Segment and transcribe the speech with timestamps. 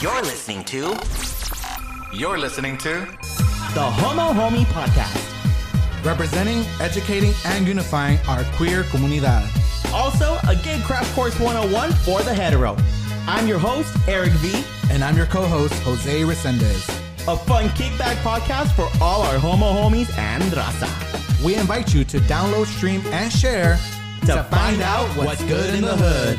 [0.00, 0.98] You're listening to.
[2.12, 3.06] You're listening to
[3.74, 5.26] the Homo Homie Podcast.
[6.04, 9.44] representing, educating, and unifying our queer comunidad.
[9.92, 12.76] Also, a gay craft course 101 for the hetero.
[13.26, 16.88] I'm your host, Eric V, And I'm your co-host, Jose Resendez.
[17.28, 21.44] a fun kickback podcast for all our homo homies and raza.
[21.44, 23.78] We invite you to download, stream, and share
[24.26, 26.38] To find out what's good in the hood.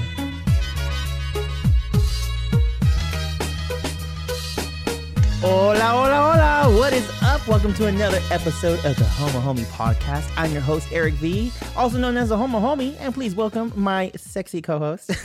[5.41, 6.77] Hola, hola, hola.
[6.79, 7.47] What is up?
[7.47, 10.29] Welcome to another episode of the Homo Homie Podcast.
[10.37, 14.11] I'm your host, Eric V, also known as the Homo Homie, and please welcome my
[14.15, 15.11] sexy co-host,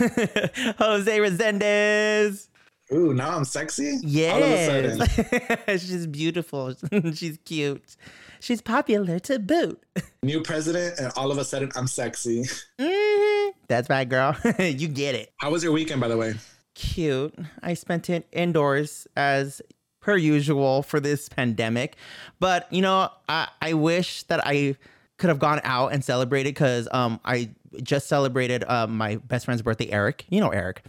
[0.79, 2.49] Jose Resendez.
[2.93, 3.99] Ooh, now I'm sexy?
[4.03, 4.33] Yeah.
[4.33, 5.17] All of a Yes.
[5.67, 5.79] sudden.
[5.79, 6.75] She's beautiful.
[7.15, 7.97] She's cute.
[8.41, 9.83] She's popular to boot.
[10.23, 12.45] New president, and all of a sudden I'm sexy.
[12.79, 13.51] Mhm.
[13.69, 14.37] That's right, girl.
[14.59, 15.31] you get it.
[15.39, 16.35] How was your weekend, by the way?
[16.75, 17.35] Cute.
[17.63, 19.61] I spent it indoors as
[20.07, 21.97] per usual for this pandemic.
[22.39, 24.77] But, you know, I, I wish that I
[25.19, 27.51] could have gone out and celebrated because um, I
[27.83, 30.25] just celebrated uh, my best friend's birthday, Eric.
[30.29, 30.83] You know, Eric.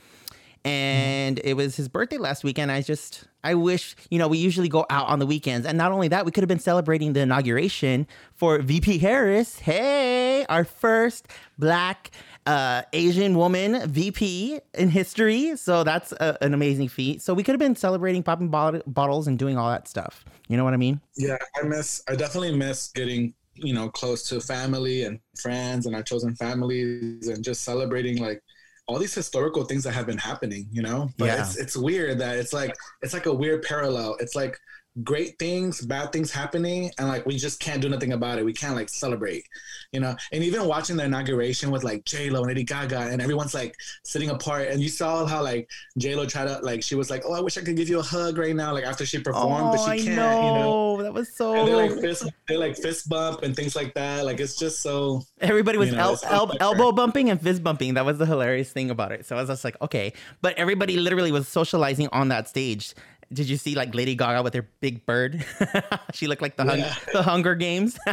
[0.64, 2.72] and it was his birthday last weekend.
[2.72, 5.66] I just, I wish, you know, we usually go out on the weekends.
[5.66, 9.59] And not only that, we could have been celebrating the inauguration for VP Harris.
[9.59, 12.11] Hey, our first black
[12.48, 15.56] uh, Asian woman VP in history.
[15.58, 17.22] So that's a, an amazing feat.
[17.22, 20.23] So we could have been celebrating popping bot- bottles and doing all that stuff.
[20.48, 21.02] You know what I mean?
[21.18, 25.95] Yeah, I miss, I definitely miss getting, you know, close to family and friends and
[25.95, 28.42] our chosen families and just celebrating like
[28.88, 31.09] all these historical things that have been happening, you know?
[31.18, 31.42] But Yeah.
[31.42, 34.16] it's, it's weird that it's like, it's like a weird parallel.
[34.22, 34.58] It's like,
[35.03, 38.52] great things bad things happening and like we just can't do nothing about it we
[38.53, 39.44] can't like celebrate
[39.92, 43.53] you know and even watching the inauguration with like j-lo and lady gaga and everyone's
[43.53, 47.22] like sitting apart and you saw how like j-lo tried to like she was like
[47.25, 49.72] oh i wish i could give you a hug right now like after she performed
[49.72, 50.42] but Oh, I she can't know.
[50.42, 50.59] you
[50.98, 51.53] know That was so.
[51.53, 54.81] and they like fist they like fist bump and things like that like it's just
[54.81, 57.94] so Everybody was You know, el- el- elbow bumping and fist bumping.
[57.94, 59.25] That was the hilarious thing about it.
[59.28, 60.13] So I was just like, okay.
[60.41, 62.96] But everybody literally was socializing on that stage.
[63.31, 65.43] Did you see like Lady Gaga with her big bird?
[66.13, 66.83] she looked like the hung-
[67.13, 67.97] the Hunger Games.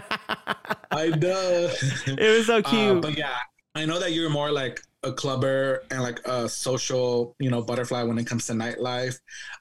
[0.90, 1.70] i know
[2.06, 3.02] it was so Uh, cute.
[3.02, 3.36] but yeah,
[3.74, 8.02] I know that you're more like a clubber and like a social, you know, butterfly
[8.04, 9.18] when it comes to nightlife.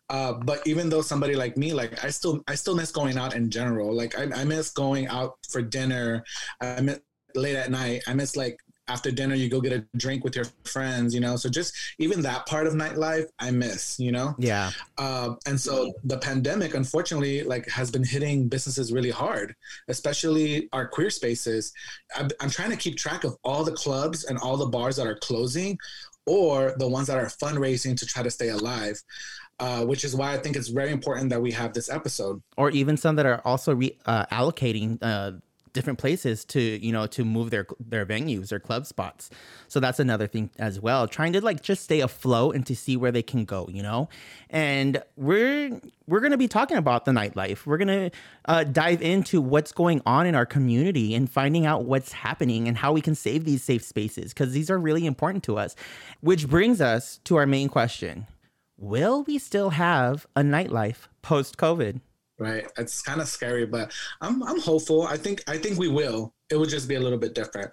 [0.09, 3.35] Uh, but even though somebody like me, like I still, I still miss going out
[3.35, 3.93] in general.
[3.93, 6.23] Like I, I miss going out for dinner.
[6.61, 6.99] I miss
[7.35, 8.03] late at night.
[8.07, 8.57] I miss like
[8.87, 11.13] after dinner you go get a drink with your friends.
[11.13, 13.99] You know, so just even that part of nightlife I miss.
[13.99, 14.35] You know.
[14.37, 14.71] yeah.
[14.97, 19.55] Uh, and so the pandemic, unfortunately, like has been hitting businesses really hard,
[19.87, 21.73] especially our queer spaces.
[22.15, 25.07] I'm, I'm trying to keep track of all the clubs and all the bars that
[25.07, 25.77] are closing,
[26.25, 29.01] or the ones that are fundraising to try to stay alive.
[29.59, 32.41] Uh, which is why I think it's very important that we have this episode.
[32.57, 35.33] Or even some that are also re- uh, allocating uh,
[35.73, 39.29] different places to you know to move their their venues or club spots.
[39.67, 41.07] So that's another thing as well.
[41.07, 43.67] Trying to like just stay afloat and to see where they can go.
[43.69, 44.09] You know,
[44.49, 47.65] and we're we're gonna be talking about the nightlife.
[47.65, 48.11] We're gonna
[48.45, 52.77] uh, dive into what's going on in our community and finding out what's happening and
[52.77, 55.75] how we can save these safe spaces because these are really important to us.
[56.21, 58.27] Which brings us to our main question
[58.77, 62.01] will we still have a nightlife post COVID?
[62.43, 62.65] Right?
[62.77, 65.03] It's kind of scary but i'm i'm hopeful.
[65.03, 66.33] I think i think we will.
[66.49, 67.71] It would just be a little bit different.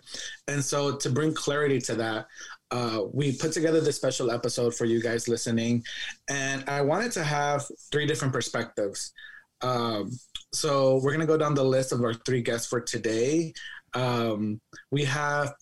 [0.48, 2.26] And so to bring clarity to that
[2.72, 5.82] uh, we put together this special episode for you guys listening
[6.28, 9.12] and i wanted to have three different perspectives.
[9.62, 10.10] Um,
[10.52, 13.52] so we're to go down the list of our three guests for today.
[13.94, 14.60] Um,
[14.90, 15.52] we have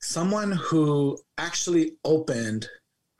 [0.00, 2.68] someone who actually opened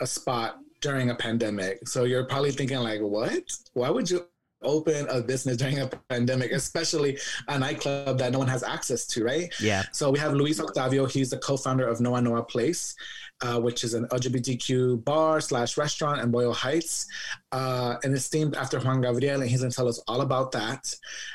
[0.00, 1.86] a spot during a pandemic.
[1.88, 3.42] So you're probably thinking like what?
[3.72, 4.26] Why would you
[4.62, 9.24] open a business during a pandemic, especially a nightclub that no one has access to,
[9.24, 9.52] right?
[9.60, 9.84] Yeah.
[9.92, 11.06] So we have Luis Octavio.
[11.06, 12.94] He's the co-founder of Noa Noa Place,
[13.40, 17.06] uh, which is an LGBTQ bar slash restaurant in Boyle Heights,
[17.52, 20.52] uh, and it's themed after Juan Gabriel, and he's going to tell us all about
[20.52, 20.92] that.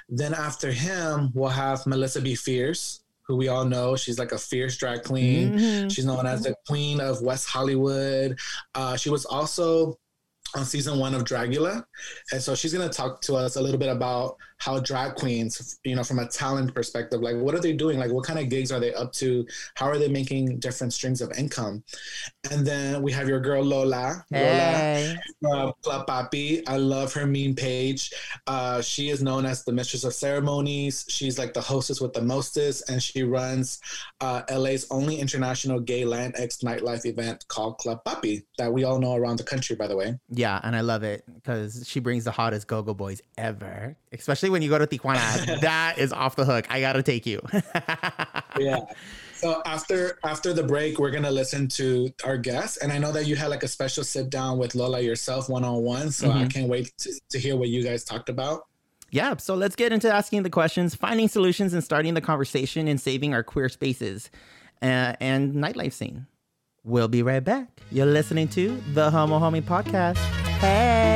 [0.09, 3.95] Then after him, we'll have Melissa BeFierce, who we all know.
[3.95, 5.53] She's like a fierce drag queen.
[5.57, 5.91] Mhm.
[5.91, 8.37] She's known as the queen of West Hollywood.
[8.75, 9.97] Uh, she was also
[10.55, 11.83] on season one of Dragula.
[12.31, 15.79] And so she's going to talk to us a little bit about how drag queens,
[15.83, 17.99] you know, from a talent perspective, like what are they doing?
[17.99, 19.45] Like what kind of gigs are they up to?
[19.75, 21.83] How are they making different streams of income?
[22.51, 24.25] And then we have your girl Lola.
[24.29, 25.15] Hey.
[25.41, 26.63] Lola from Club Papi.
[26.67, 28.11] I love her meme page.
[28.47, 31.05] Uh, she is known as the mistress of ceremonies.
[31.09, 33.79] She's like the hostess with the mostest, and she runs
[34.21, 38.99] uh, LA's only international gay land Latinx nightlife event called Club Papi that we all
[38.99, 40.17] know around the country, by the way.
[40.29, 43.95] Yeah, and I love it because she brings the hottest go-go boys ever.
[44.11, 46.65] Especially when you go to Tijuana, that is off the hook.
[46.69, 47.41] I gotta take you.
[48.59, 48.79] yeah.
[49.35, 53.27] So after after the break, we're gonna listen to our guests, and I know that
[53.27, 56.11] you had like a special sit down with Lola yourself, one on one.
[56.11, 56.37] So mm-hmm.
[56.37, 58.67] I can't wait to, to hear what you guys talked about.
[59.11, 62.99] Yeah, so let's get into asking the questions, finding solutions, and starting the conversation and
[62.99, 64.31] saving our queer spaces
[64.81, 66.25] uh, and nightlife scene.
[66.83, 67.67] We'll be right back.
[67.91, 70.17] You're listening to the Homo Homie Podcast.
[70.59, 71.12] Hey!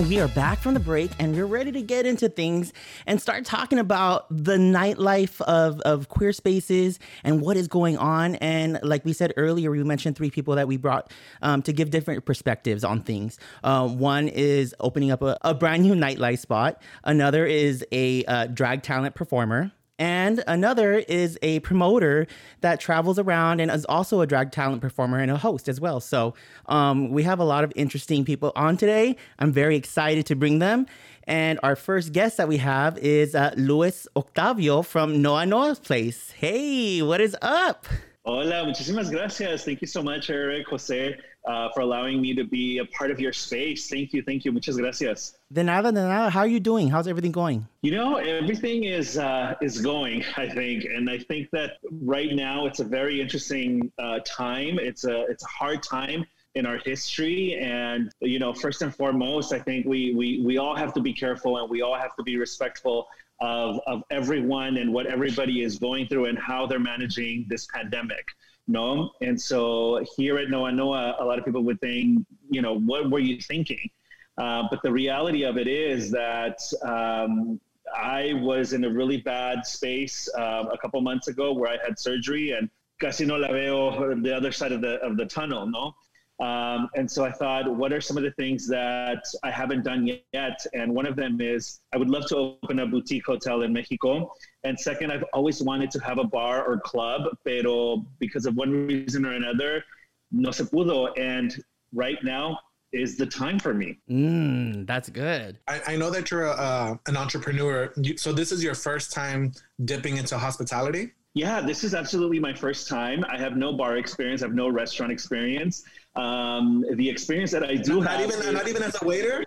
[0.00, 2.72] And we are back from the break and we're ready to get into things
[3.06, 8.36] and start talking about the nightlife of, of queer spaces and what is going on.
[8.36, 11.12] And like we said earlier, we mentioned three people that we brought
[11.42, 13.38] um, to give different perspectives on things.
[13.62, 18.46] Uh, one is opening up a, a, brand new nightlife spot, another is a uh,
[18.46, 19.70] drag talent performer.
[20.00, 22.26] And another is a promoter
[22.62, 26.00] that travels around and is also a drag talent performer and a host as well.
[26.00, 26.32] So
[26.66, 29.16] um, we have a lot of interesting people on today.
[29.38, 30.86] I'm very excited to bring them.
[31.24, 36.30] And our first guest that we have is uh, Luis Octavio from Noa Noa's Place.
[36.30, 37.86] Hey, what is up?
[38.24, 39.64] Hola, muchísimas gracias.
[39.66, 43.20] Thank you so much, Eric, Jose uh, for allowing me to be a part of
[43.20, 43.88] your space.
[43.88, 44.52] Thank you, thank you.
[44.52, 45.36] Muchas gracias.
[45.52, 46.30] De nada, de nada.
[46.30, 46.88] How are you doing?
[46.88, 47.66] How's everything going?
[47.82, 50.24] You know, everything is uh, is going.
[50.36, 54.78] I think, and I think that right now it's a very interesting uh, time.
[54.78, 59.52] It's a it's a hard time in our history, and you know, first and foremost,
[59.52, 62.22] I think we we we all have to be careful and we all have to
[62.22, 63.08] be respectful
[63.40, 68.26] of of everyone and what everybody is going through and how they're managing this pandemic
[68.70, 69.10] no.
[69.20, 73.10] And so here at Noa Noa, a lot of people would think, you know, what
[73.10, 73.90] were you thinking?
[74.38, 77.60] Uh, but the reality of it is that um,
[77.96, 81.98] I was in a really bad space uh, a couple months ago where I had
[81.98, 82.70] surgery and
[83.00, 85.94] casi no la veo the other side of the of the tunnel, no.
[86.40, 90.06] Um, and so I thought, what are some of the things that I haven't done
[90.32, 90.58] yet?
[90.72, 94.32] And one of them is I would love to open a boutique hotel in Mexico.
[94.64, 98.86] And second, I've always wanted to have a bar or club, pero because of one
[98.86, 99.84] reason or another,
[100.32, 101.12] no se pudo.
[101.18, 102.58] And right now
[102.92, 103.98] is the time for me.
[104.10, 105.58] Mm, that's good.
[105.68, 107.92] I, I know that you're a, uh, an entrepreneur.
[107.96, 109.52] You, so this is your first time
[109.84, 111.12] dipping into hospitality?
[111.34, 113.24] Yeah, this is absolutely my first time.
[113.28, 114.42] I have no bar experience.
[114.42, 115.84] I have no restaurant experience.
[116.16, 119.04] Um, the experience that I do not, have, not even is, not even as a
[119.04, 119.44] waiter.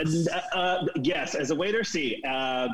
[0.00, 1.84] Uh, uh, yes, as a waiter.
[1.84, 2.68] See, uh,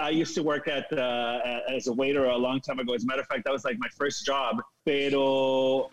[0.00, 2.94] I used to work at uh, as a waiter a long time ago.
[2.94, 4.60] As a matter of fact, that was like my first job.
[4.84, 5.90] Pero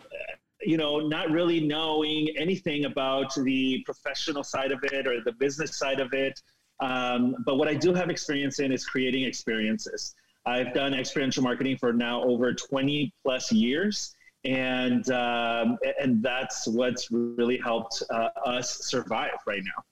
[0.64, 5.78] you know, not really knowing anything about the professional side of it or the business
[5.78, 6.40] side of it.
[6.80, 10.14] Um, but what I do have experience in is creating experiences.
[10.46, 14.14] I've done experiential marketing for now over 20 plus years.
[14.44, 19.82] And, um, and that's what's really helped uh, us survive right now.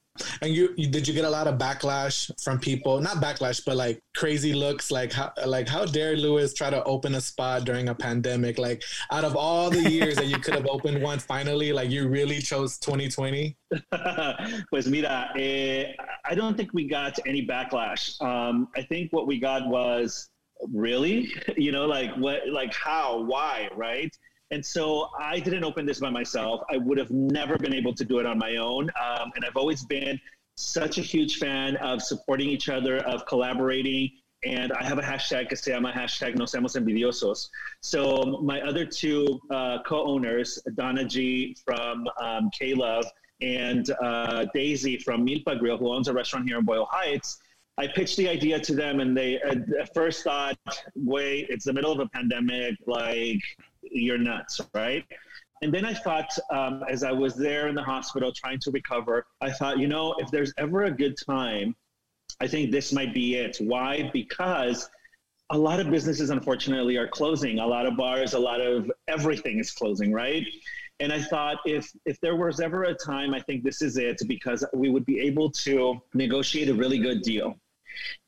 [0.42, 3.00] And you, you, did you get a lot of backlash from people?
[3.00, 4.90] Not backlash, but like crazy looks.
[4.90, 8.58] Like how like how dare Luis try to open a spot during a pandemic?
[8.58, 12.08] Like out of all the years that you could have opened one, finally, like you
[12.08, 13.56] really chose 2020.
[14.70, 15.92] pues mira, eh,
[16.26, 18.20] I don't think we got any backlash.
[18.20, 20.28] Um, I think what we got was
[20.74, 24.14] really, you know, like what, like how, why, right?
[24.52, 26.60] And so I didn't open this by myself.
[26.70, 28.90] I would have never been able to do it on my own.
[28.90, 30.20] Um, and I've always been
[30.56, 34.10] such a huge fan of supporting each other, of collaborating.
[34.44, 37.48] And I have a hashtag que se llama hashtag no seamos envidiosos.
[37.80, 43.06] So my other two uh, co-owners, Donna G from um, K-Love
[43.40, 47.38] and uh, Daisy from Milpa Grill, who owns a restaurant here in Boyle Heights,
[47.78, 50.58] I pitched the idea to them, and they at first thought,
[50.94, 52.76] "Wait, it's the middle of a pandemic.
[52.86, 53.40] Like,
[53.92, 55.04] you're nuts, right?"
[55.62, 59.24] And then I thought, um, as I was there in the hospital trying to recover,
[59.40, 61.76] I thought, you know, if there's ever a good time,
[62.40, 63.58] I think this might be it.
[63.60, 64.10] Why?
[64.12, 64.90] Because
[65.50, 67.60] a lot of businesses, unfortunately, are closing.
[67.60, 70.44] A lot of bars, a lot of everything is closing, right?
[70.98, 74.20] And I thought if if there was ever a time, I think this is it
[74.26, 77.56] because we would be able to negotiate a really good deal.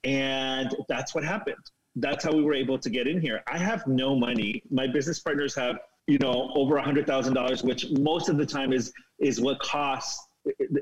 [0.05, 1.65] And that's what happened.
[1.97, 3.43] That's how we were able to get in here.
[3.47, 4.63] I have no money.
[4.71, 8.47] My business partners have, you know, over a hundred thousand dollars, which most of the
[8.47, 10.27] time is is what costs.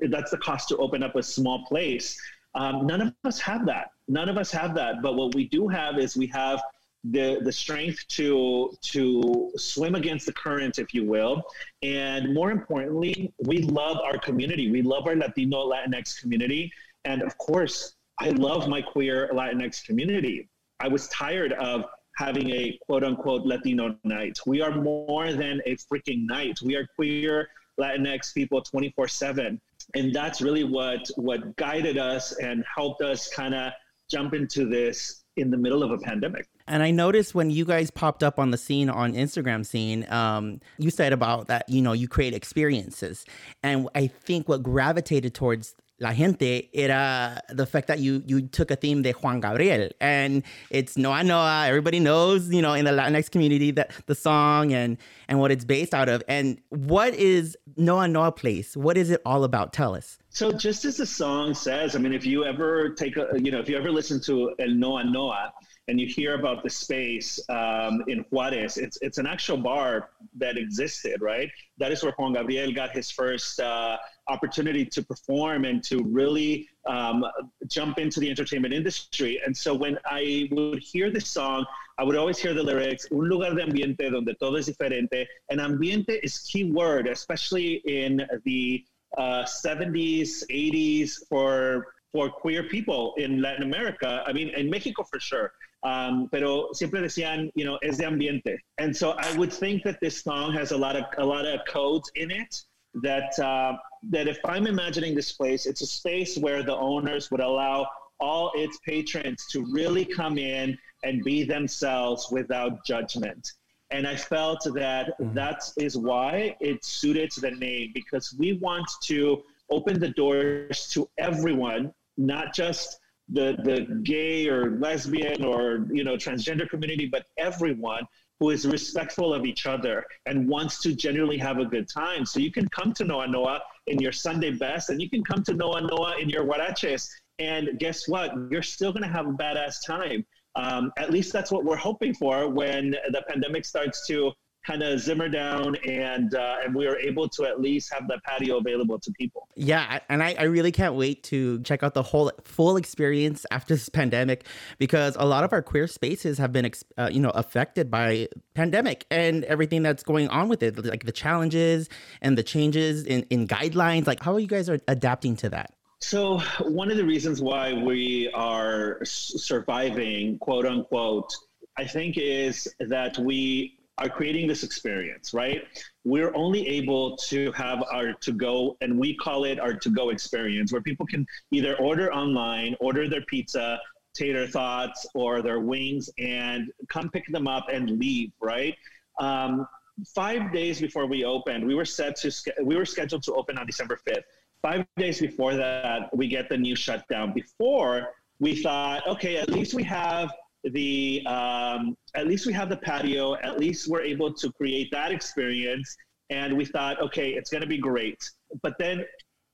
[0.08, 2.18] That's the cost to open up a small place.
[2.54, 3.90] Um, none of us have that.
[4.08, 5.02] None of us have that.
[5.02, 6.60] But what we do have is we have
[7.04, 11.42] the the strength to to swim against the current, if you will,
[11.82, 14.70] and more importantly, we love our community.
[14.70, 16.72] We love our Latino Latinx community,
[17.04, 20.48] and of course, I love my queer Latinx community.
[20.82, 21.84] I was tired of
[22.16, 24.38] having a quote unquote Latino night.
[24.46, 26.58] We are more than a freaking night.
[26.62, 27.48] We are queer
[27.80, 29.60] Latinx people 24 7.
[29.94, 33.72] And that's really what what guided us and helped us kind of
[34.10, 36.46] jump into this in the middle of a pandemic.
[36.66, 40.60] And I noticed when you guys popped up on the scene on Instagram scene, um,
[40.78, 43.24] you said about that, you know, you create experiences.
[43.62, 48.72] And I think what gravitated towards La Gente era the fact that you you took
[48.72, 51.66] a theme de Juan Gabriel and it's Noa Noa.
[51.68, 55.64] Everybody knows, you know, in the Latinx community that the song and and what it's
[55.64, 56.22] based out of.
[56.26, 58.76] And what is Noa Noa Place?
[58.76, 59.72] What is it all about?
[59.72, 60.18] Tell us.
[60.30, 63.60] So just as the song says, I mean, if you ever take a, you know,
[63.60, 65.52] if you ever listen to El Noa Noa,
[65.88, 70.56] and you hear about the space um, in Juarez, it's it's an actual bar that
[70.56, 71.50] existed, right?
[71.78, 73.98] That is where Juan Gabriel got his first uh,
[74.28, 77.24] opportunity to perform and to really um,
[77.66, 79.40] jump into the entertainment industry.
[79.44, 81.66] And so when I would hear this song,
[81.98, 85.26] I would always hear the lyrics, un lugar de ambiente donde todo es diferente.
[85.50, 88.84] And ambiente is key word, especially in the
[89.18, 94.22] uh, 70s, 80s for for queer people in Latin America.
[94.26, 95.52] I mean, in Mexico for sure.
[95.82, 98.56] Um, pero siempre decían, you know, es de ambiente.
[98.78, 101.60] And so I would think that this song has a lot of a lot of
[101.66, 102.62] codes in it
[103.02, 103.72] that uh,
[104.10, 107.86] that if I'm imagining this place, it's a space where the owners would allow
[108.20, 113.52] all its patrons to really come in and be themselves without judgment.
[113.90, 115.34] And I felt that mm-hmm.
[115.34, 120.88] that is why it suited to the name because we want to open the doors
[120.92, 127.26] to everyone, not just the the gay or lesbian or you know transgender community, but
[127.38, 128.04] everyone
[128.42, 132.26] who is respectful of each other and wants to genuinely have a good time.
[132.26, 135.44] So you can come to Noa Noa in your Sunday best, and you can come
[135.44, 137.08] to Noa Noa in your huaraches,
[137.38, 138.32] and guess what?
[138.50, 140.26] You're still going to have a badass time.
[140.56, 144.32] Um, at least that's what we're hoping for when the pandemic starts to
[144.66, 148.18] kind of simmer down and uh, and we were able to at least have the
[148.24, 149.48] patio available to people.
[149.56, 153.74] Yeah and I, I really can't wait to check out the whole full experience after
[153.74, 154.46] this pandemic
[154.78, 159.06] because a lot of our queer spaces have been uh, you know affected by pandemic
[159.10, 161.88] and everything that's going on with it like the challenges
[162.20, 164.06] and the changes in, in guidelines.
[164.06, 165.74] Like how are you guys are adapting to that?
[166.00, 171.32] So one of the reasons why we are surviving quote unquote
[171.76, 175.62] i think is that we are creating this experience, right?
[176.04, 180.10] We're only able to have our to go, and we call it our to go
[180.10, 183.78] experience, where people can either order online, order their pizza,
[184.14, 188.74] tater tots, or their wings, and come pick them up and leave, right?
[189.20, 189.66] Um,
[190.14, 192.32] five days before we opened, we were set to
[192.64, 194.24] we were scheduled to open on December fifth.
[194.62, 197.32] Five days before that, we get the new shutdown.
[197.32, 200.32] Before we thought, okay, at least we have
[200.64, 205.12] the um, at least we have the patio at least we're able to create that
[205.12, 205.96] experience.
[206.30, 208.18] And we thought okay it's going to be great.
[208.62, 209.04] But then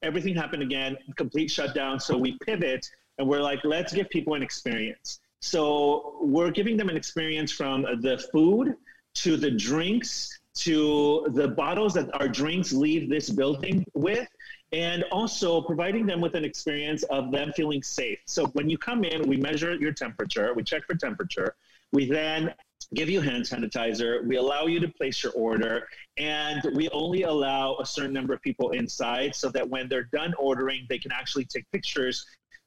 [0.02, 1.98] everything happened again complete shutdown.
[1.98, 2.86] So we pivot
[3.18, 5.20] and we're like let's give people an experience.
[5.40, 8.74] So we're giving them an experience from the food
[9.14, 14.28] to the drinks to the bottles that our drinks leave this building with
[14.72, 18.18] and also providing them with an experience of them feeling safe.
[18.26, 21.54] So when you come in, we measure your temperature, we check for temperature,
[21.92, 22.54] we then
[22.94, 27.76] give you hand sanitizer, we allow you to place your order, and we only allow
[27.80, 31.44] a certain number of people inside so that when they're done ordering, they can actually
[31.44, 32.24] take pictures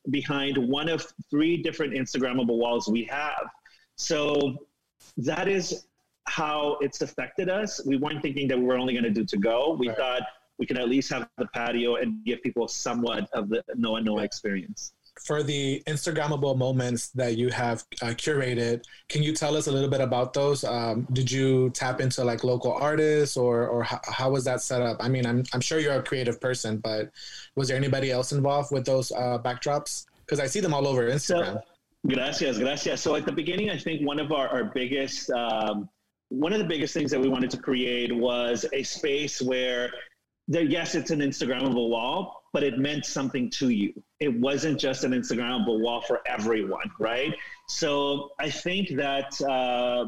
[0.09, 3.47] behind one of three different Instagrammable walls we have.
[3.95, 4.65] So
[5.17, 5.85] that is
[6.27, 7.83] how it's affected us.
[7.85, 9.75] We weren't thinking that we were only going to do to go.
[9.77, 9.97] We right.
[9.97, 10.21] thought
[10.61, 14.21] we can at least have the patio and give people somewhat of the Noa Noa
[14.21, 14.93] experience.
[15.25, 19.89] For the Instagrammable moments that you have uh, curated, can you tell us a little
[19.89, 20.63] bit about those?
[20.63, 24.83] Um, did you tap into like local artists, or or how, how, was that set
[24.83, 24.97] up?
[24.99, 27.09] I mean, I'm I'm sure you're a creative person, but
[27.55, 30.05] was there anybody else involved with those uh, backdrops?
[30.21, 31.55] Because I see them all over Instagram.
[31.55, 31.61] So,
[32.07, 33.01] gracias, gracias.
[33.01, 35.89] So at the beginning, I think one of our our biggest um,
[36.31, 39.91] one of the biggest things that we wanted to create was a space where
[40.59, 43.93] yes, it's an Instagrammable wall, but it meant something to you.
[44.19, 47.33] It wasn't just an Instagrammable wall for everyone, right?
[47.67, 50.05] So I think that, uh,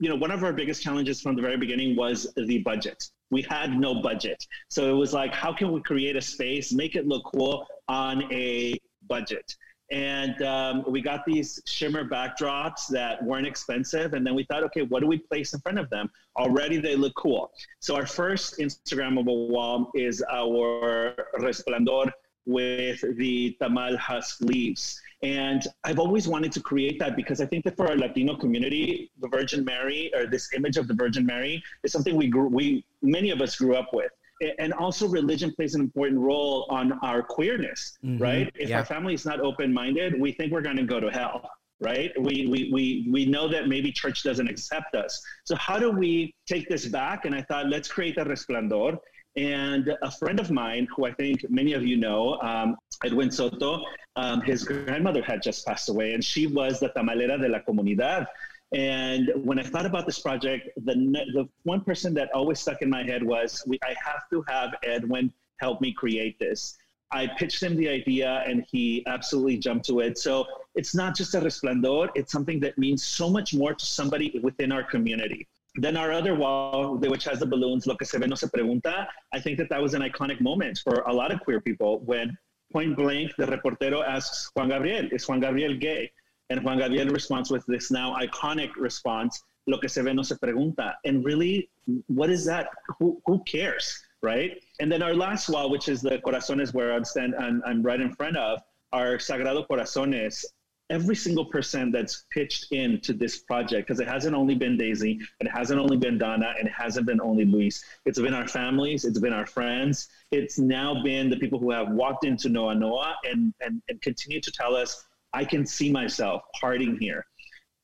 [0.00, 3.04] you know, one of our biggest challenges from the very beginning was the budget.
[3.30, 4.44] We had no budget.
[4.68, 8.30] So it was like, how can we create a space, make it look cool on
[8.32, 8.78] a
[9.08, 9.54] budget?
[9.92, 14.82] And um, we got these shimmer backdrops that weren't expensive and then we thought okay
[14.82, 18.58] what do we place in front of them already they look cool so our first
[18.58, 22.10] instagrammable wall is our resplandor
[22.46, 25.00] with the tamal husk leaves.
[25.22, 29.10] And I've always wanted to create that because I think that for our Latino community,
[29.20, 32.84] the Virgin Mary or this image of the Virgin Mary is something we grew, we
[33.02, 34.10] many of us grew up with.
[34.58, 38.22] And also, religion plays an important role on our queerness, mm-hmm.
[38.22, 38.52] right?
[38.54, 38.78] If yeah.
[38.78, 41.48] our family is not open minded, we think we're going to go to hell
[41.82, 42.12] right?
[42.16, 45.20] We, we, we, we know that maybe church doesn't accept us.
[45.44, 47.24] So, how do we take this back?
[47.24, 48.98] And I thought, let's create a Resplandor.
[49.36, 53.82] And a friend of mine, who I think many of you know, um, Edwin Soto,
[54.16, 58.26] um, his grandmother had just passed away, and she was the tamalera de la comunidad.
[58.72, 62.88] And when I thought about this project, the, the one person that always stuck in
[62.88, 66.76] my head was, we, I have to have Edwin help me create this.
[67.12, 70.16] I pitched him the idea and he absolutely jumped to it.
[70.16, 74.40] So it's not just a resplandor, it's something that means so much more to somebody
[74.42, 75.46] within our community.
[75.74, 79.06] Then our other wall, which has the balloons, Lo que se ve no se pregunta,
[79.32, 82.36] I think that that was an iconic moment for a lot of queer people when
[82.72, 86.10] point blank the reportero asks Juan Gabriel, is Juan Gabriel gay?
[86.52, 90.34] And Juan Gabriel responds with this now iconic response, Lo que se ve no se
[90.34, 90.94] pregunta.
[91.04, 91.70] And really,
[92.08, 92.68] what is that?
[92.98, 93.98] Who, who cares?
[94.22, 94.62] right?
[94.80, 98.00] And then our last wall, which is the corazones, where I'm stand, I'm, I'm right
[98.00, 98.60] in front of,
[98.92, 100.44] our Sagrado Corazones.
[100.90, 105.48] Every single person that's pitched into this project, because it hasn't only been Daisy, it
[105.50, 107.82] hasn't only been Donna, and it hasn't been only Luis.
[108.04, 111.88] It's been our families, it's been our friends, it's now been the people who have
[111.88, 116.42] walked into Noa Noa and, and, and continue to tell us, I can see myself
[116.60, 117.24] parting here.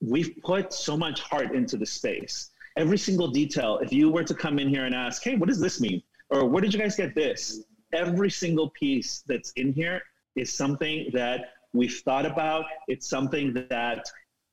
[0.00, 2.50] We've put so much heart into the space.
[2.76, 5.60] Every single detail, if you were to come in here and ask, hey, what does
[5.60, 6.02] this mean?
[6.30, 7.62] or where did you guys get this?
[7.92, 10.02] Every single piece that's in here
[10.36, 12.64] is something that we've thought about.
[12.86, 14.10] It's something that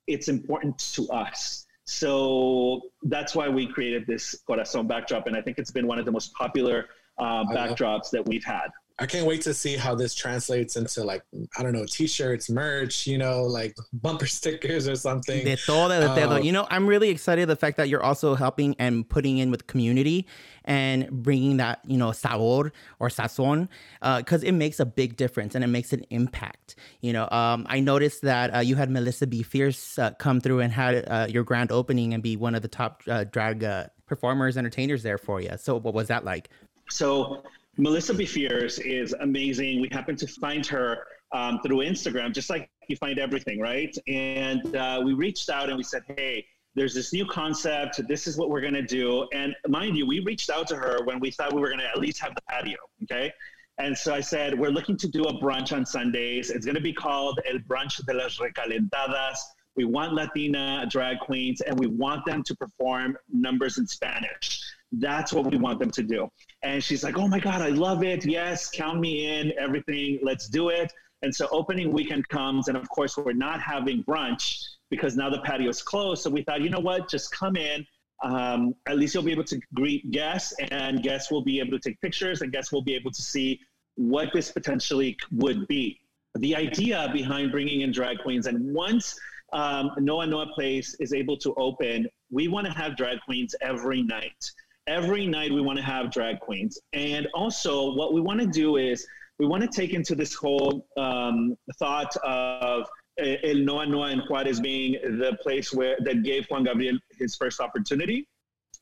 [0.08, 1.66] it's important to us.
[1.86, 5.28] So that's why we created this Corazon backdrop.
[5.28, 6.88] And I think it's been one of the most popular
[7.20, 8.68] uh, backdrops that we've had.
[8.98, 11.22] I can't wait to see how this translates into like
[11.58, 15.44] I don't know t-shirts, merch, you know, like bumper stickers or something.
[15.44, 16.36] De todo, de todo.
[16.36, 19.52] Uh, you know, I'm really excited the fact that you're also helping and putting in
[19.52, 20.26] with community
[20.64, 23.68] and bringing that you know sabor or sazon
[24.02, 26.76] because uh, it makes a big difference and it makes an impact.
[27.02, 30.72] You know, um, I noticed that uh, you had Melissa BeFierce uh, come through and
[30.72, 33.66] had uh, your grand opening and be one of the top uh, drag
[34.06, 35.52] performers, entertainers there for you.
[35.58, 36.50] So, what was that like?
[36.90, 37.44] So
[37.78, 39.82] Melissa BeFierce is amazing.
[39.82, 43.96] We happened to find her um, through Instagram, just like you find everything, right?
[44.08, 48.02] And uh, we reached out and we said, hey, there's this new concept.
[48.08, 49.28] This is what we're going to do.
[49.34, 51.88] And mind you, we reached out to her when we thought we were going to
[51.88, 53.32] at least have the patio, okay?
[53.78, 56.50] And so I said, we're looking to do a brunch on Sundays.
[56.52, 59.38] It's going to be called El Brunch de las Recalentadas.
[59.76, 64.62] We want Latina drag queens and we want them to perform numbers in Spanish.
[64.94, 66.30] That's what we want them to do.
[66.66, 68.26] And she's like, oh my God, I love it.
[68.26, 70.92] Yes, count me in, everything, let's do it.
[71.22, 75.42] And so opening weekend comes, and of course, we're not having brunch because now the
[75.42, 76.24] patio is closed.
[76.24, 77.86] So we thought, you know what, just come in.
[78.24, 81.80] Um, at least you'll be able to greet guests, and guests will be able to
[81.80, 83.60] take pictures, and guests will be able to see
[83.94, 86.00] what this potentially would be.
[86.40, 89.16] The idea behind bringing in drag queens, and once
[89.54, 94.02] um, Noa Noa Place is able to open, we want to have drag queens every
[94.02, 94.52] night
[94.88, 96.80] every night we want to have drag queens.
[96.94, 99.06] And also, what we want to do is
[99.40, 104.60] we want to take into this whole um, thought of El Noa Noa in Juarez
[104.60, 108.28] being the place where that gave Juan Gabriel his first opportunity.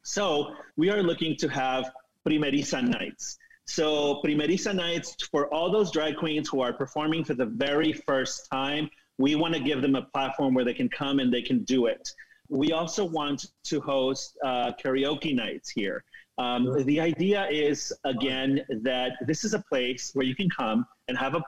[0.04, 1.92] So we are looking to have
[2.28, 3.38] Primeriza nights.
[3.66, 8.48] So Primeriza nights for all those drag queens who are performing for the very first
[8.52, 11.64] time, we want to give them a platform where they can come and they can
[11.64, 12.10] do it.
[12.54, 16.04] We also want to host uh, karaoke nights here.
[16.38, 21.18] Um, the idea is, again, that this is a place where you can come and
[21.18, 21.44] have a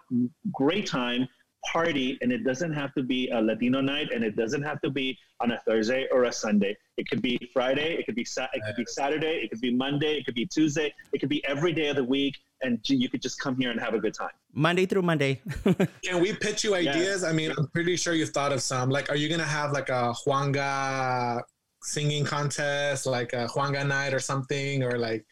[0.52, 1.28] great time,
[1.64, 4.90] party, and it doesn't have to be a Latino night, and it doesn't have to
[4.90, 6.76] be on a Thursday or a Sunday.
[6.98, 9.72] It could be Friday, it could be sa- it could be Saturday, it could be
[9.72, 13.10] Monday, it could be Tuesday, it could be every day of the week, and you
[13.10, 14.36] could just come here and have a good time.
[14.54, 15.42] Monday through Monday.
[16.04, 17.24] Can we pitch you ideas?
[17.24, 18.90] I mean, I'm pretty sure you've thought of some.
[18.90, 21.42] Like, are you gonna have like a Juanga
[21.82, 25.26] singing contest, like a Juanga night or something, or like?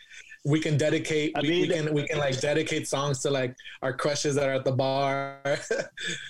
[0.45, 3.55] we can dedicate I mean, we, we, can we can like dedicate songs to like
[3.81, 5.39] our crushes that are at the bar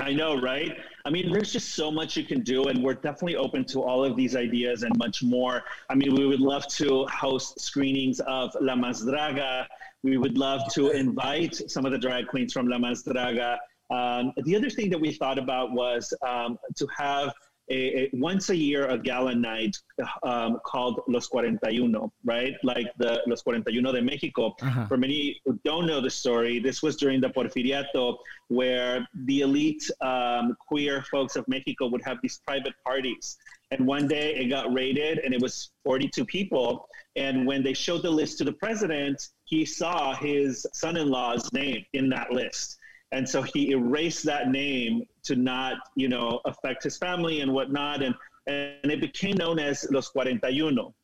[0.00, 0.76] I know, right?
[1.04, 4.04] I mean, there's just so much you can do, and we're definitely open to all
[4.04, 5.62] of these ideas and much more.
[5.88, 9.66] I mean, we would love to host screenings of La Más Draga.
[10.02, 13.58] We would love to invite some of the drag queens from La Más Draga.
[13.90, 17.32] Um, the other thing that we thought about was um, to have
[17.70, 19.76] a, a, once a year a gala night
[20.24, 22.54] um, called Los 41, right?
[22.64, 24.54] Like the Los 41 de Mexico.
[24.60, 24.86] Uh-huh.
[24.86, 28.16] For many who don't know the story, this was during the Porfiriato,
[28.48, 33.36] where the elite um, queer folks of Mexico would have these private parties.
[33.70, 36.88] And one day it got raided and it was 42 people.
[37.14, 41.52] And when they showed the list to the president, he saw his son in law's
[41.52, 42.78] name in that list.
[43.12, 48.00] And so he erased that name to not, you know, affect his family and whatnot.
[48.02, 48.14] And,
[48.46, 50.78] and it became known as Los 41.
[50.78, 50.94] Um,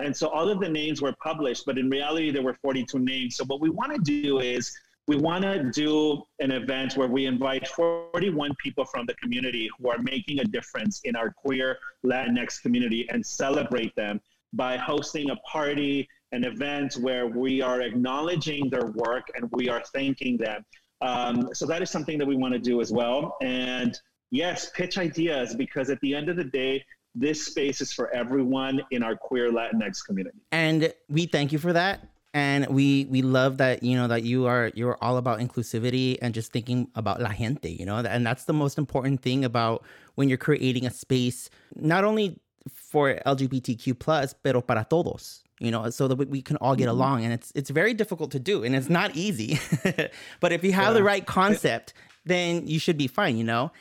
[0.00, 3.36] and so all of the names were published, but in reality, there were 42 names.
[3.36, 4.74] So what we want to do is
[5.06, 9.90] we want to do an event where we invite 41 people from the community who
[9.90, 14.20] are making a difference in our queer Latinx community and celebrate them
[14.54, 19.82] by hosting a party, an event where we are acknowledging their work and we are
[19.94, 20.64] thanking them.
[21.00, 23.36] Um, so that is something that we want to do as well.
[23.42, 23.98] And
[24.30, 26.84] yes, pitch ideas because at the end of the day,
[27.14, 30.38] this space is for everyone in our queer Latinx community.
[30.52, 32.06] And we thank you for that.
[32.34, 36.34] And we we love that you know that you are you're all about inclusivity and
[36.34, 39.86] just thinking about la gente, you know, and that's the most important thing about
[40.16, 45.88] when you're creating a space not only for LGBTQ plus, pero para todos, you know,
[45.90, 46.92] so that we can all get mm-hmm.
[46.92, 47.24] along.
[47.24, 49.58] And it's it's very difficult to do, and it's not easy.
[50.40, 50.92] but if you have yeah.
[50.92, 53.36] the right concept, then you should be fine.
[53.36, 53.72] You know.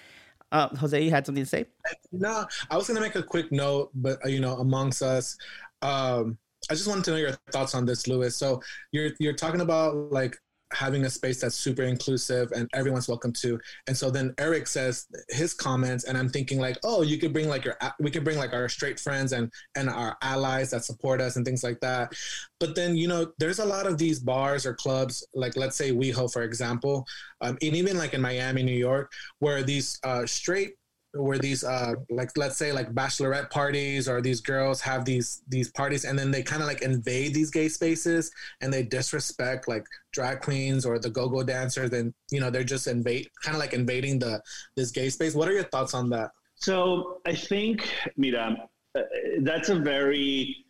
[0.51, 1.65] Uh, Jose, you had something to say?
[2.13, 5.35] No, I was going to make a quick note, but uh, you know, amongst us,
[5.81, 6.37] um,
[6.69, 8.35] I just wanted to know your thoughts on this, Louis.
[8.35, 8.61] So
[8.91, 10.37] you're you're talking about like
[10.75, 13.59] having a space that's super inclusive and everyone's welcome to.
[13.87, 17.47] And so then Eric says his comments, and I'm thinking like, oh, you could bring
[17.47, 21.21] like your we could bring like our straight friends and and our allies that support
[21.21, 22.13] us and things like that.
[22.59, 25.91] But then you know, there's a lot of these bars or clubs, like let's say
[25.91, 27.05] WeHo, for example,
[27.41, 30.75] um, and even like in Miami, New York, where these uh, straight
[31.15, 35.71] where these uh like let's say like bachelorette parties or these girls have these these
[35.71, 39.85] parties and then they kind of like invade these gay spaces and they disrespect like
[40.11, 43.73] drag queens or the go-go dancers and you know they're just invade kind of like
[43.73, 44.41] invading the
[44.75, 45.35] this gay space.
[45.35, 46.31] What are your thoughts on that?
[46.55, 48.55] So i think mira
[48.97, 49.01] uh,
[49.41, 50.65] that's a very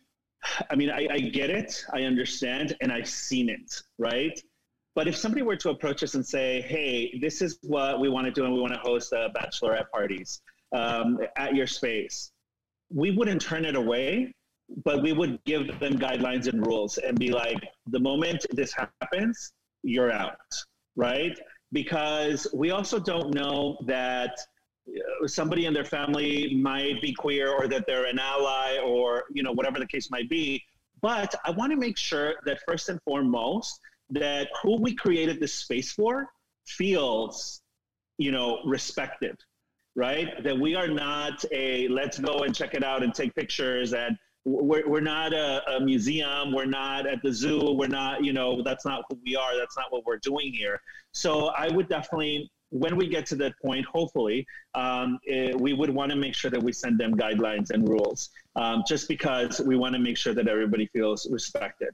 [0.70, 4.40] i mean I, I get it i understand and i've seen it right
[4.96, 8.24] but if somebody were to approach us and say, hey, this is what we want
[8.24, 10.40] to do and we want to host uh, bachelorette parties
[10.74, 12.32] um, at your space,
[12.90, 14.34] we wouldn't turn it away,
[14.84, 19.52] but we would give them guidelines and rules and be like, the moment this happens,
[19.82, 20.38] you're out,
[20.96, 21.38] right?
[21.72, 24.30] Because we also don't know that
[24.88, 29.42] uh, somebody in their family might be queer or that they're an ally or you
[29.42, 30.62] know whatever the case might be
[31.02, 35.54] but i want to make sure that first and foremost that who we created this
[35.54, 36.28] space for
[36.66, 37.60] feels,
[38.18, 39.36] you know, respected,
[39.94, 40.42] right?
[40.44, 44.16] That we are not a let's go and check it out and take pictures and
[44.46, 48.62] we're, we're not a, a, museum we're not at the zoo we're not you know
[48.62, 52.48] that's not who we are that's not what we're doing here so i would definitely
[52.70, 56.34] when we get to that point hopefully um, it, eh, we would want to make
[56.34, 60.16] sure that we send them guidelines and rules um, just because we want to make
[60.16, 61.90] sure that everybody feels respected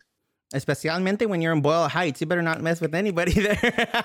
[0.53, 3.59] Especialmente when you're in Boyle Heights, you better not mess with anybody there.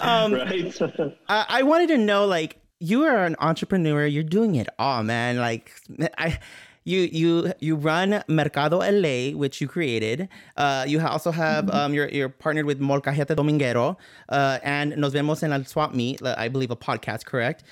[0.00, 0.82] um, right.
[1.28, 4.06] I, I wanted to know, like, you are an entrepreneur.
[4.06, 5.36] You're doing it all, man.
[5.36, 5.72] Like,
[6.18, 6.38] I
[6.84, 10.28] you you you run Mercado LA, which you created.
[10.56, 11.76] Uh, you also have mm-hmm.
[11.76, 13.96] um, you're you're partnered with Molcajete Dominguero,
[14.28, 16.22] uh, and Nos vemos en el swap meet.
[16.24, 17.64] I believe a podcast, correct?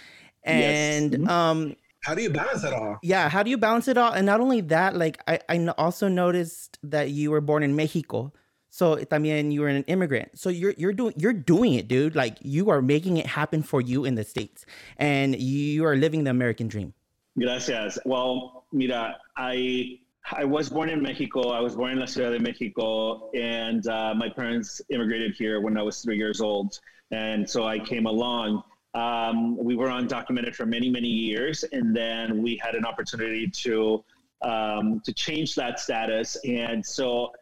[0.45, 1.21] And yes.
[1.21, 1.29] mm-hmm.
[1.29, 1.77] um,
[2.09, 2.99] how do you balance it all?
[3.03, 4.13] Yeah, how do you balance it all?
[4.13, 8.33] And not only that, like I, I also noticed that you were born in Mexico.
[8.71, 10.39] So también you were an immigrant.
[10.39, 12.17] So you're you're doing you're doing it, dude.
[12.17, 14.65] Like you are making it happen for you in the states,
[14.97, 16.95] and you are living the American dream.
[17.39, 17.99] Gracias.
[18.07, 19.99] Well, mira, I
[20.33, 21.51] I was born in Mexico.
[21.51, 25.77] I was born in La Ciudad de Mexico, and uh, my parents immigrated here when
[25.77, 28.63] I was three years old, and so I came along.
[28.95, 34.05] Um, we were undocumented for many, many years, and then we had an opportunity to
[34.43, 36.37] um, to change that status.
[36.47, 37.33] And so,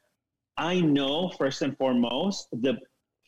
[0.57, 2.79] I know first and foremost the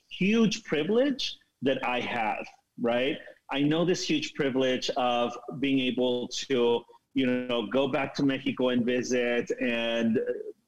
[0.08, 2.46] huge privilege that I have.
[2.80, 3.16] Right,
[3.50, 6.82] I know this huge privilege of being able to,
[7.14, 10.18] you know, go back to Mexico and visit, and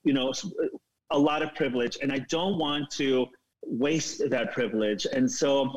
[0.05, 0.33] you know,
[1.11, 3.27] a lot of privilege, and I don't want to
[3.63, 5.07] waste that privilege.
[5.13, 5.75] And so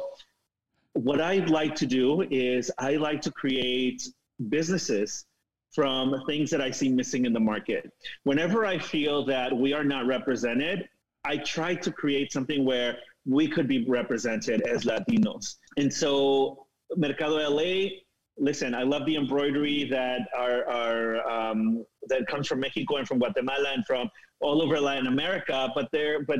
[0.93, 4.08] what I like to do is I like to create
[4.49, 5.25] businesses
[5.73, 7.91] from things that I see missing in the market.
[8.23, 10.88] Whenever I feel that we are not represented,
[11.25, 15.56] I try to create something where we could be represented as Latinos.
[15.77, 17.89] And so Mercado LA
[18.38, 23.73] listen, I love the embroidery that are, um, that comes from Mexico and from Guatemala
[23.73, 25.69] and from all over Latin America.
[25.75, 26.39] But there, but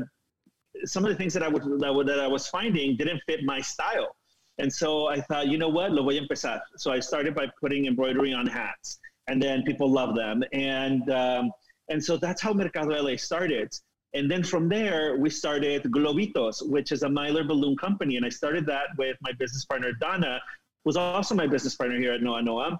[0.84, 3.60] some of the things that I would that, that I was finding didn't fit my
[3.60, 4.16] style.
[4.58, 6.60] And so I thought, you know what, lo voy a empezar.
[6.76, 11.50] So I started by putting embroidery on hats, and then people love them, and um,
[11.90, 13.72] and so that's how Mercado LA started.
[14.14, 18.28] And then from there, we started Globitos, which is a Mylar balloon company, and I
[18.28, 20.40] started that with my business partner Donna,
[20.84, 22.78] was also my business partner here at Noa Noa.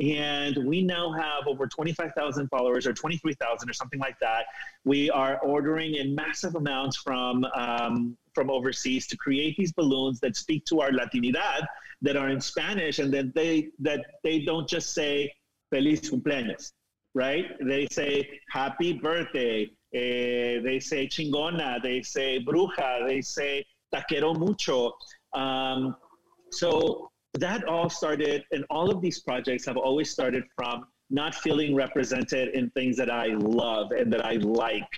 [0.00, 4.46] And we now have over 25,000 followers or 23,000 or something like that.
[4.84, 10.36] We are ordering in massive amounts from, um, from overseas to create these balloons that
[10.36, 11.66] speak to our Latinidad
[12.02, 15.32] that are in Spanish and that they, that they don't just say
[15.70, 16.72] feliz cumpleaños,
[17.14, 17.46] right?
[17.60, 19.70] They say happy birthday.
[19.94, 21.82] Eh, they say chingona.
[21.82, 23.06] They say bruja.
[23.06, 24.92] They say taquero mucho.
[25.32, 25.96] Um,
[26.50, 31.74] so that all started, and all of these projects have always started from not feeling
[31.74, 34.88] represented in things that I love and that I like.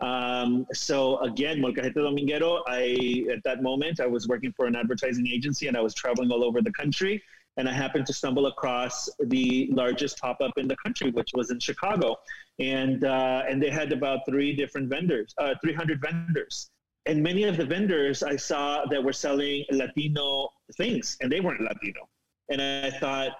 [0.00, 5.26] Um, so again, Molcajete Dominguero, I at that moment I was working for an advertising
[5.26, 7.22] agency and I was traveling all over the country.
[7.56, 11.50] And I happened to stumble across the largest pop up in the country, which was
[11.50, 12.16] in Chicago,
[12.58, 16.70] and uh, and they had about three different vendors, uh, 300 vendors,
[17.06, 21.60] and many of the vendors I saw that were selling Latino things, and they weren't
[21.60, 22.08] Latino.
[22.50, 23.32] And I thought,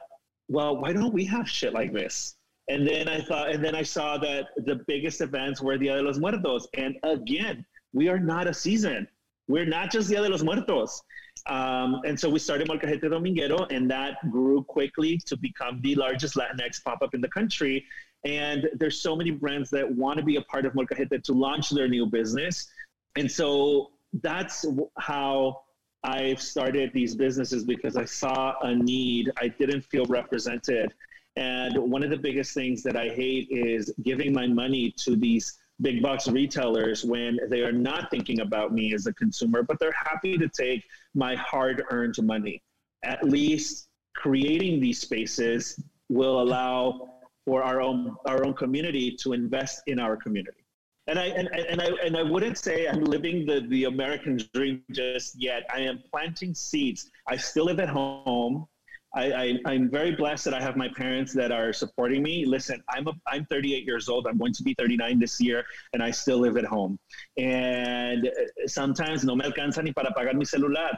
[0.48, 2.36] well, why don't we have shit like this?
[2.70, 6.02] And then I thought, and then I saw that the biggest events were Dia de
[6.02, 6.68] los Muertos.
[6.74, 9.08] And again, we are not a season.
[9.48, 11.02] We're not just Dia de los Muertos.
[11.48, 16.36] Um, and so we started Molcajete Dominguero, and that grew quickly to become the largest
[16.36, 17.84] Latinx pop up in the country.
[18.24, 21.70] And there's so many brands that want to be a part of Molcajete to launch
[21.70, 22.68] their new business.
[23.16, 23.90] And so
[24.22, 24.64] that's
[24.96, 25.62] how
[26.04, 29.32] I've started these businesses because I saw a need.
[29.38, 30.94] I didn't feel represented.
[31.36, 35.58] And one of the biggest things that I hate is giving my money to these
[35.80, 39.92] big box retailers when they are not thinking about me as a consumer, but they're
[39.92, 42.62] happy to take my hard earned money.
[43.04, 47.08] At least creating these spaces will allow
[47.46, 50.60] for our own our own community to invest in our community
[51.10, 54.82] and I and, and I and I wouldn't say I'm living the the American dream
[54.92, 55.66] just yet.
[55.72, 57.10] I am planting seeds.
[57.26, 58.66] I still live at home.
[59.14, 62.44] I, I, am very blessed that I have my parents that are supporting me.
[62.46, 64.26] Listen, I'm a, I'm 38 years old.
[64.26, 66.98] I'm going to be 39 this year, and I still live at home.
[67.36, 68.30] And
[68.66, 70.90] sometimes no me alcanza ni para pagar mi celular.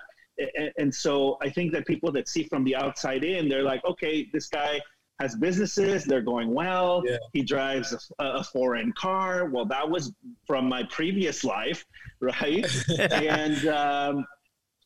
[0.57, 3.85] And, and so I think that people that see from the outside in, they're like,
[3.85, 4.81] okay, this guy
[5.21, 7.03] has businesses, they're going well.
[7.07, 7.17] Yeah.
[7.33, 9.47] He drives a, a, foreign car.
[9.47, 10.13] Well, that was
[10.47, 11.85] from my previous life,
[12.21, 12.67] right?
[12.99, 14.27] and um,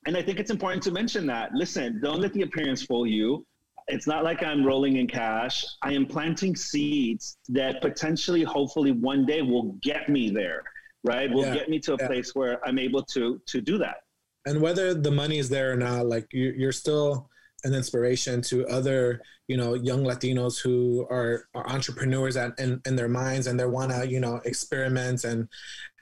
[0.06, 1.52] and I think it's important to mention that.
[1.52, 3.44] Listen, don't let the appearance fool you.
[3.88, 5.64] It's not like I'm rolling in cash.
[5.82, 10.62] I am planting seeds that potentially, hopefully, one day will get me there.
[11.04, 11.30] Right?
[11.30, 11.54] Will yeah.
[11.54, 12.06] get me to a yeah.
[12.06, 13.98] place where I'm able to to do that.
[14.44, 17.28] And whether the money is there or not, like you, you're still
[17.64, 22.96] an inspiration to other you know young latinos who are, are entrepreneurs at, in, in
[22.96, 25.48] their minds and they want to you know experiment and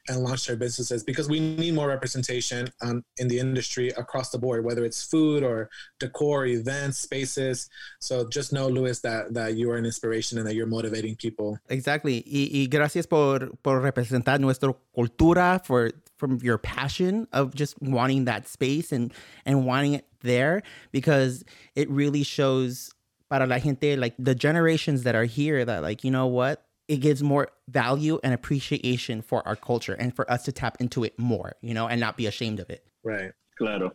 [0.08, 4.38] and launch their businesses because we need more representation um, in the industry across the
[4.38, 7.68] board, whether it's food or decor, events, spaces.
[8.00, 11.58] So just know, Luis, that, that you are an inspiration and that you're motivating people.
[11.68, 12.22] Exactly.
[12.26, 18.26] Y, y gracias por, por representar nuestra cultura, for from your passion of just wanting
[18.26, 19.12] that space and,
[19.44, 20.62] and wanting it there
[20.92, 22.92] because it really shows
[23.30, 26.64] para la gente, like the generations that are here that like, you know what?
[26.88, 31.04] It gives more value and appreciation for our culture and for us to tap into
[31.04, 32.84] it more, you know, and not be ashamed of it.
[33.02, 33.32] Right.
[33.56, 33.92] Claro.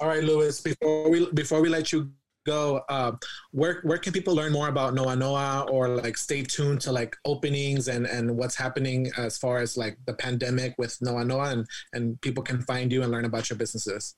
[0.00, 0.60] All right, Luis.
[0.60, 2.12] Before we before we let you
[2.46, 3.12] go, uh,
[3.50, 7.16] where where can people learn more about Noa Noa or like stay tuned to like
[7.24, 11.66] openings and and what's happening as far as like the pandemic with Noa Noa and
[11.92, 14.14] and people can find you and learn about your businesses.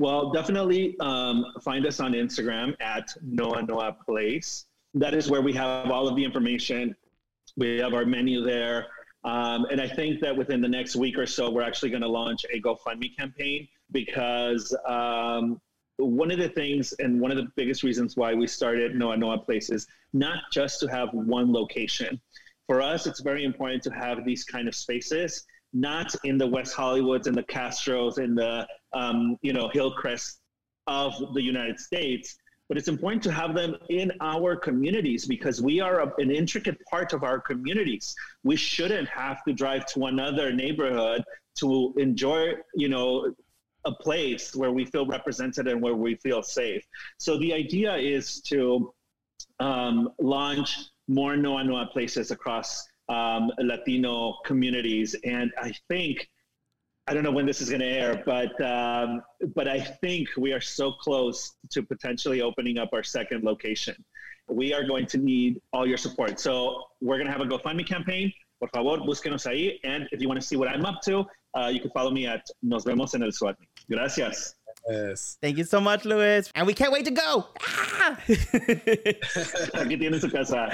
[0.00, 4.66] Well, definitely um, find us on Instagram at Noa Noa Place.
[4.94, 6.94] That is where we have all of the information
[7.56, 8.86] we have our menu there.
[9.24, 12.08] Um, and I think that within the next week or so, we're actually going to
[12.08, 15.60] launch a GoFundMe campaign because um,
[15.96, 19.38] one of the things and one of the biggest reasons why we started Noa Noa
[19.38, 22.20] Places, not just to have one location.
[22.68, 26.76] For us, it's very important to have these kind of spaces, not in the West
[26.76, 30.40] Hollywoods and the Castros and the um, you know Hillcrest
[30.86, 32.36] of the United States,
[32.68, 36.78] but it's important to have them in our communities because we are a, an intricate
[36.90, 38.14] part of our communities.
[38.44, 41.24] We shouldn't have to drive to another neighborhood
[41.60, 43.34] to enjoy, you know,
[43.84, 46.84] a place where we feel represented and where we feel safe.
[47.18, 48.92] So the idea is to
[49.60, 50.76] um, launch
[51.08, 55.16] more Noa Noa places across um, Latino communities.
[55.24, 56.28] And I think,
[57.08, 59.22] I don't know when this is going to air, but um,
[59.54, 63.94] but I think we are so close to potentially opening up our second location.
[64.48, 66.38] We are going to need all your support.
[66.38, 68.30] So we're going to have a GoFundMe campaign.
[68.60, 69.78] Por favor, búsquenos ahí.
[69.84, 72.26] And if you want to see what I'm up to, uh, you can follow me
[72.26, 73.56] at Nos Vemos en el Swap.
[73.90, 74.54] Gracias.
[74.90, 75.38] Yes.
[75.40, 76.50] Thank you so much, Luis.
[76.54, 77.46] And we can't wait to go.
[77.62, 78.18] Ah!
[79.80, 80.68] Aquí tiene su casa.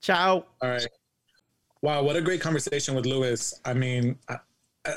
[0.00, 0.46] Ciao.
[0.60, 0.88] All right.
[1.82, 3.60] Wow, what a great conversation with Luis.
[3.64, 4.38] I mean, I,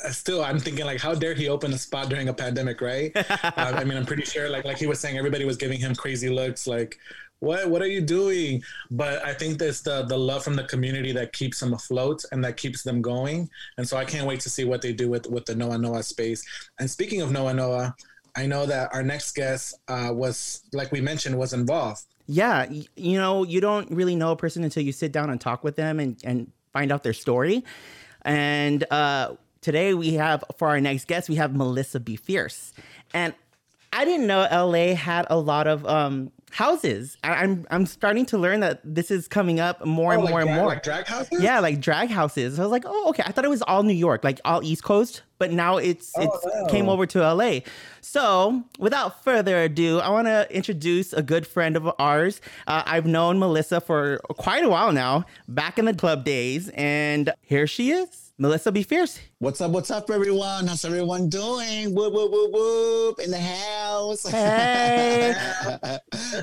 [0.08, 3.12] I still I'm thinking like, how dare he open a spot during a pandemic, right?
[3.16, 3.24] uh,
[3.58, 6.30] I mean, I'm pretty sure like like he was saying, everybody was giving him crazy
[6.30, 6.98] looks, like,
[7.40, 8.64] what what are you doing?
[8.92, 12.44] But I think that's the the love from the community that keeps them afloat and
[12.44, 13.50] that keeps them going.
[13.78, 16.04] And so I can't wait to see what they do with with the Noa Noa
[16.04, 16.44] space.
[16.80, 17.96] And speaking of Noa Noa,
[18.36, 22.06] I know that our next guest uh, was, like we mentioned, was involved.
[22.28, 25.64] Yeah, you know, you don't really know a person until you sit down and talk
[25.64, 27.64] with them and, and find out their story.
[28.22, 32.72] And uh, today we have, for our next guest, we have Melissa BeFierce.
[33.14, 33.34] And
[33.92, 37.18] I didn't know LA had a lot of um, houses.
[37.24, 40.32] I, I'm I'm starting to learn that this is coming up more and Oh, like
[40.32, 40.68] more and more.
[40.68, 41.42] like drag houses.
[41.42, 42.60] Yeah, like drag houses.
[42.60, 43.24] I was like, oh, okay.
[43.26, 46.22] I thought it was all New York, like all East Coast, but now it's Oh,
[46.22, 47.62] it's came over to LA.
[48.02, 52.42] So, without further ado, I want to introduce a good friend of ours.
[52.68, 57.32] Uh, I've known Melissa for quite a while now, back in the club days, and
[57.42, 59.20] here she is, Melissa BeFierce.
[59.40, 59.72] What's up?
[59.72, 60.66] What's up, everyone?
[60.68, 61.94] How's everyone doing?
[61.94, 64.26] Whoop, whoop, whoop, whoop in the house.
[64.26, 65.34] Hey.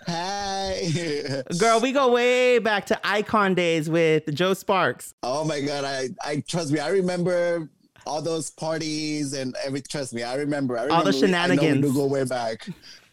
[0.07, 1.43] Hi.
[1.59, 5.15] Girl, we go way back to Icon days with Joe Sparks.
[5.23, 5.85] Oh my God.
[5.85, 6.81] I, I trust me.
[6.81, 7.71] I remember
[8.07, 10.23] all those parties and every, trust me.
[10.23, 10.77] I remember.
[10.77, 11.95] I remember All the we- I know we shenanigans.
[11.95, 12.69] go way back.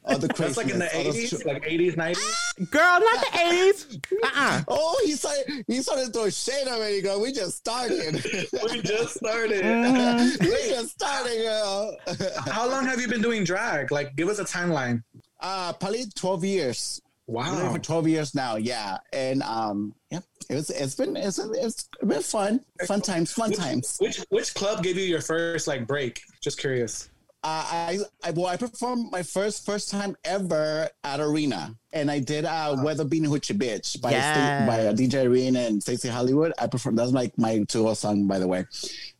[0.06, 2.70] All the That's like in the craziness, all 80s, like 80s, 90s.
[2.72, 4.06] Girl, not the 80s.
[4.24, 4.64] Uh-uh.
[4.68, 5.64] Oh, he started.
[5.68, 7.02] He started throwing shade already.
[7.02, 8.14] Girl, we just started.
[8.72, 9.64] we just started.
[9.64, 10.44] Mm-hmm.
[10.44, 11.98] we just started, girl.
[12.48, 13.92] How long have you been doing drag?
[13.92, 15.04] Like, give us a timeline.
[15.40, 17.00] uh, probably twelve years.
[17.26, 17.72] Been doing it Wow.
[17.74, 22.22] for 12 years now yeah and um yeah it was it's been it's, it's been
[22.22, 26.20] fun fun times fun times Which which club gave you your first like break?
[26.42, 27.10] Just curious.
[27.44, 32.44] I i well i performed my first first time ever at arena and i did
[32.46, 36.68] uh weather being hoochie bitch by Sta- by uh, dj arena and stacey hollywood i
[36.68, 38.66] performed that's like my two song by the way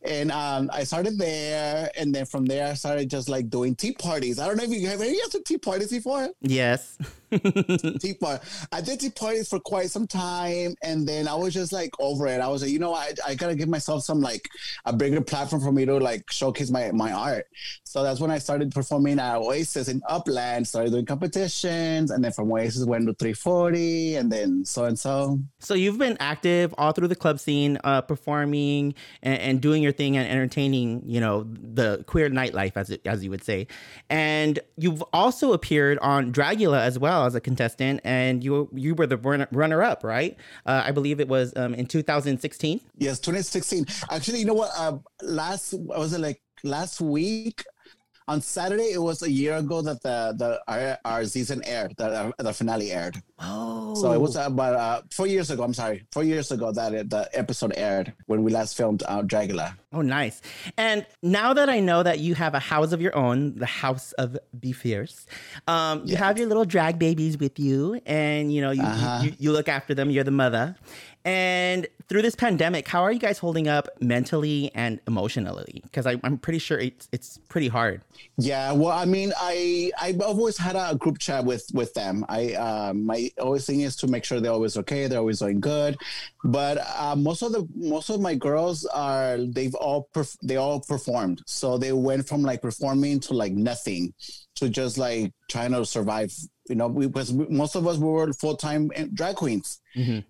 [0.02, 3.92] and um i started there and then from there i started just like doing tea
[3.92, 6.98] parties i don't know if you have any other tea parties before Yes.
[8.00, 8.46] tea party.
[8.70, 12.28] I did tea parties for quite some time, and then I was just like over
[12.28, 12.40] it.
[12.40, 14.48] I was like, you know, I I gotta give myself some like
[14.84, 17.46] a bigger platform for me to like showcase my my art.
[17.82, 20.68] So that's when I started performing at Oasis in Upland.
[20.68, 25.38] Started doing competitions, and then from Oasis went to 340, and then so and so.
[25.60, 29.92] So you've been active all through the club scene, uh, performing and, and doing your
[29.92, 33.66] thing and entertaining, you know, the queer nightlife, as it, as you would say.
[34.10, 39.06] And you've also appeared on Dragula as well as a contestant, and you you were
[39.06, 40.36] the runner up, right?
[40.66, 42.80] Uh, I believe it was um, in 2016.
[42.98, 43.86] Yes, 2016.
[44.10, 44.70] Actually, you know what?
[44.76, 47.64] Uh, last was it like last week?
[48.26, 52.32] On Saturday, it was a year ago that the the our, our season aired, the,
[52.38, 53.20] the finale aired.
[53.38, 55.62] Oh, So it was about uh, four years ago.
[55.62, 59.20] I'm sorry, four years ago that it, the episode aired when we last filmed uh,
[59.22, 59.76] Dragula.
[59.92, 60.40] Oh, nice.
[60.78, 64.12] And now that I know that you have a house of your own, the House
[64.12, 65.26] of Be Fierce,
[65.68, 69.20] um, you have your little drag babies with you, and you know you, Uh-huh.
[69.24, 70.08] you you look after them.
[70.10, 70.76] You're the mother.
[71.24, 75.80] And through this pandemic, how are you guys holding up mentally and emotionally?
[75.82, 78.02] Because I'm pretty sure it's it's pretty hard.
[78.36, 82.26] Yeah, well, I mean, I I've always had a group chat with with them.
[82.28, 85.60] I uh, my always thing is to make sure they're always okay, they're always doing
[85.60, 85.96] good.
[86.44, 90.80] But uh, most of the most of my girls are they've all perf- they all
[90.80, 94.12] performed, so they went from like performing to like nothing
[94.56, 96.34] to just like trying to survive.
[96.68, 99.80] You know, we, because we- most of us were full time drag queens,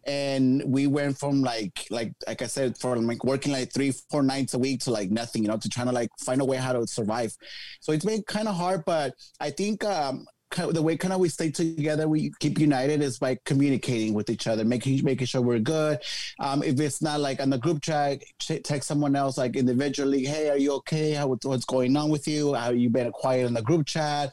[0.07, 4.23] and we went from like like like I said, from like working like three four
[4.23, 5.43] nights a week to like nothing.
[5.43, 7.33] You know, to trying to like find a way how to survive.
[7.81, 11.51] So it's been kind of hard, but I think um, the way of we stay
[11.51, 15.99] together, we keep united is by communicating with each other, making making sure we're good.
[16.39, 20.25] Um, if it's not like on the group chat, ch- text someone else like individually.
[20.25, 21.13] Hey, are you okay?
[21.13, 22.55] How what's going on with you?
[22.55, 24.33] How you been quiet in the group chat?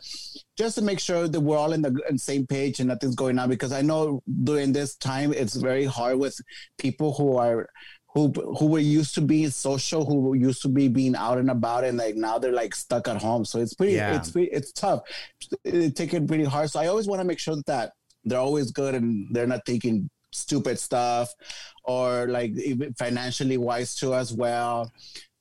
[0.57, 3.15] Just to make sure that we're all in the in the same page and nothing's
[3.15, 3.49] going on.
[3.49, 6.39] Because I know during this time it's very hard with
[6.77, 7.67] people who are
[8.13, 11.49] who who were used to being social, who were used to be being out and
[11.49, 13.45] about, and like now they're like stuck at home.
[13.45, 14.15] So it's pretty, Yeah.
[14.17, 15.01] it's pretty, it's tough.
[15.63, 16.69] It take it pretty hard.
[16.69, 17.93] So I always want to make sure that
[18.25, 21.33] they're always good and they're not thinking stupid stuff
[21.83, 22.53] or like
[22.97, 24.91] financially wise too as well.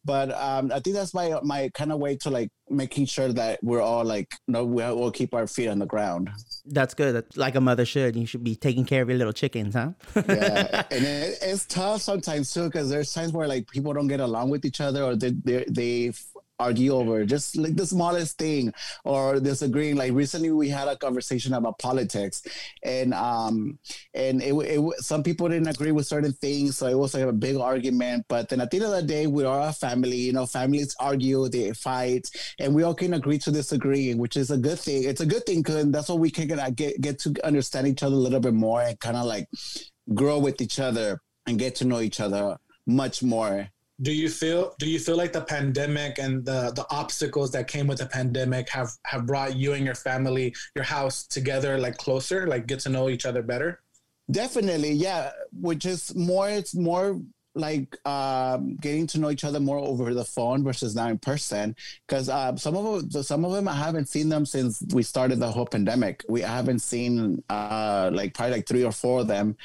[0.05, 3.59] But um, I think that's my my kind of way to like making sure that
[3.63, 6.31] we're all like no we'll, we'll keep our feet on the ground.
[6.65, 7.15] That's good.
[7.15, 8.17] That's like a mother should.
[8.17, 9.91] You should be taking care of your little chickens, huh?
[10.17, 14.21] yeah, and it, it's tough sometimes too because there's times where like people don't get
[14.21, 16.13] along with each other or they they, they
[16.61, 18.73] argue over just like the smallest thing
[19.05, 19.97] or disagreeing.
[19.97, 22.43] Like recently, we had a conversation about politics,
[22.83, 23.79] and um
[24.15, 27.33] and it, it some people didn't agree with certain things, so it was like a
[27.33, 28.27] big argument.
[28.29, 30.17] But then at the end of the day, we are a family.
[30.17, 34.51] You know, families argue, they fight, and we all can agree to disagree, which is
[34.51, 35.05] a good thing.
[35.05, 38.03] It's a good thing because that's what we can get get, get to understand each
[38.03, 39.49] other a little bit more and kind of like
[40.15, 43.69] grow with each other and get to know each other much more.
[44.03, 47.87] Do you feel do you feel like the pandemic and the the obstacles that came
[47.87, 52.47] with the pandemic have have brought you and your family, your house together like closer,
[52.47, 53.81] like get to know each other better?
[54.31, 55.31] Definitely, yeah.
[55.53, 57.21] Which is more, it's more
[57.57, 61.75] like um, getting to know each other more over the phone versus now in person.
[62.07, 65.41] Because uh, some of them, some of them, I haven't seen them since we started
[65.41, 66.25] the whole pandemic.
[66.29, 69.57] We haven't seen uh, like probably like three or four of them.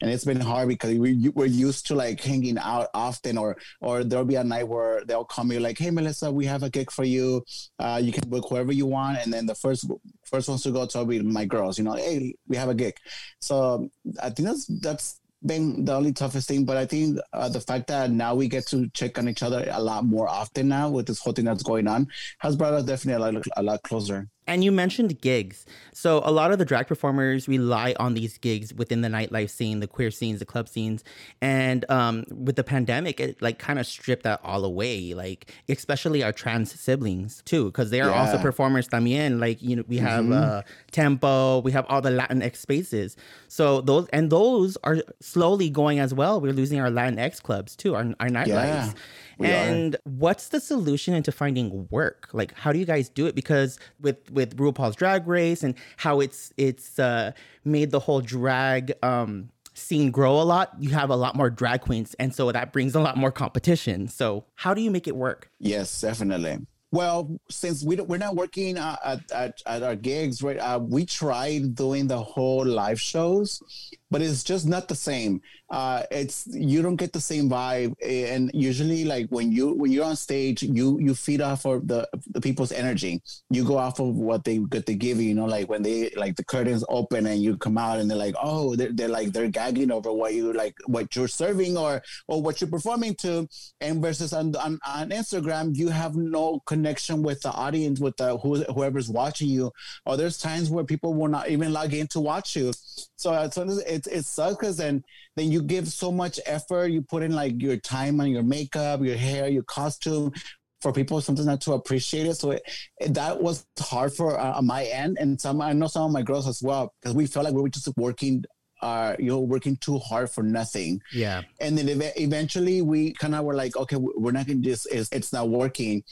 [0.00, 4.04] And it's been hard because we, we're used to like hanging out often, or or
[4.04, 6.90] there'll be a night where they'll call me like, "Hey, Melissa, we have a gig
[6.90, 7.44] for you.
[7.78, 9.90] Uh, you can book whoever you want." And then the first
[10.24, 11.78] first ones to go to be my girls.
[11.78, 12.94] You know, hey, we have a gig.
[13.40, 13.90] So
[14.22, 16.64] I think that's that's been the only toughest thing.
[16.64, 19.66] But I think uh, the fact that now we get to check on each other
[19.70, 22.84] a lot more often now with this whole thing that's going on has brought us
[22.84, 24.28] definitely a lot, a lot closer.
[24.48, 25.66] And you mentioned gigs.
[25.92, 29.80] So a lot of the drag performers rely on these gigs within the nightlife scene,
[29.80, 31.04] the queer scenes, the club scenes.
[31.42, 35.12] And um, with the pandemic, it like kind of stripped that all away.
[35.14, 38.42] Like especially our trans siblings too, because they are also Yeah.
[38.42, 39.38] performers también.
[39.38, 43.16] Like you know, we have uh, tempo, we have all the Latinx spaces.
[43.48, 46.40] So those and those are slowly going as well.
[46.40, 48.46] We're losing our Latinx clubs too, our our nightlives.
[48.48, 48.92] Yeah,
[49.38, 49.50] we are.
[49.50, 52.28] and what's the solution into finding work?
[52.32, 53.34] Like, how do you guys do it?
[53.34, 57.32] Because with with RuPaul's Drag Race and how it's it's uh,
[57.64, 61.82] made the whole drag um, scene grow a lot, you have a lot more drag
[61.82, 64.08] queens, and so that brings a lot more competition.
[64.08, 65.50] So, how do you make it work?
[65.58, 66.66] Yes, definitely.
[66.90, 70.56] Well, since we don't, we're not working uh, at, at, at our gigs, right?
[70.56, 73.62] Uh, we tried doing the whole live shows,
[74.10, 75.42] but it's just not the same.
[75.70, 80.04] Uh, it's you don't get the same vibe, and usually, like when you when you're
[80.04, 83.22] on stage, you you feed off of the the people's energy.
[83.50, 85.28] You go off of what they get to give you.
[85.28, 88.16] You know, like when they like the curtains open and you come out, and they're
[88.16, 92.02] like, oh, they're, they're like they're gagging over what you like what you're serving or
[92.28, 93.46] or what you're performing to,
[93.80, 98.38] and versus on on, on Instagram, you have no connection with the audience, with the
[98.38, 99.70] who, whoever's watching you.
[100.06, 102.72] Or there's times where people will not even log in to watch you.
[103.18, 105.02] So it's it, it sucks because then
[105.36, 106.86] then you give so much effort.
[106.86, 110.32] You put in like your time on your makeup, your hair, your costume
[110.80, 112.36] for people sometimes not to appreciate it.
[112.36, 112.62] So it,
[113.00, 116.22] it- that was hard for uh, my end, and some I know some of my
[116.22, 118.44] girls as well because we felt like we were just working.
[118.80, 121.02] Uh, you know, working too hard for nothing.
[121.12, 124.60] Yeah, and then ev- eventually we kind of were like okay we- we're not gonna
[124.60, 126.04] just it's, it's not working.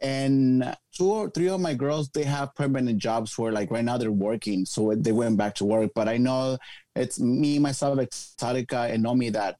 [0.00, 3.98] And two or three of my girls they have permanent jobs where like right now
[3.98, 4.64] they're working.
[4.64, 5.90] So they went back to work.
[5.94, 6.58] But i know
[6.94, 9.56] it's me myself exotica and nomi that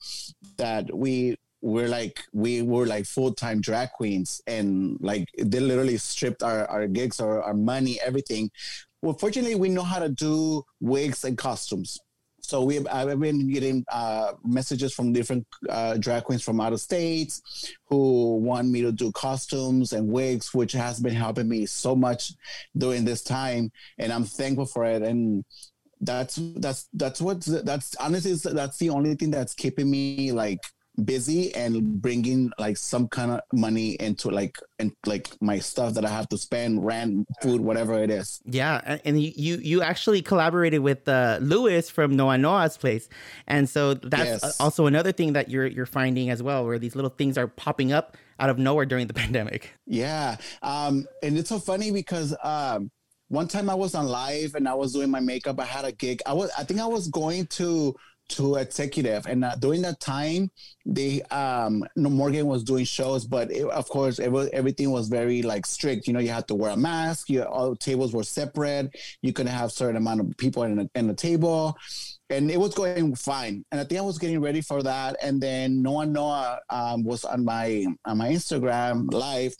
[0.56, 4.40] that we we're like we were like full-time drag queens.
[4.46, 8.50] And like they literally stripped our, our gigs our, our money everything.
[9.02, 11.98] Well fortunately we know how to do wigs and costumes
[12.48, 16.80] so we I've been getting uh, messages from different uh, drag queens from out of
[16.80, 17.42] states
[17.84, 22.32] who want me to do costumes and wigs, which has been helping me so much
[22.74, 25.02] during this time, and I'm thankful for it.
[25.02, 25.44] And
[26.00, 30.60] that's that's that's what that's honestly that's the only thing that's keeping me like
[31.04, 36.04] busy and bringing like some kind of money into like and like my stuff that
[36.04, 38.40] I have to spend, rent, food, whatever it is.
[38.44, 43.08] yeah, and, you you actually collaborated with uh, Luis from Noa Noa's place,
[43.46, 44.60] and so that's Yes.
[44.60, 47.92] also another thing that you're you're finding as well, where these little things are popping
[47.92, 49.72] up out of nowhere during the pandemic.
[49.86, 50.36] Yeah.
[50.62, 52.90] Um, and it's so funny because um,
[53.28, 55.58] one time I was on live and I was doing my makeup.
[55.60, 56.20] I had a gig.
[56.26, 57.94] I was, I think I was going to
[58.30, 59.26] to executive.
[59.26, 60.50] And uh, during that time,
[60.84, 65.08] they um, no, Morgan was doing shows, but it, of course, it was, everything was
[65.08, 66.06] very like strict.
[66.06, 67.28] You know, you had to wear a mask.
[67.28, 68.96] Your all tables were separate.
[69.22, 71.76] You couldn't have certain amount of people in a, in the table
[72.30, 73.64] and it was going fine.
[73.72, 75.16] And I think I was getting ready for that.
[75.22, 79.54] And then Noa Noa um, was on my on my Instagram live.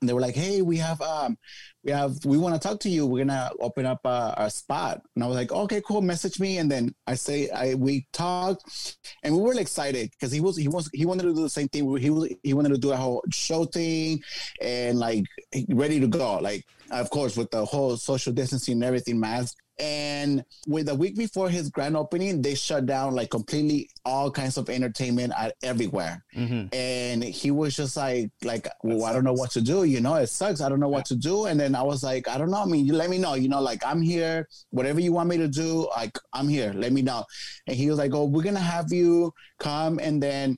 [0.00, 1.36] And they were like, "Hey, we have um,
[1.84, 3.06] we have we want to talk to you.
[3.06, 6.00] We're gonna open up a, a, spot." And I was like, "Okay, cool.
[6.00, 10.40] Message me." And then I say, I we talked, and we were excited because he
[10.40, 11.96] was he was he wanted to do the same thing.
[11.98, 14.20] He was he wanted to do a whole show thing,
[14.60, 15.24] and like
[15.68, 16.38] ready to go.
[16.38, 19.56] Like of course with the whole social distancing and everything, mask.
[19.78, 24.56] And with the week before his grand opening, they shut down like completely all kinds
[24.56, 26.24] of entertainment at everywhere.
[26.36, 26.74] Mm-hmm.
[26.74, 29.84] And he was just like, like, well, I don't know what to do.
[29.84, 30.60] You know, it sucks.
[30.60, 31.46] I don't know what to do.
[31.46, 32.62] And then I was like, I don't know.
[32.62, 33.34] I mean, you let me know.
[33.34, 34.48] You know, like I'm here.
[34.70, 36.72] Whatever you want me to do, like I'm here.
[36.74, 37.24] Let me know.
[37.66, 40.56] And he was like, oh, we're gonna have you come and then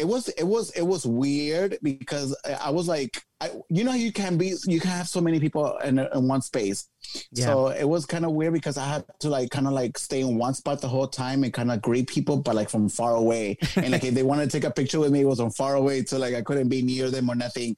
[0.00, 4.12] it was it was it was weird because I was like, I, you know, you
[4.12, 6.88] can be you can have so many people in, in one space.
[7.32, 7.46] Yeah.
[7.46, 10.20] So it was kind of weird because I had to like kind of like stay
[10.20, 13.14] in one spot the whole time and kind of greet people, but like from far
[13.14, 13.56] away.
[13.76, 15.76] and like if they wanted to take a picture with me, it was from far
[15.76, 17.76] away, so like I couldn't be near them or nothing.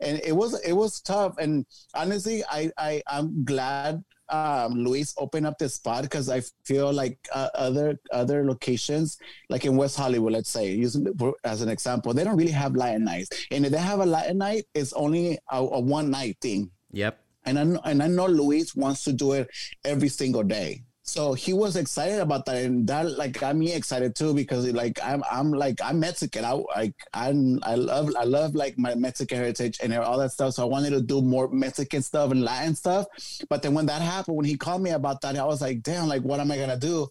[0.00, 1.36] And it was it was tough.
[1.38, 1.64] And
[1.94, 4.02] honestly, I I I'm glad
[4.32, 9.18] um, Luis open up this spot because I feel like uh, other other locations,
[9.48, 11.06] like in West Hollywood, let's say, using
[11.44, 14.38] as an example, they don't really have Latin nights, and if they have a Latin
[14.38, 16.70] night, it's only a, a one night thing.
[16.92, 17.21] Yep.
[17.44, 19.48] And I and I know Luis wants to do it
[19.84, 20.84] every single day.
[21.04, 22.56] So he was excited about that.
[22.56, 26.44] And that like got me excited too because like i'm i'm like i'm mexican.
[26.44, 30.54] I like i'm i love i love like my mexican heritage and all that stuff.
[30.54, 33.06] So i wanted to do more mexican stuff and latin stuff.
[33.48, 36.08] But then when that happened when he called me about that i was like damn
[36.08, 37.08] like what am i gonna do?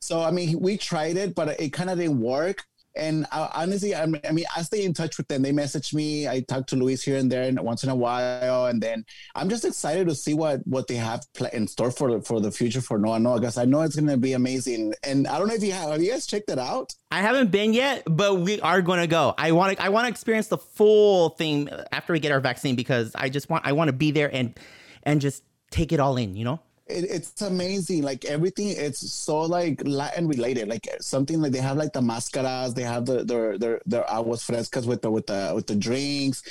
[0.00, 2.64] So i mean we tried it but it kind of didn't work
[2.94, 4.20] and I, honestly, I mean,
[4.54, 5.42] I stay in touch with them.
[5.42, 6.28] They message me.
[6.28, 8.66] I talk to Luis here and there, and once in a while.
[8.66, 12.40] And then I'm just excited to see what what they have in store for for
[12.40, 13.40] the future for Noa Noa.
[13.40, 14.94] Because I know it's going to be amazing.
[15.04, 15.90] And I don't know if you have.
[15.90, 16.94] Have you guys checked it out?
[17.10, 19.34] I haven't been yet, but we are going to go.
[19.38, 19.82] I want to.
[19.82, 23.48] I want to experience the full thing after we get our vaccine because I just
[23.48, 23.66] want.
[23.66, 24.58] I want to be there and
[25.02, 26.36] and just take it all in.
[26.36, 26.60] You know
[26.92, 28.02] it, it's amazing.
[28.02, 30.68] Like everything, it's so like Latin related.
[30.68, 34.46] Like something like they have like the mascaras, they have the their their their aguas
[34.46, 36.42] frescas with the with the with the drinks.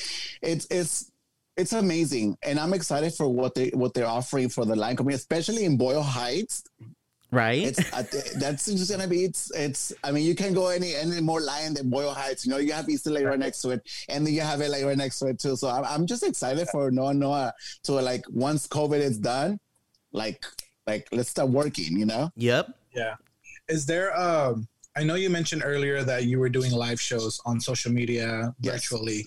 [0.41, 1.11] It's it's
[1.57, 5.15] it's amazing, and I'm excited for what they what they're offering for the line company,
[5.15, 6.63] especially in Boyle Heights.
[7.33, 7.63] Right.
[7.63, 9.93] It's that's just gonna be it's it's.
[10.03, 12.45] I mean, you can go any any more Lion than Boyle Heights.
[12.45, 14.85] You know, you have East LA right next to it, and then you have LA
[14.85, 15.55] right next to it too.
[15.55, 17.51] So I'm, I'm just excited for Noa Noa uh,
[17.83, 19.59] to like once COVID is done
[20.11, 20.45] like
[20.87, 22.31] like let's start working you know?
[22.35, 22.69] Yep.
[22.93, 23.15] Yeah.
[23.67, 27.61] Is there um I know you mentioned earlier that you were doing live shows on
[27.61, 28.73] social media yes.
[28.73, 29.25] virtually.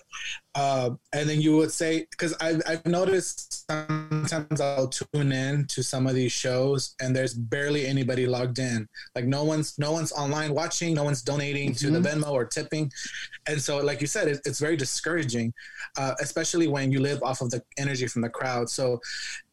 [0.54, 5.82] Uh, and then you would say, because I've, I've noticed sometimes I'll tune in to
[5.82, 8.86] some of these shows and there's barely anybody logged in.
[9.14, 11.86] Like no one's, no one's online watching, no one's donating mm-hmm.
[11.86, 12.22] to the mm-hmm.
[12.22, 12.92] Venmo or tipping.
[13.46, 15.54] And so, like you said, it, it's very discouraging,
[15.96, 18.68] uh, especially when you live off of the energy from the crowd.
[18.68, 19.00] So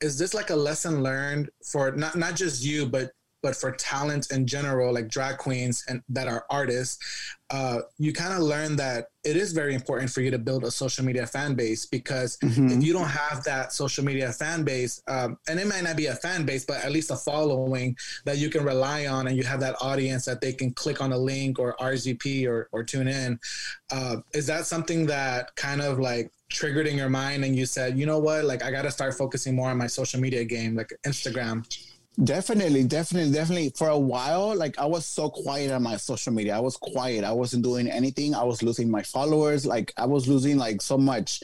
[0.02, 3.12] is this like a lesson learned for not, not just you, but
[3.42, 7.00] but for talent in general, like drag queens and that are artists,
[7.50, 10.72] uh, you kind of learn that it is very important for you to build a
[10.72, 12.70] social media fan base because mm-hmm.
[12.70, 16.06] if you don't have that social media fan base, um, and it might not be
[16.06, 19.44] a fan base, but at least a following that you can rely on, and you
[19.44, 23.08] have that audience that they can click on a link or RSVP or, or tune
[23.08, 23.40] in.
[23.92, 27.98] Uh, is that something that kind of like triggered in your mind and you said,
[27.98, 30.76] you know what, like I got to start focusing more on my social media game,
[30.76, 31.66] like Instagram?
[32.22, 33.72] Definitely, definitely, definitely.
[33.76, 36.56] For a while, like I was so quiet on my social media.
[36.56, 37.24] I was quiet.
[37.24, 38.36] I wasn't doing anything.
[38.36, 39.66] I was losing my followers.
[39.66, 41.42] Like I was losing like so much.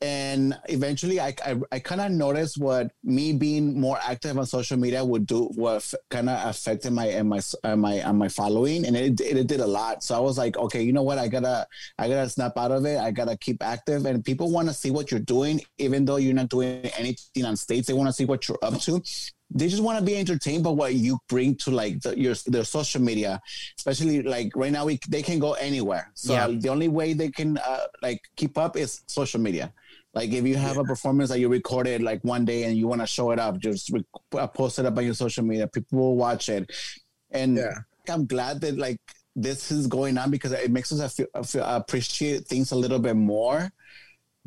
[0.00, 4.76] And eventually, I I, I kind of noticed what me being more active on social
[4.76, 5.44] media would do.
[5.54, 9.20] What kind of affected my and my and uh, my and my following, and it,
[9.20, 10.02] it it did a lot.
[10.02, 11.18] So I was like, okay, you know what?
[11.18, 11.66] I gotta
[11.98, 12.98] I gotta snap out of it.
[12.98, 16.34] I gotta keep active, and people want to see what you're doing, even though you're
[16.34, 17.86] not doing anything on stage.
[17.86, 19.02] They want to see what you're up to
[19.50, 22.64] they just want to be entertained by what you bring to like the, your their
[22.64, 23.40] social media
[23.78, 26.46] especially like right now we, they can go anywhere so yeah.
[26.46, 29.72] the only way they can uh, like keep up is social media
[30.14, 30.82] like if you have yeah.
[30.82, 33.58] a performance that you recorded like one day and you want to show it up
[33.58, 34.04] just re-
[34.36, 36.70] uh, post it up on your social media people will watch it
[37.30, 37.74] and yeah.
[38.10, 39.00] i'm glad that like
[39.34, 43.16] this is going on because it makes us feel, feel, appreciate things a little bit
[43.16, 43.70] more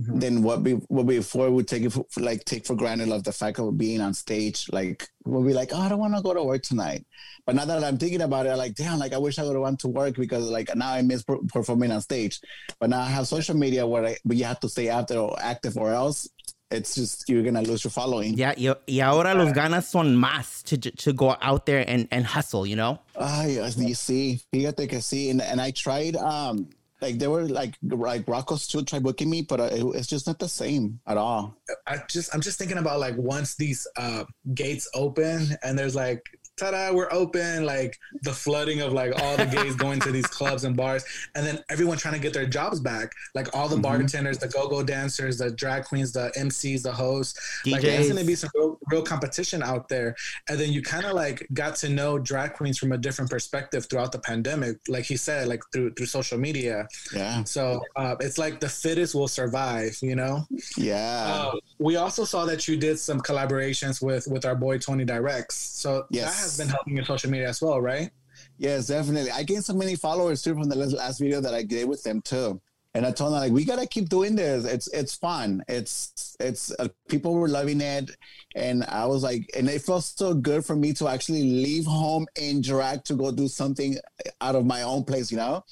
[0.07, 3.31] than what be what before we take it for, like take for granted of the
[3.31, 4.67] fact of being on stage.
[4.71, 7.05] Like we'll be like, oh, I don't want to go to work tonight.
[7.45, 9.53] But now that I'm thinking about it, I'm like, damn, like I wish I would
[9.53, 12.39] have went to work because like now I miss per- performing on stage.
[12.79, 15.37] But now I have social media where I, but you have to stay after or
[15.41, 16.27] active or else
[16.71, 18.33] it's just you're gonna lose your following.
[18.33, 22.25] Yeah, y, y ahora los ganas son más to to go out there and, and
[22.25, 22.99] hustle, you know?
[23.15, 25.29] Ah, you see, fíjate que sí.
[25.29, 26.69] And, and I tried, um,
[27.01, 30.27] like they were like like Rocco's still try booking me, but uh, it, it's just
[30.27, 31.57] not the same at all.
[31.87, 36.23] I just I'm just thinking about like once these uh, gates open and there's like
[36.61, 40.63] ta-da, we're open, like the flooding of like all the gays going to these clubs
[40.63, 41.03] and bars,
[41.35, 43.81] and then everyone trying to get their jobs back, like all the Mm-hmm.
[43.83, 48.35] bartenders, the go-go dancers, the drag queens, the MCs, the hosts, like there's gonna be
[48.35, 50.15] some real, real competition out there,
[50.49, 53.87] and then you kind of like got to know drag queens from a different perspective
[53.89, 56.87] throughout the pandemic, like he said, like through through social media.
[57.15, 60.45] Yeah, So uh, it's like the fittest will survive, you know.
[60.77, 61.49] yeah.
[61.53, 65.55] Uh, we also saw that you did some collaborations with with our boy Tony Directs.
[65.55, 66.25] So Yes.
[66.35, 68.09] that has been helping your social media as well, right?
[68.57, 69.31] Yes, definitely.
[69.31, 72.03] I gained so many followers too from the last- last video that I did with
[72.03, 72.61] them too.
[72.93, 74.65] And I told them like we gotta keep doing this.
[74.65, 75.63] It's it's fun.
[75.67, 78.11] It's it's uh, people were loving it,
[78.55, 82.27] and I was like, and it felt so good for me to actually leave home
[82.35, 83.97] in drag to go do something
[84.41, 85.31] out of my own place.
[85.31, 85.63] You know,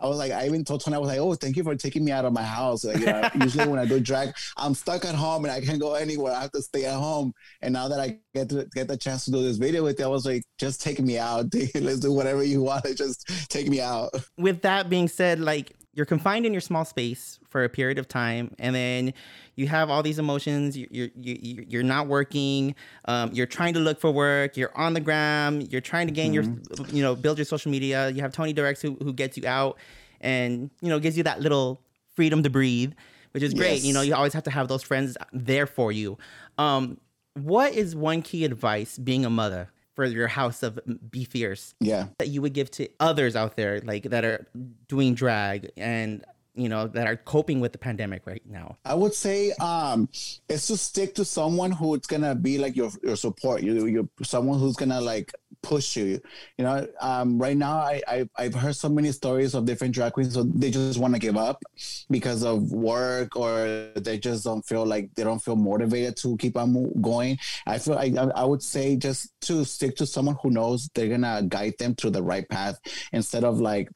[0.00, 2.04] I was like, I even told Tony, I was like, oh, thank you for taking
[2.04, 2.84] me out of my house.
[2.84, 5.80] Like, you know, usually when I do drag, I'm stuck at home and I can't
[5.80, 6.32] go anywhere.
[6.32, 7.32] I have to stay at home.
[7.62, 10.04] And now that I get to get the chance to do this video with you,
[10.04, 11.46] I was like, just take me out.
[11.74, 12.84] Let's do whatever you want.
[12.96, 14.10] Just take me out.
[14.36, 18.06] with that being said, like you're confined in your small space for a period of
[18.06, 19.12] time, and then
[19.56, 20.76] you have all these emotions.
[20.76, 22.76] You, you, you, you're not working.
[23.06, 24.56] Um, you're trying to look for work.
[24.56, 25.60] You're on the gram.
[25.60, 26.44] You're trying to gain your,
[26.92, 28.10] you know, build your social media.
[28.10, 29.76] You have Tony Directs who, who gets you out
[30.20, 31.82] and, you know, gives you that little
[32.14, 32.92] freedom to breathe,
[33.32, 33.78] which is great.
[33.78, 33.84] Yes.
[33.84, 36.16] You know, you always have to have those friends there for you.
[36.58, 36.98] Um,
[37.34, 39.68] what is one key advice being a mother
[39.98, 40.78] for your house of
[41.10, 42.06] Be Fierce Yeah.
[42.20, 44.46] that you would give to others out there like that are
[44.86, 46.24] doing drag and
[46.58, 50.08] you know that are coping with the pandemic right now I would say um
[50.48, 53.62] is to stick to someone who's gonna be like your your support.
[53.62, 55.32] You you someone who's gonna like
[55.62, 56.20] push you.
[56.56, 60.12] You know, um right now I, I I've heard so many stories of different drag
[60.12, 61.62] queens so they just want to give up
[62.10, 66.56] because of work or they just don't feel like they don't feel motivated to keep
[66.56, 67.38] on going.
[67.66, 71.42] I feel I I would say just to stick to someone who knows they're gonna
[71.48, 72.78] guide them to the right path
[73.12, 73.90] instead of like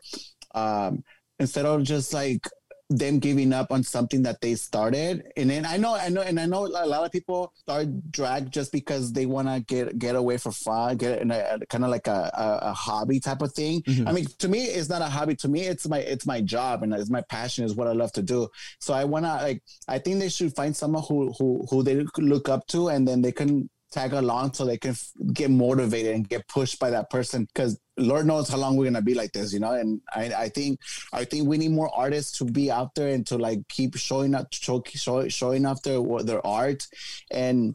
[0.54, 1.02] um
[1.43, 2.43] instead of just like
[2.90, 5.14] them giving up on something that they started.
[5.38, 7.86] And then i know i know and i know a lot of people start
[8.18, 11.84] drag just because they want to get get away for fun get in a, kind
[11.86, 13.80] of like a, a, a hobby type of thing.
[13.82, 14.09] Mhm.
[14.09, 15.34] i mean to me it's not a hobby.
[15.36, 18.12] To me it's my it's my job and it's my passion is what i love
[18.12, 18.40] to do.
[18.84, 21.97] So i want to like i think they should find someone who who who they
[22.32, 26.14] look up to and then they can tag along so they can f- get motivated
[26.14, 29.32] and get pushed by that person because lord knows how long we're gonna be like
[29.32, 30.78] this you know and i i think
[31.12, 34.34] i think we need more artists to be out there and to like keep showing
[34.34, 36.86] up show, show, showing off their their art
[37.30, 37.74] and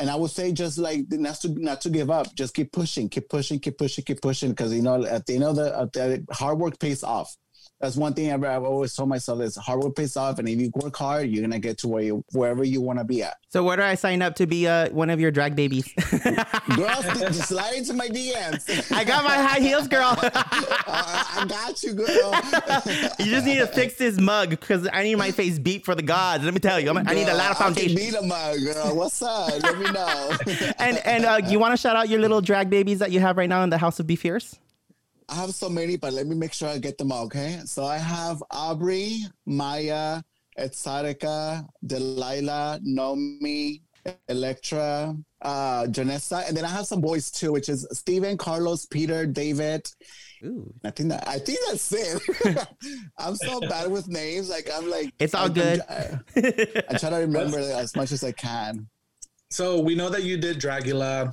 [0.00, 3.10] and I would say just like not to not to give up, just keep pushing,
[3.10, 6.34] keep pushing, keep pushing, keep pushing, because you know at the end of the, the
[6.34, 7.36] hard work pays off.
[7.80, 10.60] That's one thing I've, I've always told myself is hard work pays off, and if
[10.60, 13.36] you work hard, you're gonna get to where you wherever you want to be at.
[13.48, 15.88] so where do i sign up to be uh, one of your drag babies
[16.76, 18.92] Girls, just slide into my DMs.
[18.92, 20.14] i got my high heels girl
[20.92, 22.32] Uh, I got you, girl.
[23.18, 26.02] you just need to fix this mug because i need my face beat for the
[26.02, 27.92] gods let me tell you I'm, i need a lot of foundation.
[27.96, 28.96] I beat 'em up, girl.
[28.96, 29.62] What's up?
[29.62, 30.36] Let me know.
[30.78, 33.36] and and uh, you want to shout out your little drag babies that you have
[33.36, 34.56] right now in the house of be fierce
[35.30, 37.60] I have so many, but let me make sure I get them all, okay?
[37.64, 40.22] So I have Aubrey, Maya,
[40.58, 43.82] Etsatica, Delilah, Nomi,
[44.28, 49.24] Electra, uh, Janessa, and then I have some boys too, which is Steven, Carlos, Peter,
[49.26, 49.86] David.
[50.44, 50.72] Ooh.
[50.84, 52.66] I think that I think that's it.
[53.18, 54.48] I'm so bad with names.
[54.48, 55.80] Like I'm like It's all I'm- good.
[55.88, 56.18] I,
[56.88, 58.88] I try to remember as much as I can.
[59.50, 61.30] So we know that you did Dragula.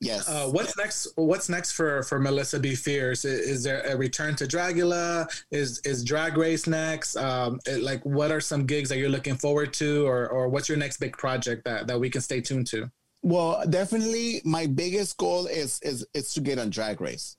[0.00, 0.28] Yes.
[0.28, 1.08] Uh, what's next?
[1.16, 3.24] What's next for for Melissa BeFierce?
[3.24, 5.26] I- Is, there a return to Dragula?
[5.50, 7.16] Is is Drag Race next?
[7.16, 10.68] Um, it- like, what are some gigs that you're looking forward to, or or what's
[10.68, 12.90] your next big project that that we can stay tuned to?
[13.22, 17.36] Well, definitely my biggest goal is is is to get on drag race.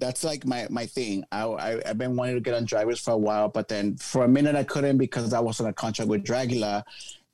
[0.00, 1.24] That's like my my thing.
[1.30, 3.96] I, I I've been wanting to get on drag race for a while, but then
[3.98, 6.82] for a minute I couldn't because I was on a contract with Dragula,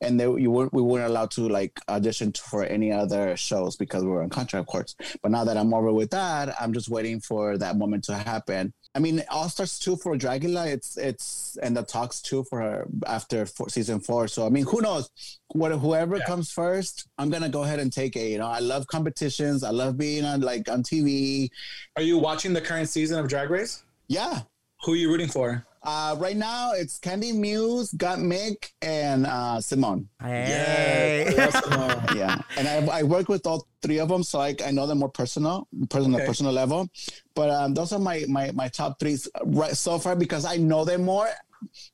[0.00, 4.02] and they, you weren't we weren't allowed to like audition for any other shows because
[4.02, 4.94] we were on contract, of course.
[5.22, 8.72] But now that I'm over with that, I'm just waiting for that moment to happen.
[8.94, 12.88] I mean, All Stars two for Dragula, it's it's and the talks two for her
[13.06, 14.26] after four, season four.
[14.26, 15.10] So I mean, who knows?
[15.52, 16.26] What whoever yeah.
[16.26, 18.28] comes first, I'm gonna go ahead and take it.
[18.28, 19.62] You know, I love competitions.
[19.62, 21.50] I love being on like on TV.
[21.96, 23.84] Are you watching the current season of Drag Race?
[24.08, 24.40] Yeah.
[24.82, 25.66] Who are you rooting for?
[25.82, 30.08] Uh, right now, it's Kandy Muse, Gottmik, and uh, Simone.
[30.20, 31.32] Hey.
[31.36, 32.38] Yeah, yeah.
[32.58, 35.08] And I, I work with all three of them, so I, I know them more
[35.08, 36.26] personal, personal, okay.
[36.26, 36.88] personal level.
[37.34, 39.16] But um, those are my my my top three
[39.46, 41.28] right so far because I know them more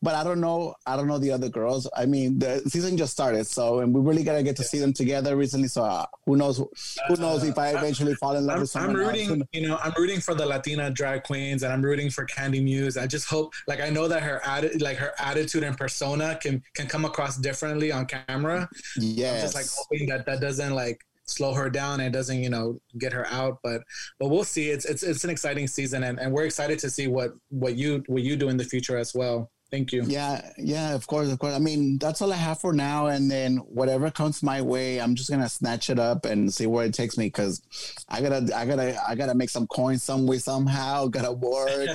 [0.03, 0.75] but I don't know.
[0.87, 1.89] I don't know the other girls.
[1.97, 4.93] I mean, the season just started, so and we really gotta get to see them
[4.93, 5.69] together recently.
[5.69, 6.59] So uh, who knows?
[6.59, 8.91] Who knows if I eventually fall in love I'm, with someone?
[8.91, 9.31] I'm rooting.
[9.31, 9.49] Else.
[9.53, 12.97] You know, I'm rooting for the Latina drag queens, and I'm rooting for Kandy Muse.
[12.97, 16.63] I just hope, like, I know that her atti- like her attitude and persona can
[16.75, 18.69] can come across differently on camera.
[18.97, 22.49] Yeah, I'm just like hoping that that doesn't like slow her down and doesn't you
[22.49, 23.83] know get her out but
[24.19, 27.09] but we'll see it's it's, it's an exciting season and, and we're excited to see
[27.09, 30.05] what what you what you do in the future as well Thank you.
[30.07, 31.55] Yeah, yeah, of course, of course.
[31.55, 33.07] I mean, that's all I have for now.
[33.07, 36.87] And then whatever comes my way, I'm just gonna snatch it up and see where
[36.87, 37.29] it takes me.
[37.31, 37.61] Cause
[38.09, 41.07] I gotta, I gotta, I gotta make some coins some way somehow.
[41.17, 41.89] Gotta work.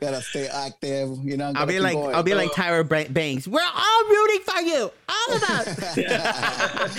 [0.00, 1.10] gotta stay active.
[1.22, 1.52] You know.
[1.56, 2.14] I'll be like, going.
[2.14, 3.48] I'll be like Tyra Banks.
[3.48, 5.98] We're all rooting for you, all of us.
[5.98, 6.92] uh,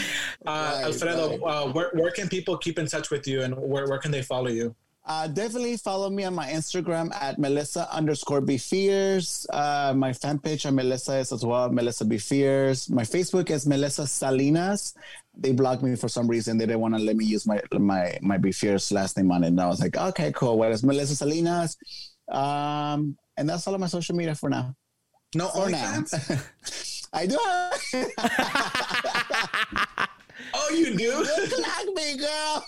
[0.46, 1.42] right, Alfredo, right.
[1.42, 4.22] Uh, where, where can people keep in touch with you, and where, where can they
[4.22, 4.76] follow you?
[5.10, 9.48] Uh, definitely follow me on my Instagram at Melissa underscore be fierce.
[9.50, 12.88] Uh, my fan page on Melissa is as well, Melissa be fierce.
[12.92, 14.94] My Facebook is Melissa Salinas.
[15.36, 16.60] They blocked me for some reason.
[16.60, 19.44] They didn't want to let me use my my my be fierce last name on
[19.44, 19.48] it.
[19.48, 20.60] And I was like, okay, cool.
[20.60, 21.76] Well, What is Melissa Salinas?
[22.32, 24.76] Um, and that's all of my social media for now.
[25.34, 26.04] No, for now.
[27.14, 27.40] I do.
[30.54, 31.26] oh, you do?
[31.58, 32.66] Like me, girl.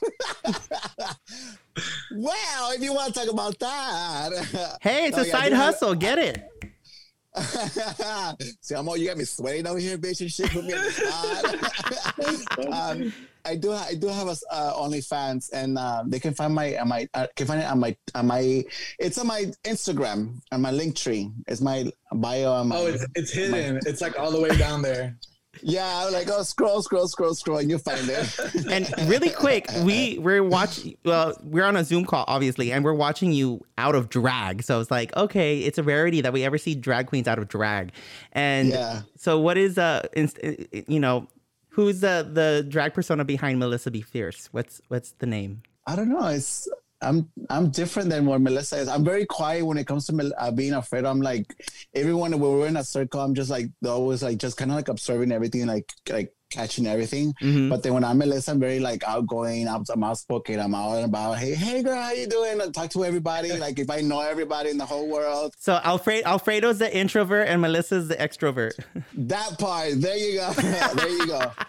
[2.15, 4.77] Well, if you want to talk about that.
[4.81, 5.95] Hey, it's oh, a yeah, side hustle.
[5.95, 6.51] Get it.
[8.61, 10.49] See, I'm all you got me sweating over here, bitch, and shit.
[10.49, 10.91] Put me on the
[12.37, 12.67] spot.
[12.97, 13.13] um,
[13.45, 16.85] I do, I do have a uh, OnlyFans, and uh, they can find my, uh,
[16.85, 18.63] my, uh, can find it on my, on my,
[18.99, 21.31] it's on my Instagram, and my link tree.
[21.47, 22.63] It's my bio.
[22.65, 23.75] My, oh, it's, it's hidden.
[23.75, 25.15] My, it's like all the way down there.
[25.63, 28.65] Yeah, I'm like, oh, scroll, scroll, scroll, scroll, and you find it.
[28.71, 30.97] and really quick, we we're watching.
[31.05, 34.63] Well, we're on a Zoom call, obviously, and we're watching you out of drag.
[34.63, 37.47] So it's like, okay, it's a rarity that we ever see drag queens out of
[37.47, 37.91] drag.
[38.31, 39.01] And yeah.
[39.17, 40.07] so, what is uh,
[40.87, 41.27] you know,
[41.69, 44.49] who's the the drag persona behind Melissa BeFierce?
[44.51, 45.63] What's what's the name?
[45.87, 46.27] I don't know.
[46.27, 46.67] It's
[47.01, 48.87] I'm I'm different than what Melissa is.
[48.87, 51.05] I'm very quiet when it comes to uh, being afraid.
[51.05, 51.53] I'm like
[51.95, 53.21] everyone when we're in a circle.
[53.21, 57.33] I'm just like always like just kind of like observing everything, like like catching everything.
[57.41, 57.69] Mm-hmm.
[57.69, 59.67] But then when I'm Melissa, I'm very like outgoing.
[59.67, 60.59] I'm, I'm outspoken.
[60.59, 61.39] I'm out and about.
[61.39, 62.61] Hey, hey, girl, how you doing?
[62.61, 63.51] I talk to everybody.
[63.57, 65.55] like if I know everybody in the whole world.
[65.57, 68.73] So Alfred Alfredo's the introvert and Melissa's the extrovert.
[69.13, 69.99] that part.
[69.99, 70.53] There you go.
[70.95, 71.51] there you go.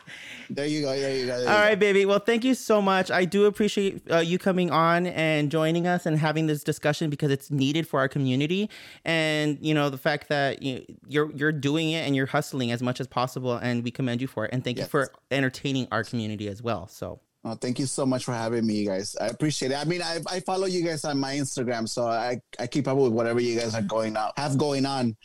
[0.50, 0.90] There you go.
[0.98, 1.38] There you go.
[1.38, 1.80] There All you right, go.
[1.80, 2.06] baby.
[2.06, 3.10] Well, thank you so much.
[3.10, 7.30] I do appreciate uh, you coming on and joining us and having this discussion because
[7.30, 8.70] it's needed for our community.
[9.04, 12.82] And you know the fact that you, you're you're doing it and you're hustling as
[12.82, 14.50] much as possible, and we commend you for it.
[14.52, 14.86] And thank yes.
[14.86, 16.88] you for entertaining our community as well.
[16.88, 17.20] So.
[17.44, 19.16] Oh, thank you so much for having me, guys.
[19.20, 19.74] I appreciate it.
[19.74, 22.96] I mean, I, I follow you guys on my Instagram, so I, I keep up
[22.96, 25.16] with whatever you guys are going on, have going on.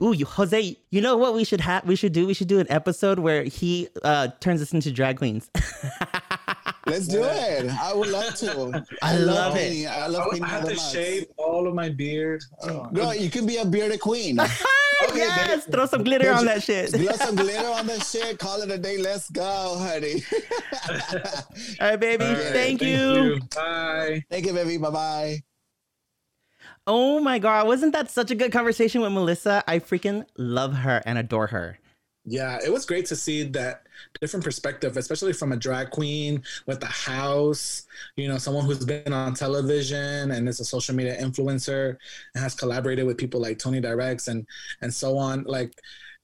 [0.00, 1.84] Ooh, you, Jose, you know what we should have?
[1.84, 2.26] We should do.
[2.26, 5.50] We should do an episode where he uh, turns us into drag queens.
[6.86, 7.70] Let's do it.
[7.70, 8.82] I would love to.
[9.02, 9.86] I, I love, love it.
[9.86, 12.42] I love I, I have to shave all of my beard.
[12.62, 12.86] Oh.
[12.86, 14.38] Girl, you can be a bearded queen.
[15.00, 16.90] Oh, okay, yes, throw some glitter on that shit.
[16.90, 18.38] Throw some glitter on that shit.
[18.38, 18.98] Call it a day.
[18.98, 20.24] Let's go, honey.
[21.80, 22.24] All right, baby.
[22.24, 23.22] All right, thank, thank you.
[23.22, 23.40] you.
[23.54, 24.24] Bye.
[24.30, 24.76] Thank you, baby.
[24.78, 25.42] Bye bye.
[26.86, 29.62] Oh my god, wasn't that such a good conversation with Melissa?
[29.68, 31.78] I freaking love her and adore her.
[32.24, 33.87] Yeah, it was great to see that
[34.20, 37.86] different perspective, especially from a drag queen with a house,
[38.16, 41.96] you know, someone who's been on television and is a social media influencer
[42.34, 44.46] and has collaborated with people like Tony Directs and
[44.82, 45.44] and so on.
[45.44, 45.72] Like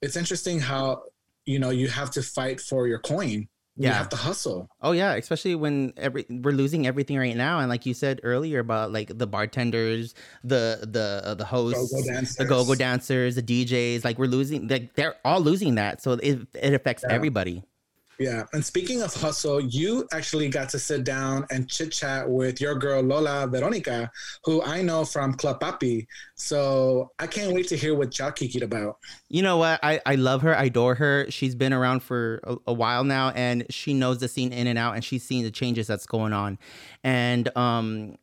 [0.03, 1.03] it's interesting how,
[1.47, 3.89] you know, you have to fight for your coin yeah.
[3.89, 4.69] you have to hustle.
[4.81, 8.61] Oh yeah, especially when every we're losing everything right now, and like you said earlier
[8.61, 14.05] about like the bartenders, the the uh, the hosts, go-go the go-go dancers, the DJs,
[14.05, 17.15] like we're losing, like they're all losing that, so it it affects yeah.
[17.15, 17.65] everybody.
[18.19, 18.45] Yeah.
[18.53, 22.75] And speaking of hustle, you actually got to sit down and chit chat with your
[22.77, 24.11] girl Lola Veronica,
[24.45, 26.07] who I know from Club Papi.
[26.35, 28.99] So I can't wait to hear what y'all about.
[29.29, 29.81] You know what?
[29.83, 30.57] I, I love her.
[30.57, 31.27] I adore her.
[31.31, 34.79] She's been around for a, a while now and she knows the scene in and
[34.79, 36.59] out and she's seen the changes that's going on.
[37.03, 38.17] And um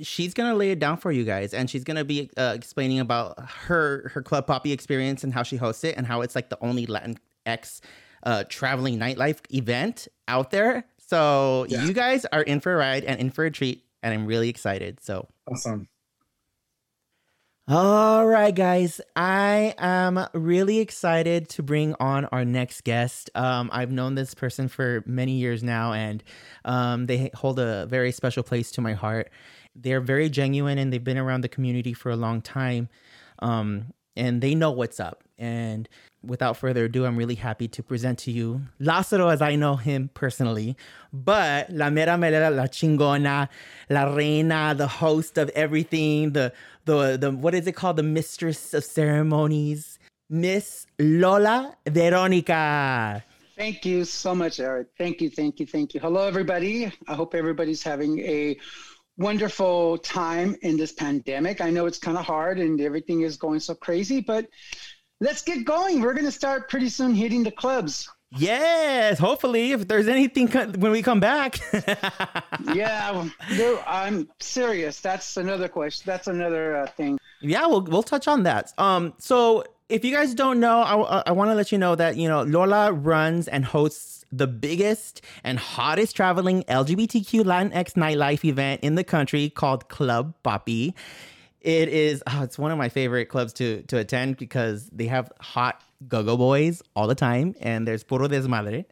[0.00, 3.38] she's gonna lay it down for you guys and she's gonna be uh, explaining about
[3.48, 6.58] her her club papi experience and how she hosts it and how it's like the
[6.60, 7.80] only latin x
[8.24, 11.84] uh, traveling nightlife event out there so Yeah.
[11.84, 14.48] you guys are in for a ride and in for a treat and i'm really
[14.48, 15.88] excited so Awesome.
[17.68, 19.00] all right, guys.
[19.14, 23.30] I am really excited to bring on our next guest.
[23.36, 26.24] Um, I've known this person for many years now, and
[26.64, 29.30] um, they hold a very special place to my heart.
[29.76, 32.88] They're very genuine and they've been around the community for a long time.
[33.38, 35.22] Um, and they know what's up.
[35.38, 35.88] And
[36.24, 40.10] without further ado, I'm really happy to present to you Lázaro as I know him
[40.14, 40.76] personally,
[41.12, 43.48] but La Mera Melera, La Chingona,
[43.90, 46.52] La Reina, the host of everything, the
[46.84, 47.96] the the what is it called?
[47.96, 49.98] The mistress of ceremonies,
[50.28, 53.24] Miss Lola Veronica.
[53.56, 54.88] Thank you so much, Eric.
[54.96, 56.00] Thank you, thank you, thank you.
[56.00, 56.90] Hello, everybody.
[57.06, 58.56] I hope everybody's having a
[59.18, 61.60] wonderful time in this pandemic.
[61.60, 64.48] I know it's kind of hard and everything is going so crazy, but
[65.22, 66.02] let's get going.
[66.02, 68.08] We're going to start pretty soon hitting the clubs.
[68.34, 71.60] Yes, hopefully, if there's anything co- when we come back.
[72.74, 73.28] Yeah,
[73.86, 75.00] I'm serious.
[75.00, 76.04] That's another question.
[76.06, 77.18] That's another uh, thing.
[77.40, 78.72] Yeah, we'll we'll touch on that.
[78.78, 82.16] Um, so if you guys don't know, I, I want to let you know that
[82.16, 88.80] you know Lola runs and hosts the biggest and hottest traveling LGBTQ Latinx nightlife event
[88.82, 90.94] in the country called Club Papi.
[91.62, 95.32] It is oh, it's one of my favorite clubs to to attend because they have
[95.40, 98.84] hot go-go boys all the time and there's puro desmadre.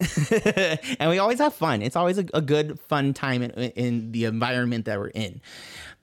[1.01, 1.83] And we always have fun.
[1.83, 5.41] It's always a, a good fun time in, in the environment that we're in.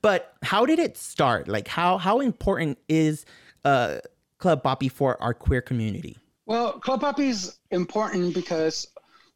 [0.01, 1.47] But how did it start?
[1.47, 3.25] Like how how important is
[3.63, 3.99] uh
[4.37, 6.17] club Papi for our queer community?
[6.47, 8.87] Well, Club Papi is important because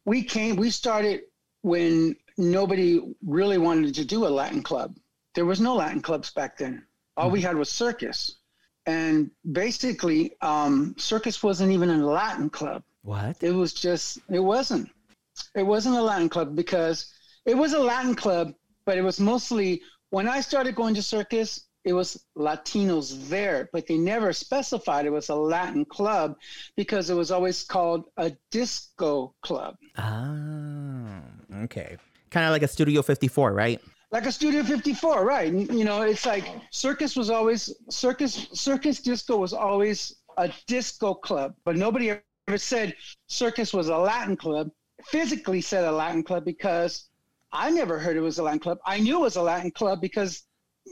[0.06, 1.20] we came, we started
[1.60, 4.96] when nobody really wanted to do a Latin club.
[5.34, 6.86] There was no Latin clubs back then.
[7.16, 8.36] All we had was circus.
[8.86, 12.82] And basically, um, circus wasn't even a Latin club.
[13.02, 14.90] what It was just, it wasn't.
[15.54, 17.12] It wasn't a Latin club because
[17.46, 18.54] it was a Latin club,
[18.84, 23.86] but it was mostly, when I started going to circus, it was Latinos there, but
[23.86, 26.36] they never specified it was a Latin club
[26.76, 29.76] because it was always called a disco club.
[29.96, 31.20] ah
[31.64, 31.96] okay
[32.30, 33.80] kind of like a studio 54 right
[34.12, 35.52] like a Studio 54, right?
[35.52, 41.54] You know, it's like circus was always circus circus disco was always a disco club,
[41.64, 42.94] but nobody ever said
[43.26, 44.70] circus was a Latin club.
[45.06, 47.08] Physically said a Latin club because
[47.52, 48.78] I never heard it was a Latin club.
[48.86, 50.44] I knew it was a Latin club because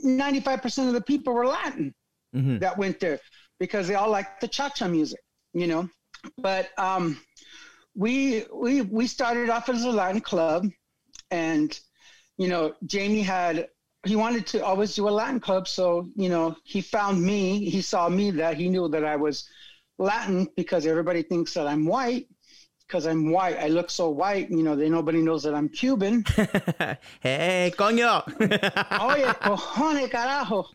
[0.03, 1.93] 95% of the people were Latin
[2.35, 2.59] Mhm.
[2.61, 3.19] that went there
[3.59, 5.19] because they all liked the cha-cha music,
[5.53, 5.89] you know.
[6.37, 7.19] But um,
[7.95, 10.67] we we we started off as a Latin club,
[11.29, 11.77] and
[12.41, 13.67] you know, Jamie had
[14.03, 17.69] he wanted to always do a Latin club, so you know, he found me.
[17.69, 19.47] He saw me that he knew that I was
[19.99, 22.25] Latin because everybody thinks that I'm white
[22.87, 23.57] because I'm white.
[23.59, 24.75] I look so white, you know.
[24.75, 26.23] They nobody knows that I'm Cuban.
[27.21, 28.23] hey coño
[29.07, 30.65] Oye, cojones, carajo.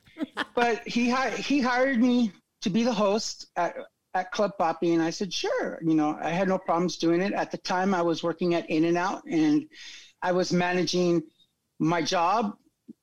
[0.54, 2.30] But he hi- he hired me
[2.62, 3.74] to be the host at
[4.14, 5.80] at Club Papi, and I said sure.
[5.82, 7.32] You know, I had no problems doing it.
[7.32, 9.66] At the time, I was working at In-N-Out, and
[10.22, 11.24] I was managing
[11.78, 12.56] my job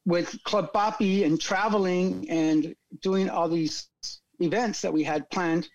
[0.05, 3.87] with Club Papi and traveling and doing all these
[4.39, 5.67] events that we had planned.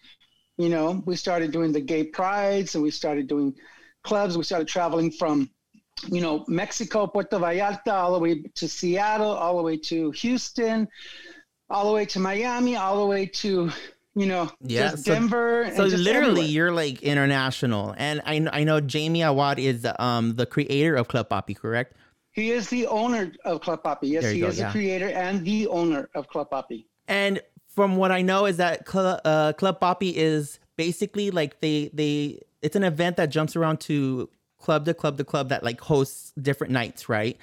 [0.56, 3.54] You know, we started doing the gay prides, and we started doing
[4.02, 4.36] clubs.
[4.36, 5.50] We started traveling from
[6.12, 10.86] you know, Mexico, Puerto Vallarta, all the way to Seattle, all the way to Houston,
[11.70, 13.68] all the way to Miami, all the way to,
[14.14, 15.72] you know, Yeah, just so- Denver.
[15.74, 16.44] so literally everywhere.
[16.46, 21.28] you're like international and i, I know jamie awad is um the creator of club
[21.28, 21.96] Papi, correct
[22.38, 24.08] he is the owner of Club Papi.
[24.08, 24.66] Yes, he go, is yeah.
[24.66, 26.86] the creator and the owner of Club Papi.
[27.06, 31.90] And from what I know is that Club, uh, Club Papi is basically like they
[31.92, 34.28] they it's an event that jumps around to
[34.58, 37.36] club to club to club that like hosts different nights, right?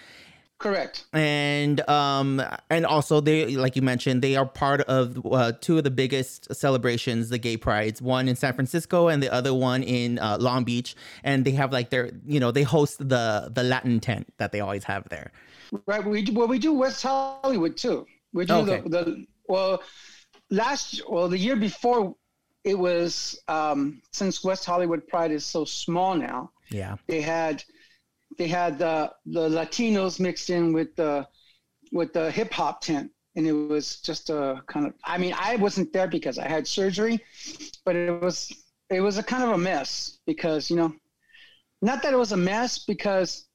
[0.58, 1.06] Correct.
[1.12, 5.84] And um and also they like you mentioned they are part of uh, two of
[5.84, 10.18] the biggest celebrations, the gay prides, one in San Francisco and the other one in
[10.20, 14.00] uh, Long Beach, and they have like their you know they host the the Latin
[14.00, 15.32] tent that they always have there.
[15.88, 16.04] Right.
[16.04, 18.08] We do, well, we do West Hollywood too.
[18.34, 18.82] We do Okay.
[18.82, 19.84] the, the well
[20.50, 22.16] last well the year before
[22.64, 26.52] it was um, since West Hollywood Pride is so small now.
[26.70, 26.96] Yeah.
[27.08, 27.64] They had
[28.38, 31.28] they had the the Latinos mixed in with the
[31.92, 34.94] with the hip hop tent, and it was just a kind of.
[35.04, 37.20] I mean, I wasn't there because I had surgery,
[37.86, 38.52] but it was
[38.90, 40.94] it was a kind of a mess because you know,
[41.82, 43.46] not that it was a mess because,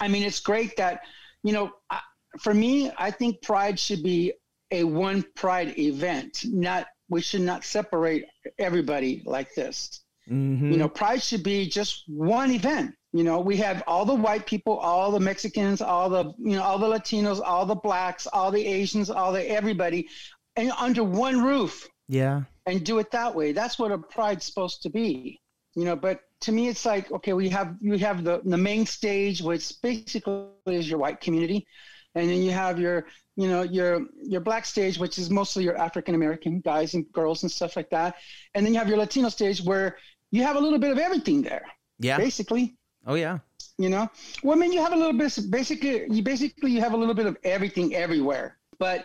[0.00, 1.02] I mean, it's great that
[1.42, 2.00] you know, I,
[2.38, 4.32] for me, I think Pride should be
[4.70, 6.44] a one Pride event.
[6.44, 8.24] Not we should not separate
[8.58, 10.00] everybody like this.
[10.30, 10.70] Mhm.
[10.70, 12.94] You know, Pride should be just one event.
[13.12, 16.62] You know, we have all the white people, all the Mexicans, all the you know,
[16.62, 20.08] all the Latinos, all the blacks, all the Asians, all the everybody,
[20.54, 22.42] and under one roof, yeah.
[22.66, 23.52] and do it that way.
[23.52, 25.40] That's what a Pride's supposed to be.
[25.74, 28.86] You know, but to me, it's like okay, we have you have the the main
[28.86, 31.66] stage, which basically is your white community,
[32.14, 33.06] and then you have your
[33.36, 37.42] you know your your black stage, which is mostly your African American guys and girls
[37.42, 38.16] and stuff like that,
[38.54, 39.96] and then you have your Latino stage where
[40.30, 41.64] you have a little bit of everything there
[41.98, 42.16] Yeah.
[42.18, 42.76] basically.
[43.06, 43.38] Oh yeah.
[43.78, 44.08] you know?
[44.42, 47.14] Well i mean you have a little bit basically you basically you have a little
[47.14, 48.58] bit of everything everywhere.
[48.78, 49.04] But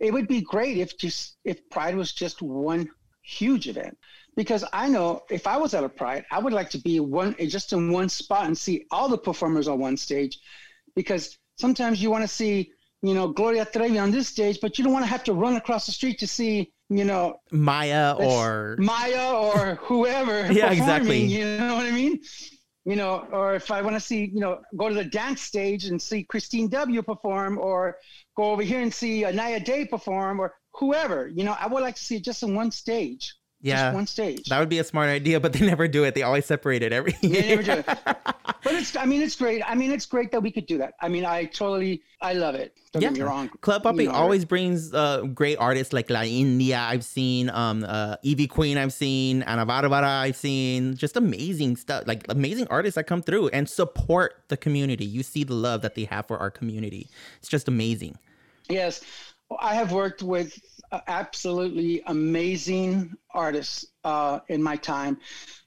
[0.00, 2.88] it would be great if just if pride was just one
[3.22, 3.96] huge event.
[4.36, 7.34] Because i know if i was at a pride i would like to be one
[7.56, 10.38] just in one spot and see all the performers on one stage.
[10.94, 11.24] Because
[11.56, 12.70] sometimes you want to see
[13.02, 15.56] you know gloria trevi on this stage but you don't want to have to run
[15.56, 20.50] across the street to see you know Maya or Maya or whoever.
[20.52, 21.22] Yeah, exactly.
[21.22, 22.20] You know what I mean?
[22.84, 25.86] You know, or if I want to see, you know, go to the dance stage
[25.86, 27.96] and see Kristine W perform, or
[28.36, 31.28] go over here and see Inaya Day perform, or whoever.
[31.34, 33.34] You know, I would like to see it just in one stage.
[33.62, 33.86] Yeah.
[33.86, 34.48] Just one stage.
[34.48, 36.14] That would be a smart idea, but they never do it.
[36.14, 37.42] They always separate it every year.
[37.42, 37.86] They never do it.
[37.86, 39.62] But it's, I mean, it's great.
[39.66, 40.94] I mean, it's great that we could do that.
[41.00, 42.76] I mean, I totally, I love it.
[42.92, 43.48] Don't get me wrong.
[43.60, 46.78] Club Papi always brings uh, great artists like La India.
[46.78, 48.76] I've seen um, uh, Ivy Queen.
[48.76, 50.02] I've seen Ana Barbara.
[50.02, 55.04] I've seen just amazing stuff, like amazing artists that come through and support the community.
[55.04, 57.08] You see the love that they have for our community.
[57.38, 58.18] It's just amazing.
[58.68, 59.02] Yes,
[59.60, 60.58] I have worked with
[60.92, 65.18] uh, absolutely amazing artists uh, in my time.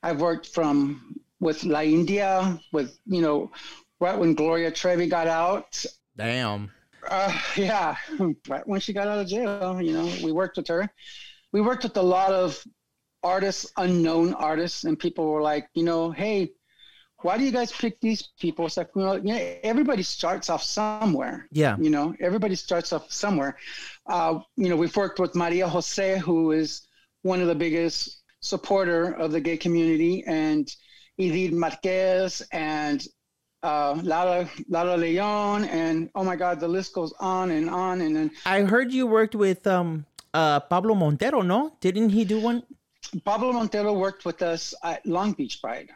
[0.03, 3.51] I've worked from with La India, with you know,
[3.99, 5.85] right when Gloria Trevi got out.
[6.17, 6.71] Damn.
[7.09, 7.95] Uh, yeah,
[8.47, 10.89] right when she got out of jail, you know, we worked with her.
[11.51, 12.61] We worked with a lot of
[13.23, 16.51] artists, unknown artists, and people were like, you know, hey,
[17.21, 18.65] why do you guys pick these people?
[18.65, 21.75] It's like, well, you know, everybody starts off somewhere Yeah.
[21.79, 23.57] you know everybody starts off somewhere
[24.07, 26.87] uh, you know we've worked with maria jose who is
[27.23, 30.65] one of the biggest supporter of the gay community and
[31.17, 33.05] edith marquez and
[33.61, 37.99] uh, Lara, Lara Leon, and oh my God, the list goes on and on.
[37.99, 41.75] And then I heard you worked with um uh Pablo Montero, no?
[41.81, 42.63] Didn't he do one?
[43.25, 45.89] Pablo Montero worked with us at Long Beach Pride.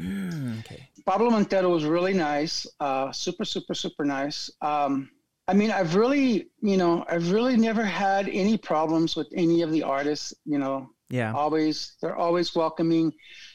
[0.00, 0.88] Mm, okay.
[1.04, 4.50] Pablo Montero was really nice, uh, super, super, super nice.
[4.60, 5.10] Um,
[5.48, 9.70] I mean, I've really, you know, I've really never had any problems with any of
[9.72, 10.34] the artists.
[10.44, 11.32] You know, Yeah.
[11.32, 13.12] always they're always welcoming,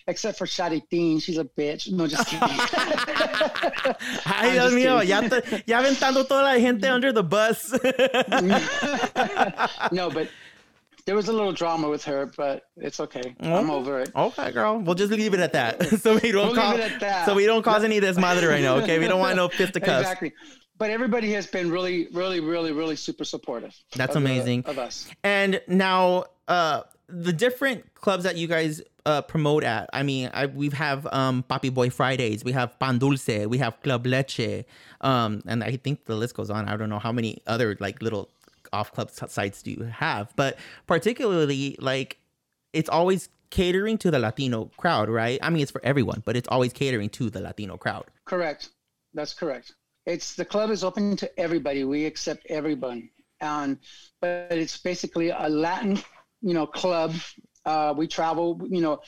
[0.08, 1.22] except for Shaditin.
[1.22, 1.92] She's a bitch.
[1.92, 2.50] No, just kidding.
[4.26, 7.72] Ay, Dios mío, ya, te- ya aventando toda la gente under the bus.
[9.92, 10.28] no, but
[11.06, 13.36] there was a little drama with her, but it's okay.
[13.40, 13.76] I'm Oh.
[13.76, 14.12] over it.
[14.16, 14.80] okay, girl.
[14.80, 15.84] We'll just leave it at that.
[16.02, 17.26] so we don't We'll cause, leave it at that.
[17.26, 18.76] so we don't cause any desmadre right now.
[18.78, 20.02] Okay, we don't want no fisticuffs.
[20.02, 20.34] Exactly.
[20.78, 23.74] But everybody has been really, really, really, really super supportive.
[23.96, 24.64] That's of amazing.
[24.66, 25.08] of us.
[25.24, 29.90] And now, uh, the different clubs that you guys uh, promote at.
[29.94, 33.82] I mean, I, we have um, Papi Boy Fridays, we have Pan Dulce, we have
[33.82, 34.64] Club Leche,
[35.02, 36.68] um, and I think the list goes on.
[36.70, 38.30] I don't know how many other like little
[38.74, 40.58] off club sites do you have, but
[40.88, 42.18] particularly like
[42.74, 45.38] it's always catering to the Latino crowd, right?
[45.42, 48.06] I mean, it's for everyone, but it's always catering to the Latino crowd.
[48.26, 48.70] Correct.
[49.14, 49.74] That's correct.
[50.06, 51.84] It's the club is open to everybody.
[51.84, 53.10] We accept everyone.
[53.42, 53.80] Um,
[54.22, 56.00] but it's basically a Latin,
[56.42, 57.14] you know, club.
[57.66, 59.00] Uh, we travel, you know,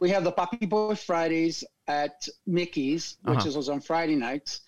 [0.00, 3.48] we have the Papi Boy Fridays at Micky's, which Uh-huh.
[3.48, 4.60] is was on Friday nights.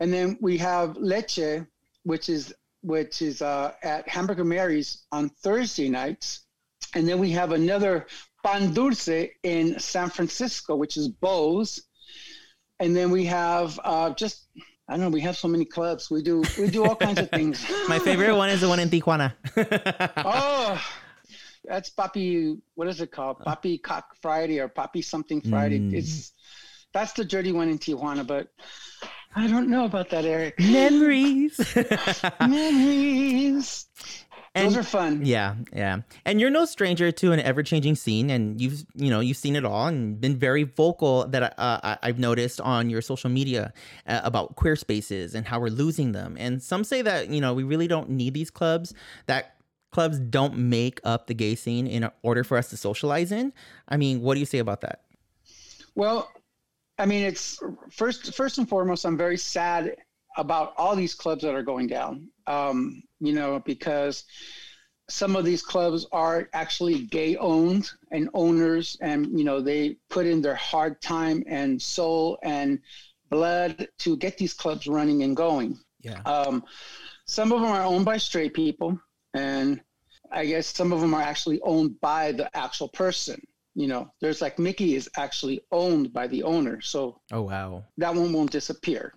[0.00, 1.64] And then we have Leche,
[2.02, 6.40] which is which is uh, at Hamburger Mary's on Thursday nights.
[6.94, 8.06] And then we have another
[8.44, 11.64] Pan Dulce in San Francisco, which is Beaux.
[12.80, 14.48] And then we have uh, just
[14.88, 15.10] I don't know.
[15.10, 16.10] We have so many clubs.
[16.10, 17.64] We do we do all kinds of things.
[17.88, 19.32] My favorite one is the one in Tijuana.
[20.16, 20.82] Oh,
[21.64, 22.60] that's Papi.
[22.74, 23.38] What is it called?
[23.38, 25.78] Papi Cock Friday or Papi something Friday.
[25.78, 25.94] Mm.
[25.94, 26.32] It's
[26.92, 28.48] that's the dirty one in Tijuana, but
[29.34, 30.58] I don't know about that, Eric.
[30.60, 31.58] Memories.
[32.40, 33.86] Memories.
[34.54, 35.24] And Those are fun.
[35.24, 36.02] yeah, yeah.
[36.26, 39.64] And you're no stranger to an ever-changing scene, and you've you know you've seen it
[39.64, 43.72] all and been very vocal that uh, I, I've noticed on your social media
[44.06, 46.36] uh, about queer spaces and how we're losing them.
[46.38, 48.92] And some say that you know we really don't need these clubs.
[49.24, 49.56] That
[49.90, 53.54] clubs don't make up the gay scene in order for us to socialize in.
[53.88, 55.00] I mean, what do you say about that?
[55.94, 56.30] Well,
[56.98, 57.58] I mean, it's
[57.90, 59.04] first first and foremost.
[59.04, 59.96] I'm very sad
[60.36, 62.28] about all these clubs that are going down.
[62.46, 64.24] Um, you know, because
[65.08, 70.26] some of these clubs are actually gay owned and owners, and you know they put
[70.26, 72.78] in their hard time and soul and
[73.30, 75.78] blood to get these clubs running and going.
[76.02, 76.20] Yeah.
[76.22, 76.64] Um,
[77.24, 79.00] some of them are owned by straight people,
[79.34, 79.80] and
[80.30, 83.40] I guess some of them are actually owned by the actual person.
[83.74, 87.84] You know, there's like Micky is actually owned by the owner, so Oh wow.
[87.96, 89.14] that one won't disappear.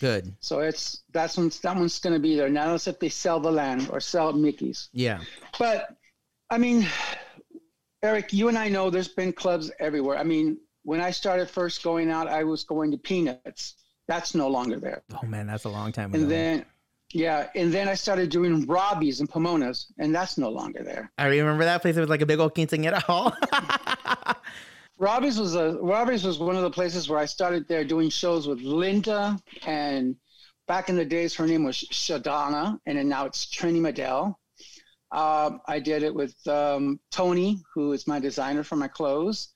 [0.00, 0.34] Good.
[0.40, 2.50] So it's that's one's that one's going to be there.
[2.50, 4.90] Not unless if they sell the land or sell Micky's.
[4.92, 5.20] Yeah.
[5.58, 5.96] But
[6.50, 6.86] I mean,
[8.02, 10.18] Eric, you and I know there's been clubs everywhere.
[10.18, 13.76] I mean, when I started first going out, I was going to Peanuts.
[14.06, 15.02] That's no longer there.
[15.22, 16.22] Oh man, that's a long time ago.
[16.22, 16.64] And then,
[17.12, 21.10] yeah, and then I started doing Robbie's and Pomona's, and that's no longer there.
[21.18, 21.96] I remember that place.
[21.96, 23.34] It was like a big old quinceañera hall.
[24.98, 28.48] Robbie's was a Robbie's was one of the places where I started there doing shows
[28.48, 30.16] with Linda, and
[30.66, 34.34] back in the days her name was Shadana, and then now it's Trini Medell.
[35.12, 39.52] Um, I did it with um, Tony, who is my designer for my clothes,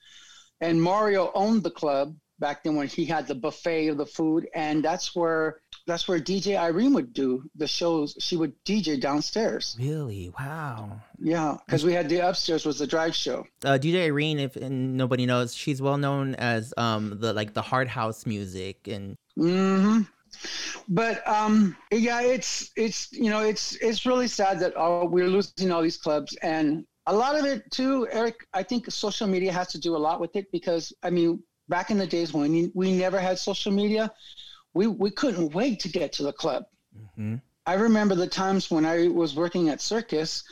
[0.60, 4.46] and Mario owned the club back then when he had the buffet of the food,
[4.54, 5.60] and that's where
[5.90, 8.16] that's where DJ Irene would do the shows.
[8.20, 9.76] She would DJ downstairs.
[9.78, 10.32] really?
[10.38, 11.00] Wow.
[11.18, 13.44] Yeah, because we had the upstairs was the drag show.
[13.64, 17.62] uh, DJ Irene, if and nobody knows, she's well known as um the like the
[17.62, 20.00] hard house music and hmm
[20.88, 25.70] But um, yeah, it's it's you know it's it's really sad that uh, we're losing
[25.72, 28.36] all these clubs, and a lot of it too, Eric.
[28.54, 31.90] I think social media has to do a lot with it because I mean, back
[31.90, 34.10] in the days when we, we never had social media,
[34.74, 36.64] we we couldn't wait to get to the club.
[37.18, 37.40] Mhm.
[37.66, 40.44] I remember the times when I was working at Circus.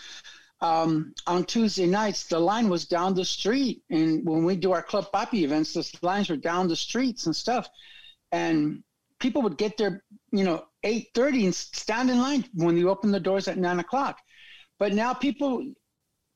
[0.60, 4.82] Um, on Tuesday nights, the line was down the street, and when we do our
[4.82, 7.68] Club Papi events, the lines were down the streets and stuff.
[8.32, 8.82] And
[9.20, 10.02] people would get there,
[10.32, 13.78] you know, eight thirty and stand in line when you open the doors at nine
[13.78, 14.18] o'clock.
[14.78, 15.64] But now people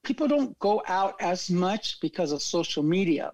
[0.04, 3.32] people don't go out as much because of social media.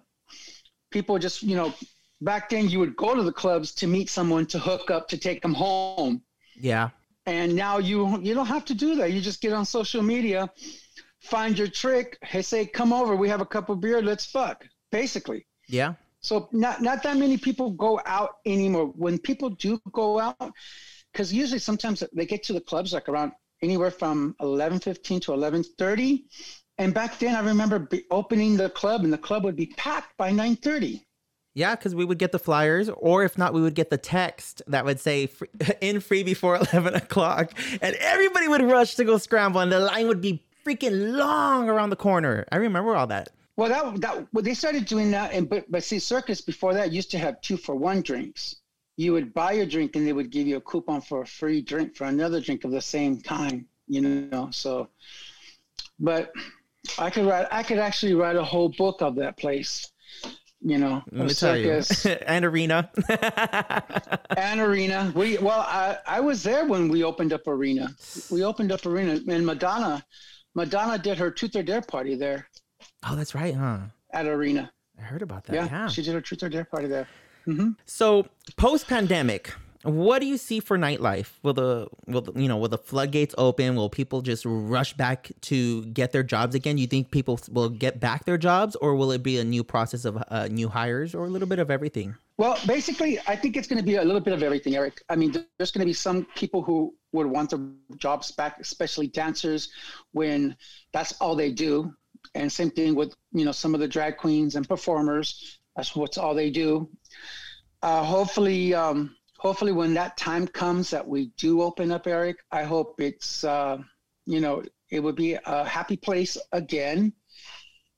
[0.91, 1.73] People just, you know,
[2.21, 5.17] back then you would go to the clubs to meet someone to hook up to
[5.17, 6.21] take them home.
[6.55, 6.89] Yeah.
[7.25, 9.11] and now you you don't have to do that.
[9.13, 10.49] You just get on social media
[11.21, 13.15] find your trick hey say come over.
[13.15, 14.01] We have a cup of beer.
[14.01, 15.45] Let's fuck basically.
[15.67, 15.93] Yeah.
[16.21, 18.87] so not not that many people go out anymore.
[18.87, 20.51] When people do go out
[21.11, 26.23] because usually sometimes they get to the clubs like around anywhere from 11.15 to 11.30
[26.77, 30.31] and back then i remember opening the club and the club would be packed by
[30.31, 31.01] 9.30
[31.55, 34.61] Yeah, because we would get the flyers, or if not, we would get the text
[34.67, 35.29] that would say
[35.81, 40.07] in free before 11 o'clock, and everybody would rush to go scramble, and the line
[40.07, 42.45] would be freaking long around the corner.
[42.51, 43.29] I remember all that.
[43.55, 46.93] Well, that that well, they started doing that, and but but see, circus before that
[46.93, 48.55] used to have two for one drinks.
[48.95, 51.61] You would buy a drink, and they would give you a coupon for a free
[51.61, 53.65] drink for another drink of the same kind.
[53.87, 54.87] You know, so.
[55.99, 56.31] But
[56.97, 57.47] I could write.
[57.51, 59.91] I could actually write a whole book of that place.
[60.61, 61.81] You know, Let me tell you.
[61.81, 62.91] circus and arena.
[64.37, 65.11] and arena.
[65.15, 67.95] We well, I I was there when we opened up arena.
[68.29, 70.03] We opened up arena, and Madonna,
[70.55, 72.49] Madonna did her truth or dare party there
[73.07, 73.79] oh, that's right, huh?
[74.13, 74.71] at arena.
[74.97, 75.53] I heard about that.
[75.53, 75.87] Yeah, yeah.
[75.87, 77.07] she did her truth or dare party there.
[77.47, 77.71] Mm-hmm.
[77.85, 79.53] So post pandemic,
[79.83, 81.29] what do you see for nightlife?
[81.41, 83.75] Will the will the, you know will the floodgates open?
[83.75, 86.77] Will people just rush back to get their jobs again?
[86.77, 90.03] You think people will get back their jobs, or will it be a new process
[90.03, 92.15] of uh, new hires, or a little bit of everything?
[92.37, 95.01] Well, basically, I think it's going to be a little bit of everything, Eric.
[95.09, 97.59] I mean, there's going to be some people who would want their
[97.97, 99.71] jobs back, especially dancers,
[100.11, 100.57] when
[100.91, 101.93] that's all they do.
[102.35, 105.59] And same thing with you know some of the drag queens and performers.
[105.77, 106.89] That's what's all they do.
[107.81, 112.63] Uh, hopefully, um, hopefully, when that time comes that we do open up, Eric, I
[112.63, 113.79] hope it's uh,
[114.25, 117.13] you know it would be a happy place again.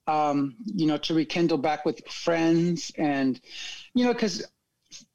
[0.08, 3.40] Um, you know, to rekindle back with friends and
[3.94, 4.46] you know, because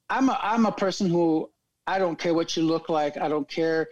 [0.09, 1.51] I'm a, I'm a person who
[1.87, 3.17] I don't care what you look like.
[3.17, 3.89] I don't care.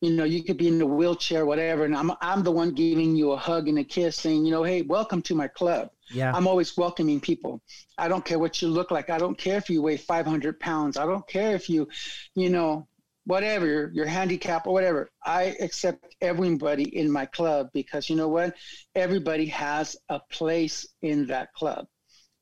[0.00, 3.16] You know, you could be in a wheelchair, whatever, and I'm I'm the one giving
[3.16, 5.90] you a hug and a kiss, saying, you know, hey, welcome to my club.
[6.10, 7.60] Yeah, I'm always welcoming people.
[7.98, 9.10] I don't care what you look like.
[9.10, 10.96] I don't care if you weigh 500 pounds.
[10.96, 11.88] I don't care if you,
[12.36, 12.86] you know,
[13.24, 15.10] whatever, your, your handicap or whatever.
[15.24, 18.54] I accept everybody in my club because you know what?
[18.94, 21.86] Everybody has a place in that club.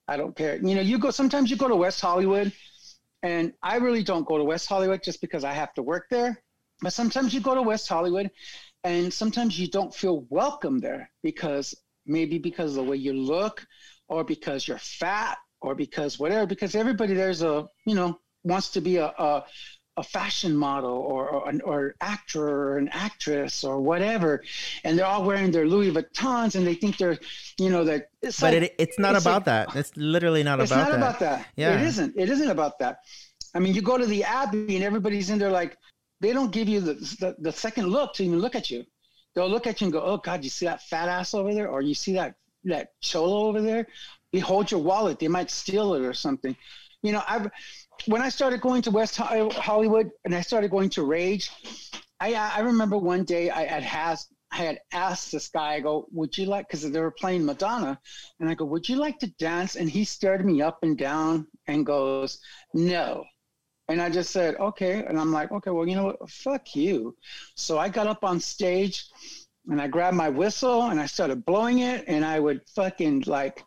[0.09, 0.57] I don't care.
[0.57, 2.53] You know, you go sometimes you go to West Hollywood,
[3.23, 6.43] and I really don't go to West Hollywood just because I have to work there.
[6.81, 8.31] But sometimes you go to West Hollywood,
[8.85, 11.75] and sometimes you don't feel welcome there because
[12.05, 13.67] maybe because of the way you look,
[14.09, 16.47] or because you're fat, or because whatever.
[16.47, 19.45] Because everybody there's a you know wants to be a, a
[19.99, 24.45] a fashion model or, or an or actor or an actress or whatever,
[24.85, 27.19] and they're all wearing their Louis Vuittons and they think they're,
[27.59, 28.11] you know, that.
[28.21, 29.77] It's but like, it, it's not it's about like- that.
[29.77, 30.93] It's literally not it's about not that.
[30.93, 31.47] It's not about that.
[31.57, 31.81] Yeah.
[31.81, 32.15] It isn't.
[32.17, 32.99] It isn't about that.
[33.55, 35.79] I mean, you go to the Abbey and everybody's in there like
[36.21, 38.85] they don't give you the, the the second look to even look at you.
[39.35, 41.69] They'll look at you and go, "Oh God, you see that fat ass over there,
[41.69, 42.35] or you see that
[42.65, 43.87] that cholo over there?
[44.33, 45.19] Behold your wallet.
[45.19, 46.57] They might steal it or something."
[47.03, 47.51] You know, I've
[48.07, 51.51] when I started going to West Hollywood and I started going to Rage,
[52.21, 56.07] I I remember one day I had has I had asked this guy, I go,
[56.13, 58.01] would you like, because they were playing Madonna,
[58.41, 59.77] and I go, would you like to dance?
[59.77, 62.41] And he stared me up and down and goes,
[62.73, 63.25] no.
[63.89, 65.05] And I just said, okay.
[65.05, 66.29] And I'm like, okay, well, you know what?
[66.31, 67.17] Fuck you.
[67.55, 69.07] So I got up on stage
[69.69, 73.65] and I grabbed my whistle and I started blowing it and I would fucking like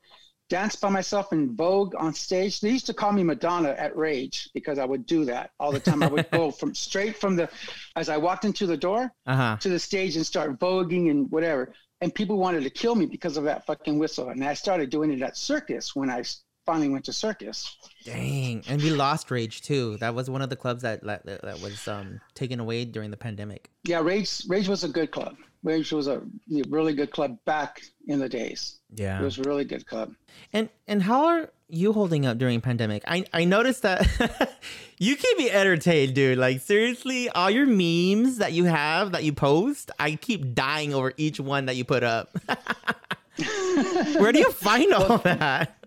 [0.50, 2.60] dance by myself in Vogue on stage.
[2.60, 5.80] They used to call me Madonna at Rage because I would do that all the
[5.80, 6.04] time.
[6.04, 7.50] I would go from straight from the,
[7.96, 9.58] as I walked into the door, Uh huh.
[9.62, 11.74] to the stage and start voguing and whatever.
[12.02, 14.30] And people wanted to kill me because of that fucking whistle.
[14.30, 16.24] And I started doing it at circus when I
[16.70, 17.78] finally went to circus.
[18.06, 18.64] Dang.
[18.68, 19.98] And we lost Rage too.
[19.98, 23.18] That was one of the clubs that that, that was um taken away during the
[23.18, 23.72] pandemic.
[23.86, 25.36] Yeah, Rage Rage was a good club.
[25.64, 26.22] Rage was a
[26.70, 28.80] really good club back in the days.
[28.94, 30.14] Yeah, it was a really good club.
[30.54, 33.04] And and how are you holding up during pandemic?
[33.08, 34.06] I I noticed that
[35.00, 36.38] you keep me entertained, dude.
[36.38, 41.14] Like seriously, all your memes that you have that you post, I keep dying over
[41.18, 42.30] each one that you put up.
[44.20, 45.79] Where do you find all that?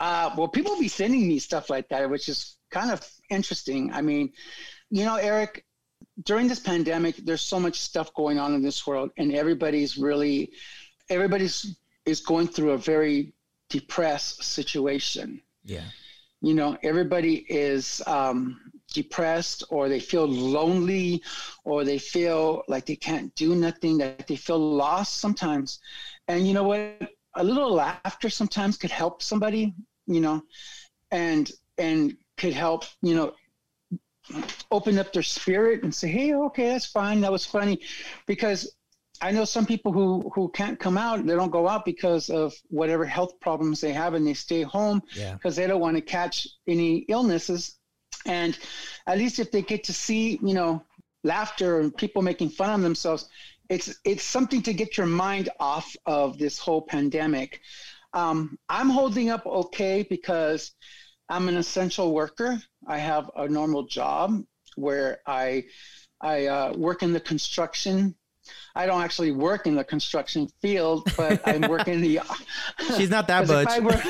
[0.00, 3.92] Uh, well, people be sending me stuff like that, which is kind of interesting.
[3.92, 4.32] I mean,
[4.90, 5.64] you know, Eric,
[6.24, 10.52] during this pandemic, there's so much stuff going on in this world, and everybody's really,
[11.10, 13.34] everybody's is going through a very
[13.68, 15.40] depressed situation.
[15.64, 15.84] Yeah.
[16.40, 18.58] You know, everybody is um,
[18.92, 21.22] depressed, or they feel lonely,
[21.64, 25.80] or they feel like they can't do nothing, that they feel lost sometimes.
[26.28, 27.12] And you know what?
[27.34, 29.74] A little laughter sometimes could help somebody,
[30.08, 30.42] you know,
[31.10, 33.34] and and could help, you know,
[34.70, 37.20] open up their spirit and say, "Hey, okay, that's fine.
[37.20, 37.80] That was funny,"
[38.26, 38.74] because
[39.20, 41.24] I know some people who who can't come out.
[41.26, 45.02] They don't go out because of whatever health problems they have, and they stay home
[45.14, 45.34] Yeah.
[45.34, 47.76] because they don't want to catch any illnesses.
[48.26, 48.58] And
[49.06, 50.82] at least if they get to see, you know,
[51.24, 53.28] laughter and people making fun of themselves,
[53.68, 57.60] it's it's something to get your mind off of this whole pandemic.
[58.12, 60.72] Um, I'm holding up okay because
[61.28, 62.60] I'm an essential worker.
[62.86, 64.42] I have a normal job
[64.76, 65.64] where I
[66.20, 68.14] I uh, work in the construction.
[68.74, 72.20] I don't actually work in the construction field, but I work in the.
[72.96, 73.68] She's not that butch.
[73.68, 74.00] I were-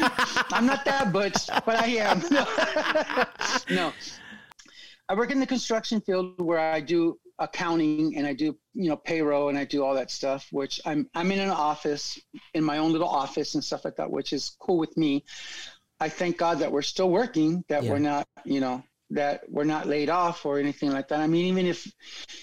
[0.53, 2.23] I'm not that butch, but I am.
[3.75, 3.93] no,
[5.09, 8.97] I work in the construction field where I do accounting and I do you know
[8.97, 10.47] payroll and I do all that stuff.
[10.51, 12.19] Which I'm I'm in an office
[12.55, 15.25] in my own little office and stuff like that, which is cool with me.
[16.01, 17.91] I thank God that we're still working, that Yeah.
[17.91, 21.21] we're not you know that we're not laid off or anything like that.
[21.21, 21.91] I mean, even if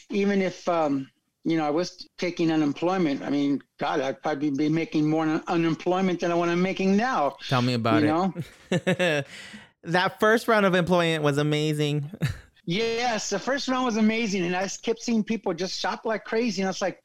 [0.09, 1.09] even if um,
[1.43, 5.43] you know I was taking unemployment, I mean, God, I'd probably be making more un-
[5.47, 7.37] unemployment than what I'm making now.
[7.47, 8.33] Tell me about you
[8.71, 8.85] it.
[8.91, 9.23] know.
[9.83, 12.09] that first round of employment was amazing.
[12.65, 16.61] Yes, the first round was amazing, and I kept seeing people just shop like crazy.
[16.61, 17.01] And I was like,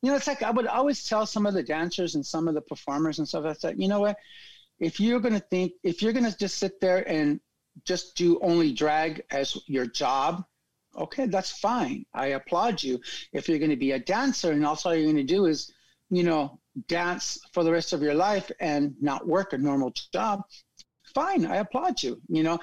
[0.00, 2.54] you know, it's like I would always tell some of the dancers and some of
[2.54, 3.44] the performers and stuff.
[3.44, 4.16] I said, you know what?
[4.80, 7.40] If you're gonna think, if you're gonna just sit there and
[7.84, 10.44] just do only drag as your job,
[10.96, 12.04] okay, that's fine.
[12.14, 13.00] I applaud you.
[13.32, 15.72] If you're gonna be a dancer and also all you're gonna do is,
[16.10, 16.58] you know,
[16.88, 20.42] dance for the rest of your life and not work a normal job,
[21.14, 21.44] fine.
[21.46, 22.20] I applaud you.
[22.28, 22.58] You know,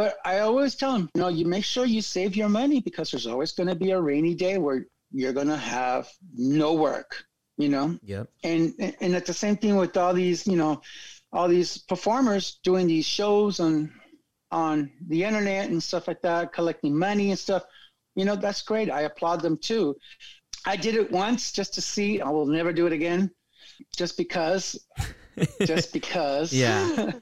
[0.00, 3.10] but I always tell them, you know, you make sure you save your money because
[3.10, 7.22] there's always going to be a rainy day where you're going to have no work,
[7.58, 7.98] you know?
[8.04, 8.30] Yep.
[8.42, 10.80] And, and it's the same thing with all these, you know,
[11.34, 13.92] all these performers doing these shows on,
[14.50, 17.64] on the internet and stuff like that, collecting money and stuff.
[18.14, 18.90] You know, that's great.
[18.90, 19.96] I applaud them too.
[20.64, 22.22] I did it once just to see.
[22.22, 23.30] I will never do it again
[23.94, 24.82] just because,
[25.66, 26.54] just because.
[26.54, 27.12] Yeah.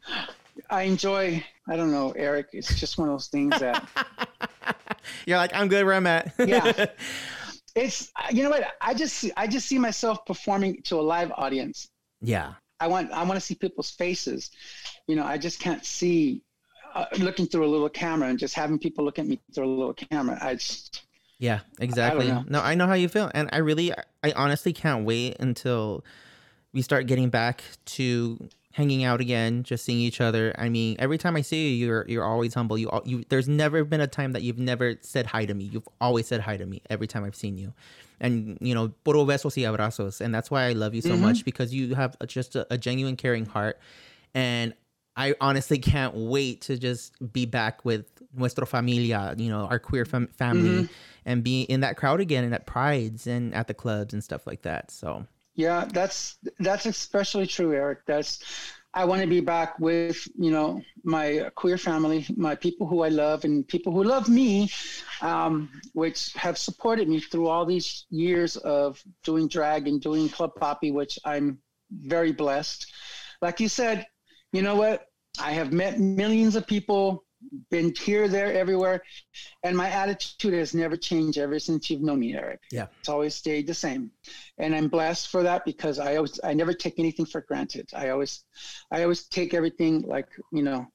[0.70, 2.48] I enjoy, I don't know, Eric.
[2.52, 3.88] It's just one of those things that
[5.26, 6.34] You're like, I'm good where I'm at.
[6.38, 6.86] Yeah.
[7.74, 11.32] it's you know what I just see, I just see myself performing to a live
[11.36, 11.88] audience.
[12.20, 12.54] yeah.
[12.80, 14.50] I want I want to see people's faces.
[15.08, 16.42] You know, I just can't see
[16.94, 19.74] uh, looking through a little camera and just having people look at me through a
[19.74, 20.38] little camera.
[20.40, 21.02] I just
[21.38, 22.28] Yeah, exactly.
[22.28, 22.44] know.
[22.48, 26.04] No, I know how you feel, and I really, I honestly can't wait until
[26.72, 27.64] we start getting back
[27.96, 28.48] to
[28.78, 30.54] hanging out again, just seeing each other.
[30.56, 32.78] I mean, every time I see you, you're you're always humble.
[32.78, 35.64] You, you, there's never been a time that you've never said hi to me.
[35.64, 37.74] You've always said hi to me every time I've seen you,
[38.20, 41.22] and you know, puro besos y abrazos, and that's why I love you so mm-hmm.
[41.22, 43.80] much because you have just a, a genuine, caring heart,
[44.32, 44.74] and
[45.16, 50.04] I honestly can't wait to just be back with nuestra familia, you know, our queer
[50.04, 50.92] fam- family, mm-hmm.
[51.26, 54.46] and be in that crowd again and at prides and at the clubs and stuff
[54.46, 54.92] like that.
[54.92, 55.26] So
[55.58, 58.06] Yeah, that's that's especially true, Eric.
[58.06, 58.38] That's
[58.94, 63.08] I want to be back with you know my queer family, my people who I
[63.08, 64.70] love, and people who love me,
[65.20, 70.52] um, which have supported me through all these years of doing drag and doing Club
[70.54, 71.58] Papi, which I'm
[71.90, 72.86] very blessed.
[73.42, 74.06] Like you said,
[74.52, 75.06] you know what?
[75.40, 77.24] I have met millions of people,
[77.70, 79.02] been here, there, everywhere,
[79.62, 82.60] and my attitude has never changed ever since you've known me, Eric.
[82.72, 82.86] Yeah.
[83.00, 84.10] It's always stayed the same
[84.58, 87.88] and I'm blessed for that because I always I never take anything for granted.
[87.94, 88.44] I always
[88.90, 90.86] I always take everything like you know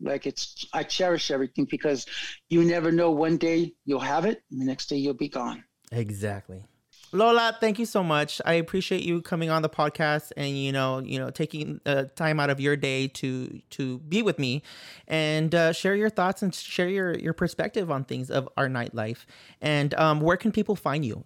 [0.00, 2.06] like it's I cherish everything because
[2.48, 5.64] you never know one day you'll have it and the next day you'll be gone.
[5.92, 6.64] Exactly.
[7.12, 8.40] Lola, thank you so much.
[8.44, 12.38] I appreciate you coming on the podcast and you know, you know, taking uh, time
[12.38, 14.62] out of your day to to be with me
[15.08, 19.24] and uh, share your thoughts and share your your perspective on things of our nightlife.
[19.60, 21.24] And um, where can people find you?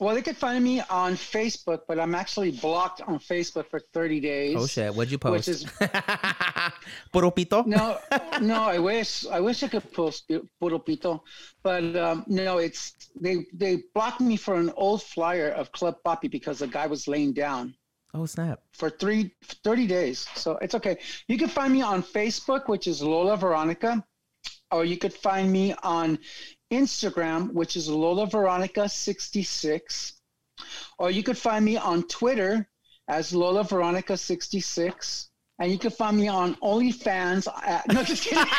[0.00, 4.20] Well, they could find me on Facebook, but I'm actually blocked on Facebook for 30
[4.20, 4.56] days.
[4.56, 4.94] Oh shit!
[4.94, 5.48] What'd you post?
[5.48, 5.64] Which is
[7.12, 7.66] Puropito?
[7.66, 7.98] no,
[8.40, 8.62] no.
[8.62, 10.30] I wish I wish I could post
[10.60, 11.20] Puro Pito,
[11.64, 12.58] but um, no.
[12.58, 16.86] It's they they blocked me for an old flyer of Club Papi because the guy
[16.86, 17.74] was laying down.
[18.14, 18.60] Oh snap!
[18.72, 19.34] for three,
[19.64, 20.28] 30 days.
[20.34, 20.98] So it's okay.
[21.26, 24.02] You can find me on Facebook, which is Lola Veronica,
[24.70, 26.18] or you could find me on
[26.70, 30.14] Instagram, which is Lola Veronica 66,
[30.98, 32.68] or you could find me on Twitter
[33.08, 35.30] as Lola Veronica 66.
[35.60, 37.48] And you can find me on OnlyFans.
[37.66, 38.44] At, no, just kidding.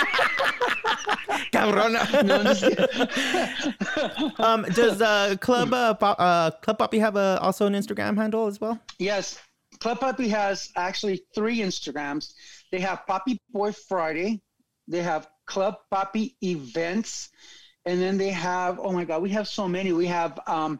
[1.54, 2.24] Cabrona.
[2.26, 4.32] no, just kidding.
[4.46, 8.48] um, does uh, Club uh, Pop, uh, Club Papi have a, also an Instagram handle
[8.48, 8.78] as well?
[8.98, 9.40] Yes,
[9.80, 12.34] Club Papi has actually three Instagrams.
[12.72, 14.42] They have Papi Boy Friday,
[14.88, 17.30] they have Club Papi Events,
[17.86, 19.92] and then they have oh my God, we have so many.
[19.94, 20.80] We have um,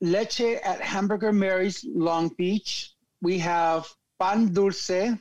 [0.00, 2.92] Leche at Hamburger Mary's Long Beach.
[3.20, 3.88] We have
[4.20, 5.16] Pan Dulce.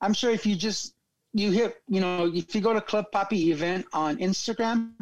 [0.00, 0.94] I'm sure if you just
[1.32, 4.92] you hit you know if you go to Club Papi event on Instagram,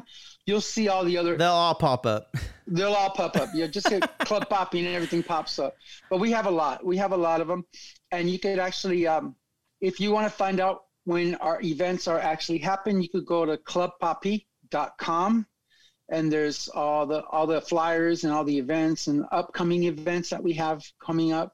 [0.47, 2.35] you'll see all the other They'll all pop up.
[2.67, 3.51] They'll all pop up.
[3.55, 5.77] You just hit Club Papi and everything pops up.
[6.11, 6.85] But we have a lot.
[6.85, 7.65] We have a lot of them,
[8.11, 9.37] and you could actually, um,
[9.81, 13.47] if you want to find out when our events are actually happening, you could go
[13.47, 13.57] to
[14.71, 15.47] clubpapi.com,
[16.11, 20.43] and there's all the all the flyers and all the events and upcoming events that
[20.43, 21.53] we have coming up.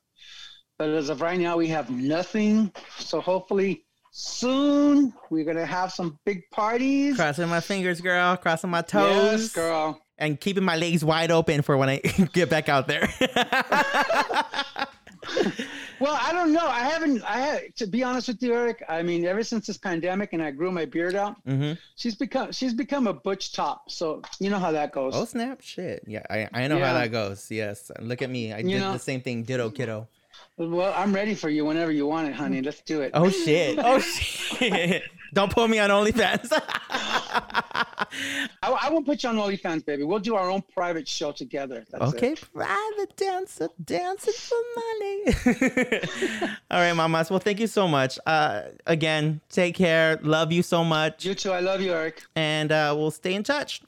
[0.79, 2.73] But as of right now, we have nothing.
[2.99, 7.17] So hopefully soon we're gonna have some big parties.
[7.17, 8.37] Crossing my fingers, girl.
[8.37, 9.43] Crossing my toes.
[9.43, 10.01] Yes, girl.
[10.17, 11.99] And keeping my legs wide open for when I
[12.33, 13.09] get back out there.
[16.01, 16.67] Well, I don't know.
[16.67, 17.23] I haven't.
[17.23, 18.83] I had to be honest with you, Eric.
[18.89, 22.53] I mean, ever since this pandemic and I grew my beard out, hmm she's become
[22.53, 23.91] she's become a butch top.
[23.91, 25.13] So you know how that goes.
[25.15, 25.61] Oh snap!
[25.63, 26.03] Shit.
[26.07, 26.87] Yeah, I, I know Yeah.
[26.89, 27.51] how that goes.
[27.51, 27.91] Yes.
[28.01, 28.53] Look at me.
[28.53, 29.45] I You did know- the same thing.
[29.45, 30.09] Ditto, kiddo.
[30.57, 32.63] Well, I'm ready for you whenever you want it, honey.
[32.63, 33.11] Let's do it.
[33.15, 33.79] Oh shit.
[33.83, 35.03] Oh shit.
[35.33, 36.49] Don't put me on OnlyFans.
[36.93, 40.05] I, I won't put you on OnlyFans, baby.
[40.05, 41.85] We'll do our own private show together.
[41.91, 42.45] That's okay, It.
[42.55, 46.49] private dancer, dancing for money.
[46.71, 47.31] All right, mamas.
[47.31, 48.19] Well, thank you so much.
[48.25, 50.21] Uh, again, take care.
[50.23, 51.51] Love you so much, You too.
[51.51, 52.23] I love you, Eric.
[52.37, 53.83] and uh, we'll stay in touch.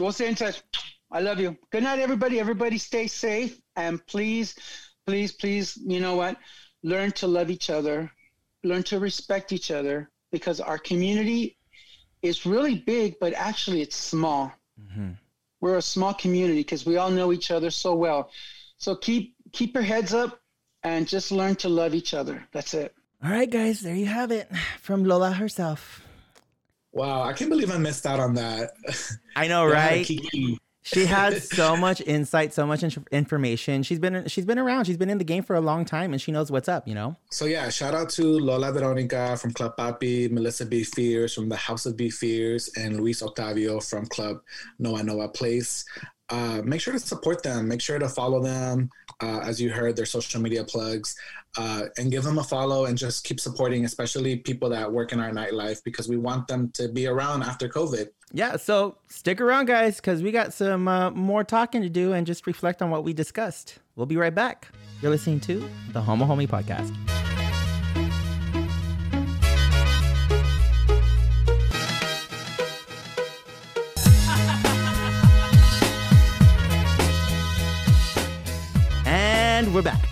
[0.00, 0.62] We'll stay in touch.
[1.12, 1.56] I love you.
[1.70, 2.40] Good night, everybody.
[2.40, 3.60] Everybody stay safe.
[3.76, 4.56] And please,
[5.06, 6.36] please, please, you know what?
[6.82, 8.10] Learn to love each other,
[8.64, 11.56] learn to respect each other because our community
[12.22, 14.52] is really big, but actually it's small.
[14.80, 15.10] Mm-hmm.
[15.60, 18.30] We're a small community because we all know each other so well.
[18.78, 20.40] So keep keep your heads up
[20.82, 22.42] and just learn to love each other.
[22.52, 22.94] That's it.
[23.22, 23.80] All right, guys.
[23.80, 24.50] There you have it
[24.80, 26.02] from Lola herself.
[26.90, 28.72] Wow, I can't believe I missed out on that.
[29.36, 30.04] I know, right?
[30.04, 30.58] Kiki.
[30.82, 33.82] She has so much insight, so much in- information.
[33.82, 34.84] She's been she's been around.
[34.84, 36.86] She's been in the game for a long time, and she knows what's up.
[36.88, 37.16] You know.
[37.30, 41.86] So yeah, shout out to Lola Veronica from Club Papi, Melissa BeFierce from the House
[41.86, 44.40] of BeFierce, and Luis Octavio from Club
[44.78, 45.84] Noa Noa Place.
[46.28, 47.68] Uh, make sure to support them.
[47.68, 48.90] Make sure to follow them.
[49.20, 51.14] Uh, as you heard, their social media plugs,
[51.58, 55.20] uh, and give them a follow and just keep supporting, especially people that work in
[55.20, 58.08] our nightlife, because we want them to be around after COVID.
[58.32, 62.26] Yeah, so stick around, guys, because we got some uh, more talking to do and
[62.26, 63.78] just reflect on what we discussed.
[63.96, 64.68] We'll be right back.
[65.02, 66.96] You're listening to the Homo Homie Podcast.
[79.04, 80.11] And we're back.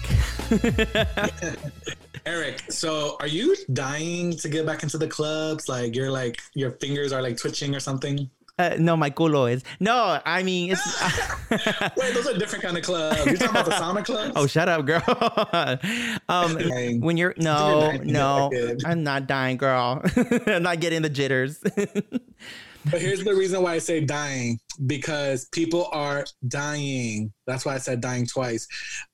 [2.27, 5.69] Eric, so are you dying to get back into the clubs?
[5.69, 8.29] Like you're like your fingers are like twitching or something?
[8.59, 9.65] Uh, no, my culo is.
[9.79, 11.03] No, I mean it's.
[11.97, 13.25] Wait, those are different kind of clubs.
[13.25, 14.33] You're talking about the sauna clubs?
[14.37, 15.03] oh, shut up, girl.
[16.29, 17.01] um, Dang.
[17.01, 18.51] when you're You're no, dying get no.
[18.85, 20.03] I'm not dying, girl.
[20.47, 21.63] I'm not getting the jitters.
[22.91, 27.33] But here's the reason why I say dying because people are dying.
[27.47, 28.67] That's why I said dying twice.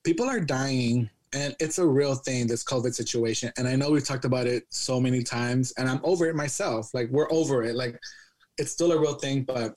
[0.05, 3.53] People are dying, and it's a real thing, this COVID situation.
[3.59, 6.95] And I know we've talked about it so many times, and I'm over it myself.
[6.95, 7.77] Like, we're over it.
[7.77, 8.01] Like,
[8.57, 9.75] it's still a real thing, but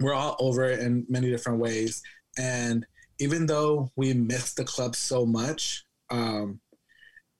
[0.00, 2.02] we're all over it in many different ways.
[2.36, 2.84] And
[3.20, 6.58] even though we miss the club so much, um,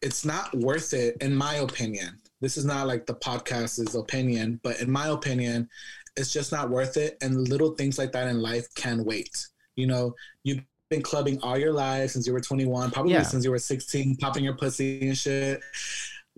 [0.02, 2.20] it's not worth it, in my opinion.
[2.40, 5.68] This is not like the podcast's opinion, but in my opinion,
[6.14, 7.16] it's just not worth it.
[7.22, 9.36] And little things like that in life can wait.
[9.74, 10.14] You know,
[10.44, 13.22] you've been clubbing all your life since you were 21, probably Yeah.
[13.22, 15.60] since you were 16, popping your pussy and shit.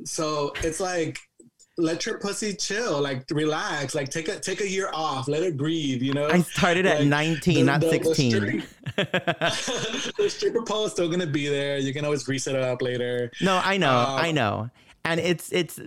[0.04, 1.18] So it's like,
[1.78, 5.56] let your pussy chill, like relax, like take a take a year off, let it
[5.56, 6.02] breathe.
[6.02, 8.62] You know, I started at 19, the- not the- the 16.
[8.96, 11.78] the stripper pole is still gonna be there.
[11.78, 13.30] You can always reset it up later.
[13.40, 14.68] no, I know, Uh, I know,
[15.04, 15.78] and it's it's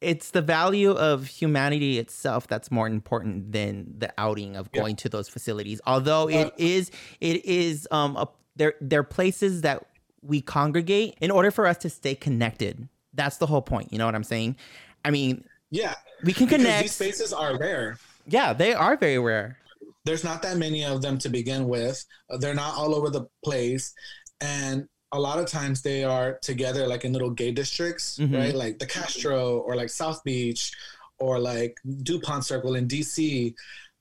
[0.00, 4.82] it's the value of humanity itself that's more important than the outing of Yeah.
[4.82, 5.80] going to those facilities.
[5.86, 9.84] Although it is it is um a, there there are places that
[10.22, 12.88] we congregate in order for us to stay connected.
[13.14, 13.92] That's the whole point.
[13.92, 14.56] You know what I'm saying?
[15.04, 15.94] I mean, Yeah,
[16.24, 16.82] we can connect.
[16.82, 17.98] these spaces are rare.
[18.26, 19.58] yeah, they are very rare.
[20.04, 22.04] There's not that many of them to begin with.
[22.40, 23.92] They're not all over the place,
[24.40, 28.34] and a lot of times they are together, like in little gay districts, Mhm.
[28.36, 28.54] right?
[28.54, 30.72] Like the Castro or like South Beach
[31.18, 33.54] or like Dupont Circle in DC,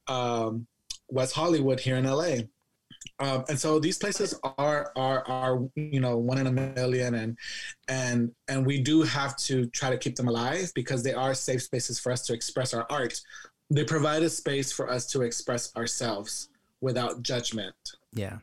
[0.08, 0.68] um,
[1.10, 2.44] West Hollywood here in LA.
[3.20, 7.38] Um, and so these places are are are you know one in a million and
[7.88, 11.64] and and we do have to try to keep them alive because they are safe
[11.64, 13.20] spaces for us to express our art
[13.70, 16.50] they provide a space for us to express ourselves
[16.82, 17.76] without judgment
[18.14, 18.40] Yeah.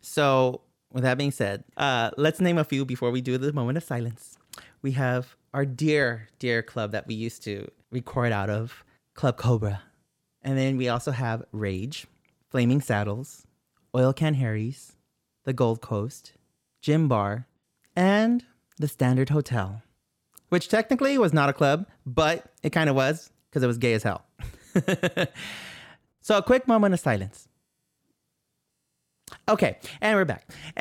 [0.00, 0.62] So,
[0.94, 3.84] with that being said, uh, let's name a few before we do the moment of
[3.84, 4.38] silence.
[4.80, 8.84] We have our dear, dear club that we used to record out of,
[9.14, 9.82] Club Cobra.
[10.42, 12.06] And then we also have Rage,
[12.48, 13.44] Flaming Saddles,
[13.94, 14.92] Oil Can Harry's,
[15.44, 16.32] the Gold Coast,
[16.80, 17.46] Gym Bar,
[17.96, 18.44] and
[18.78, 19.82] the Standard Hotel,
[20.48, 23.94] which technically was not a club, but it kind of was because it was gay
[23.94, 24.24] as hell.
[26.20, 27.48] so, a quick moment of silence.
[29.48, 30.48] Okay, and we're back.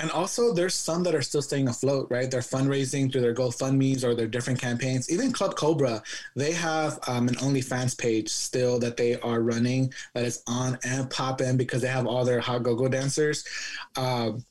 [0.00, 2.30] and also there's some that are still staying afloat right?
[2.30, 5.10] They're fundraising through their gofundme's or their different campaigns.
[5.10, 6.02] Even club cobra
[6.36, 11.10] they have um, an onlyfans page still that they are running that is on and
[11.10, 13.44] popping because they have all their hot go-go dancers.
[13.96, 14.44] Um,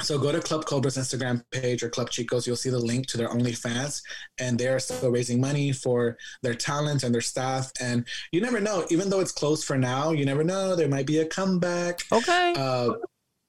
[0.00, 2.46] so go to Club Cobra's Instagram page or Club Chicos.
[2.46, 4.02] You'll see the link to their OnlyFans,
[4.38, 7.72] and they are still raising money for their talent and their staff.
[7.80, 11.06] And you never know, even though it's closed for now, you never know there might
[11.06, 12.00] be a comeback.
[12.12, 12.54] okay.
[12.56, 12.90] Uh,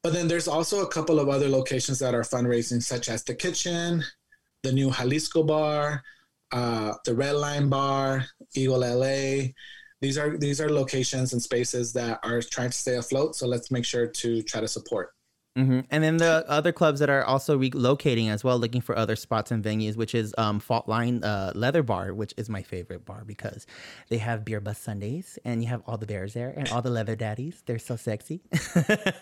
[0.01, 3.35] but then there's also a couple of other locations that are fundraising, such as the
[3.35, 4.03] Kitchen,
[4.63, 6.01] the new Jalisco Bar,
[6.51, 9.49] uh, the Red Line Bar, Eagle LA.
[10.01, 13.35] These are these are locations and spaces that are trying to stay afloat.
[13.35, 15.11] So let's make sure to try to support.
[15.65, 19.15] Hmm And then the other clubs that are also relocating as well, looking for other
[19.15, 23.05] spots and venues, which is um, Fault Line uh, Leather Bar, which is my favorite
[23.05, 23.65] bar because
[24.09, 26.89] they have beer bus Sundays and you have all the bears there and all the
[26.89, 27.63] leather daddies.
[27.65, 28.41] They're so sexy.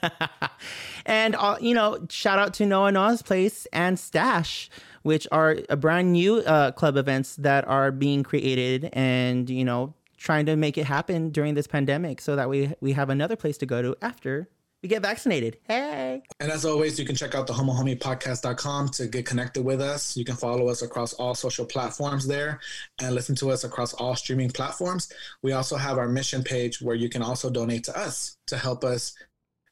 [1.05, 4.69] and, uh, you know, shout out to Noa Noa's Place and Stash,
[5.03, 9.93] which are a brand new uh, club events that are being created and, you know,
[10.17, 13.57] trying to make it happen during this pandemic so that we, we have another place
[13.59, 14.49] to go to after
[14.83, 15.57] we get vaccinated.
[15.67, 16.21] Hey.
[16.39, 20.15] And as always, you can check out the homohomiepodcast.com to get connected with us.
[20.15, 22.59] You can follow us across all social platforms there
[23.01, 25.11] and listen to us across all streaming platforms.
[25.41, 28.83] We also have our mission page where you can also donate to us to help
[28.83, 29.15] us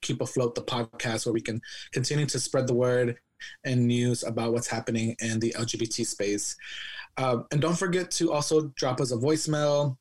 [0.01, 1.61] keep afloat the podcast where we can
[1.91, 3.17] continue to spread the word
[3.63, 6.55] and news about what's happening in the LGBT space.
[7.17, 9.97] Uh, and don't forget to also drop us a voicemail,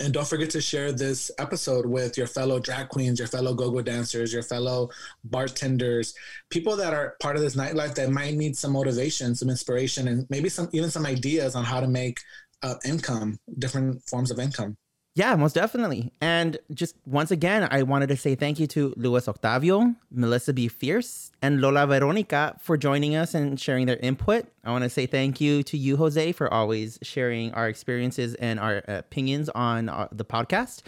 [0.00, 3.70] and don't forget to share this episode with your fellow drag queens, your fellow go
[3.70, 4.90] go dancers, your fellow
[5.24, 6.14] bartenders,
[6.50, 10.26] people that are part of this nightlife that might need some motivation, some inspiration, and
[10.30, 12.18] maybe some even some ideas on how to make
[12.62, 14.76] uh, income, different forms of income.
[15.16, 16.12] Yeah, most definitely.
[16.20, 21.30] And just once again, I wanted to say thank you to Luis Octavio, Melissa BeFierce,
[21.40, 24.46] and Lola Veronica for joining us and sharing their input.
[24.64, 28.58] I want to say thank you to you, Jose, for always sharing our experiences and
[28.58, 30.82] our opinions on uh, the podcast.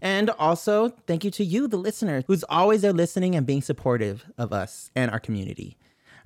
[0.00, 4.24] And also, thank you to you, the listener, who's always there listening and being supportive
[4.38, 5.76] of us and our community.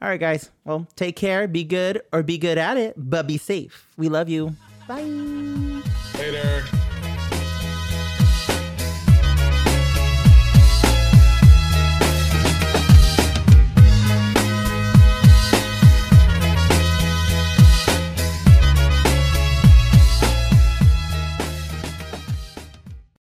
[0.03, 0.51] All right, guys.
[0.65, 3.89] Well, take care, be good, or be good at it, but be safe.
[3.97, 4.55] We love you.
[4.87, 5.03] Bye.
[6.19, 6.65] Later.